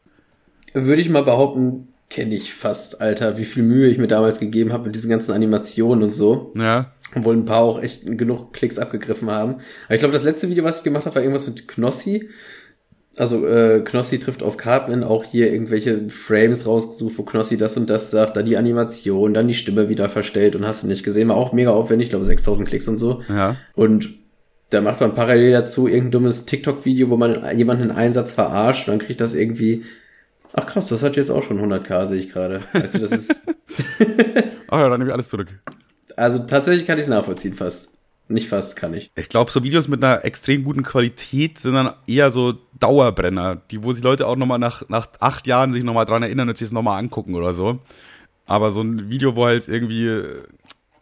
[0.73, 4.71] Würde ich mal behaupten, kenne ich fast, Alter, wie viel Mühe ich mir damals gegeben
[4.71, 6.53] habe mit diesen ganzen Animationen und so.
[6.55, 6.91] Ja.
[7.15, 9.55] Obwohl ein paar auch echt genug Klicks abgegriffen haben.
[9.85, 12.29] Aber ich glaube, das letzte Video, was ich gemacht habe, war irgendwas mit Knossi.
[13.17, 17.89] Also äh, Knossi trifft auf Cartman, auch hier irgendwelche Frames rausgesucht, wo Knossi das und
[17.89, 21.29] das sagt, dann die Animation, dann die Stimme wieder verstellt und hast du nicht gesehen,
[21.29, 23.21] war auch mega aufwendig, ich glaube 6000 Klicks und so.
[23.29, 23.55] Ja.
[23.73, 24.09] Und
[24.69, 28.93] da macht man parallel dazu irgendein dummes TikTok-Video, wo man jemanden in Einsatz verarscht und
[28.93, 29.83] dann kriegt das irgendwie,
[30.55, 32.61] ach krass, das hat jetzt auch schon 100k, sehe ich gerade.
[32.73, 33.47] Weißt du, das ist,
[34.69, 35.47] Ach ja, dann nehme ich alles zurück.
[36.15, 37.91] also tatsächlich kann ich es nachvollziehen fast.
[38.27, 39.11] Nicht fast, kann ich.
[39.15, 43.83] Ich glaube, so Videos mit einer extrem guten Qualität sind dann eher so Dauerbrenner, die,
[43.83, 46.65] wo sich Leute auch nochmal nach, nach acht Jahren sich nochmal dran erinnern und sich
[46.65, 47.81] es nochmal angucken oder so.
[48.47, 50.23] Aber so ein Video, wo halt irgendwie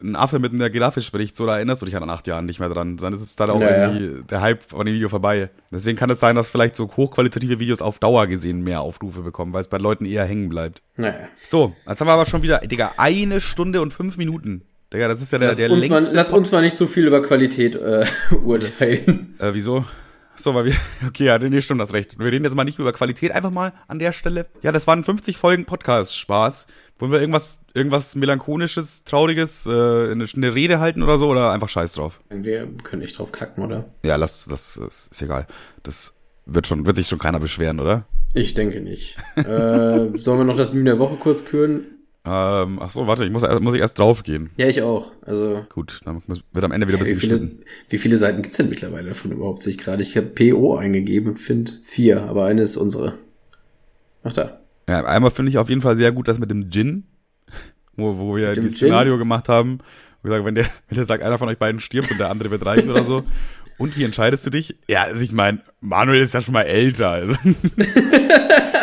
[0.03, 2.59] ein Affe mit einer Giraffe spricht, so da erinnerst du dich nach acht Jahren nicht
[2.59, 2.97] mehr dran.
[2.97, 3.93] Dann ist es dann auch Ja, ja.
[3.93, 5.49] irgendwie der Hype von dem Video vorbei.
[5.71, 9.53] Deswegen kann es sein, dass vielleicht so hochqualitative Videos auf Dauer gesehen mehr Aufrufe bekommen,
[9.53, 10.81] weil es bei Leuten eher hängen bleibt.
[10.95, 11.15] Naja.
[11.49, 14.63] So, jetzt haben wir aber schon wieder, Digga, eine Stunde und fünf Minuten.
[14.93, 16.85] Digga, das ist ja der, Lass, der uns mal, längste lass uns mal nicht so
[16.85, 18.05] viel über Qualität äh,
[18.43, 19.35] urteilen.
[19.39, 19.85] Äh, wieso?
[20.35, 20.73] So, weil wir,
[21.07, 22.17] okay, ja, nee, stimmt, das recht.
[22.17, 24.47] Wir reden jetzt mal nicht über Qualität, einfach mal an der Stelle.
[24.61, 26.67] Ja, das waren 50 Folgen Podcast, Spaß.
[26.99, 29.71] Wollen wir irgendwas, irgendwas melancholisches, trauriges, äh,
[30.11, 32.19] eine, eine Rede halten oder so, oder einfach scheiß drauf?
[32.29, 33.85] Wir können echt drauf kacken, oder?
[34.03, 35.47] Ja, lass, das ist, ist egal.
[35.83, 36.13] Das
[36.45, 38.05] wird schon, wird sich schon keiner beschweren, oder?
[38.33, 39.17] Ich denke nicht.
[39.35, 41.85] äh, sollen wir noch das Meme der Woche kurz küren?
[42.25, 44.49] Ähm, ach so, warte, ich muss, muss ich erst draufgehen.
[44.55, 45.11] Ja, ich auch.
[45.25, 47.63] Also, Gut, dann wird am Ende wieder ein wie bisschen viele, geschnitten.
[47.89, 49.61] wie viele Seiten gibt's denn mittlerweile davon überhaupt?
[49.61, 50.03] Sehe ich gerade.
[50.03, 53.17] Ich habe PO eingegeben und finde vier, aber eine ist unsere.
[54.23, 54.61] Ach da.
[54.87, 57.03] Ja, einmal finde ich auf jeden Fall sehr gut das mit dem Gin,
[57.97, 58.77] wo, wo wir dieses?
[58.77, 59.79] Szenario gemacht haben.
[60.21, 62.29] Wo wir sagen, wenn der, wenn der sagt, einer von euch beiden stirbt und der
[62.29, 63.23] andere wird reich oder so.
[63.79, 64.75] Und wie entscheidest du dich?
[64.87, 67.09] Ja, also ich meine, Manuel ist ja schon mal älter.
[67.09, 67.33] Also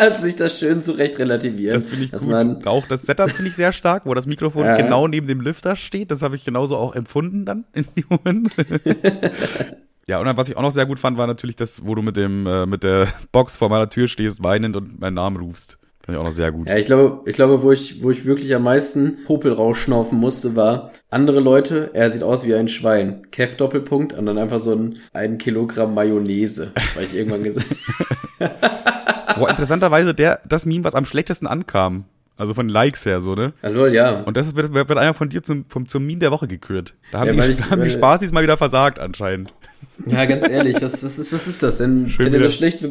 [0.01, 1.75] Hat sich das schön zurecht relativiert.
[1.75, 2.31] das finde ich dass gut.
[2.31, 4.75] Man, Auch das Setup finde ich sehr stark, wo das Mikrofon Ja.
[4.75, 6.09] genau neben dem Lüfter steht.
[6.09, 8.51] Das habe ich genauso auch empfunden dann in dem Moment.
[10.07, 12.01] ja, und dann, was ich auch noch sehr gut fand, war natürlich das, wo du
[12.01, 15.77] mit dem, äh, mit der Box vor meiner Tür stehst, weinend und meinen Namen rufst.
[16.03, 16.67] Fand ich auch noch sehr gut.
[16.67, 20.55] ja, ich glaube, ich glaube, wo ich, wo ich wirklich am meisten Popel rausschnaufen musste,
[20.55, 23.27] war andere Leute, er sieht aus wie ein Schwein.
[23.29, 27.67] Kev Doppelpunkt und dann einfach so ein, ein Kilogramm Mayonnaise, weil ich irgendwann gesagt
[29.37, 32.05] Boah, interessanterweise der, das Meme, was am schlechtesten ankam.
[32.37, 33.53] Also von Likes her, so, ne?
[33.61, 34.21] Lol, ja.
[34.21, 36.95] Und das wird, wird einfach von dir zum, vom, zum Meme der Woche gekürt.
[37.11, 39.53] Da haben, Ja, die, ich- haben die Spaßis mal wieder versagt anscheinend.
[40.07, 42.09] Ja, ganz ehrlich, was, was, ist, was ist das denn?
[42.09, 42.83] Schön Wenn ihr so schlecht.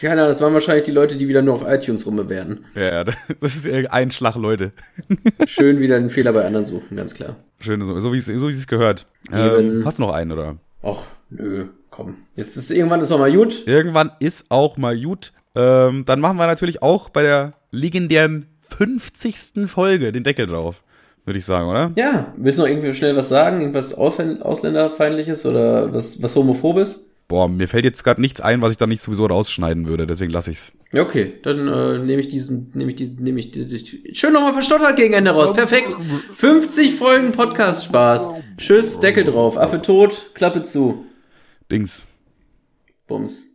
[0.00, 2.64] Keine Ahnung, das waren wahrscheinlich die Leute, die wieder nur auf iTunes rumbewerten.
[2.74, 3.04] Ja,
[3.40, 4.72] das ist ein Schlag, Leute.
[5.46, 7.36] Schön wieder einen Fehler bei anderen suchen, ganz klar.
[7.60, 9.06] Schön, so, so wie es so es gehört.
[9.30, 10.56] Ähm, hast du noch einen, oder?
[10.82, 12.16] Och, nö, komm.
[12.34, 13.66] Jetzt ist irgendwann ist noch mal gut.
[13.66, 15.32] Irgendwann ist auch mal gut.
[15.54, 18.46] Ähm, dann machen wir natürlich auch bei der legendären
[18.76, 19.66] 50.
[19.66, 20.82] Folge den Deckel drauf.
[21.24, 21.92] Würde ich sagen, oder?
[21.96, 23.60] Ja, willst du noch irgendwie schnell was sagen?
[23.60, 27.10] Irgendwas Ausländ Ausländerfeindliches oder was, was Homophobes?
[27.28, 30.32] Boah, mir fällt jetzt gerade nichts ein, was ich da nicht sowieso rausschneiden würde, deswegen
[30.32, 30.72] lasse ich's.
[30.92, 34.52] Ja, okay, dann äh, nehme ich diesen, nehme ich diesen, nehme ich die, schön nochmal
[34.52, 35.54] verstottert gegen Ende raus.
[35.54, 35.94] Perfekt.
[36.36, 38.30] 50 Folgen Podcast Spaß.
[38.56, 39.56] Tschüss, Deckel drauf.
[39.56, 41.04] Affe tot, Klappe zu.
[41.70, 42.04] Dings.
[43.06, 43.46] Bums.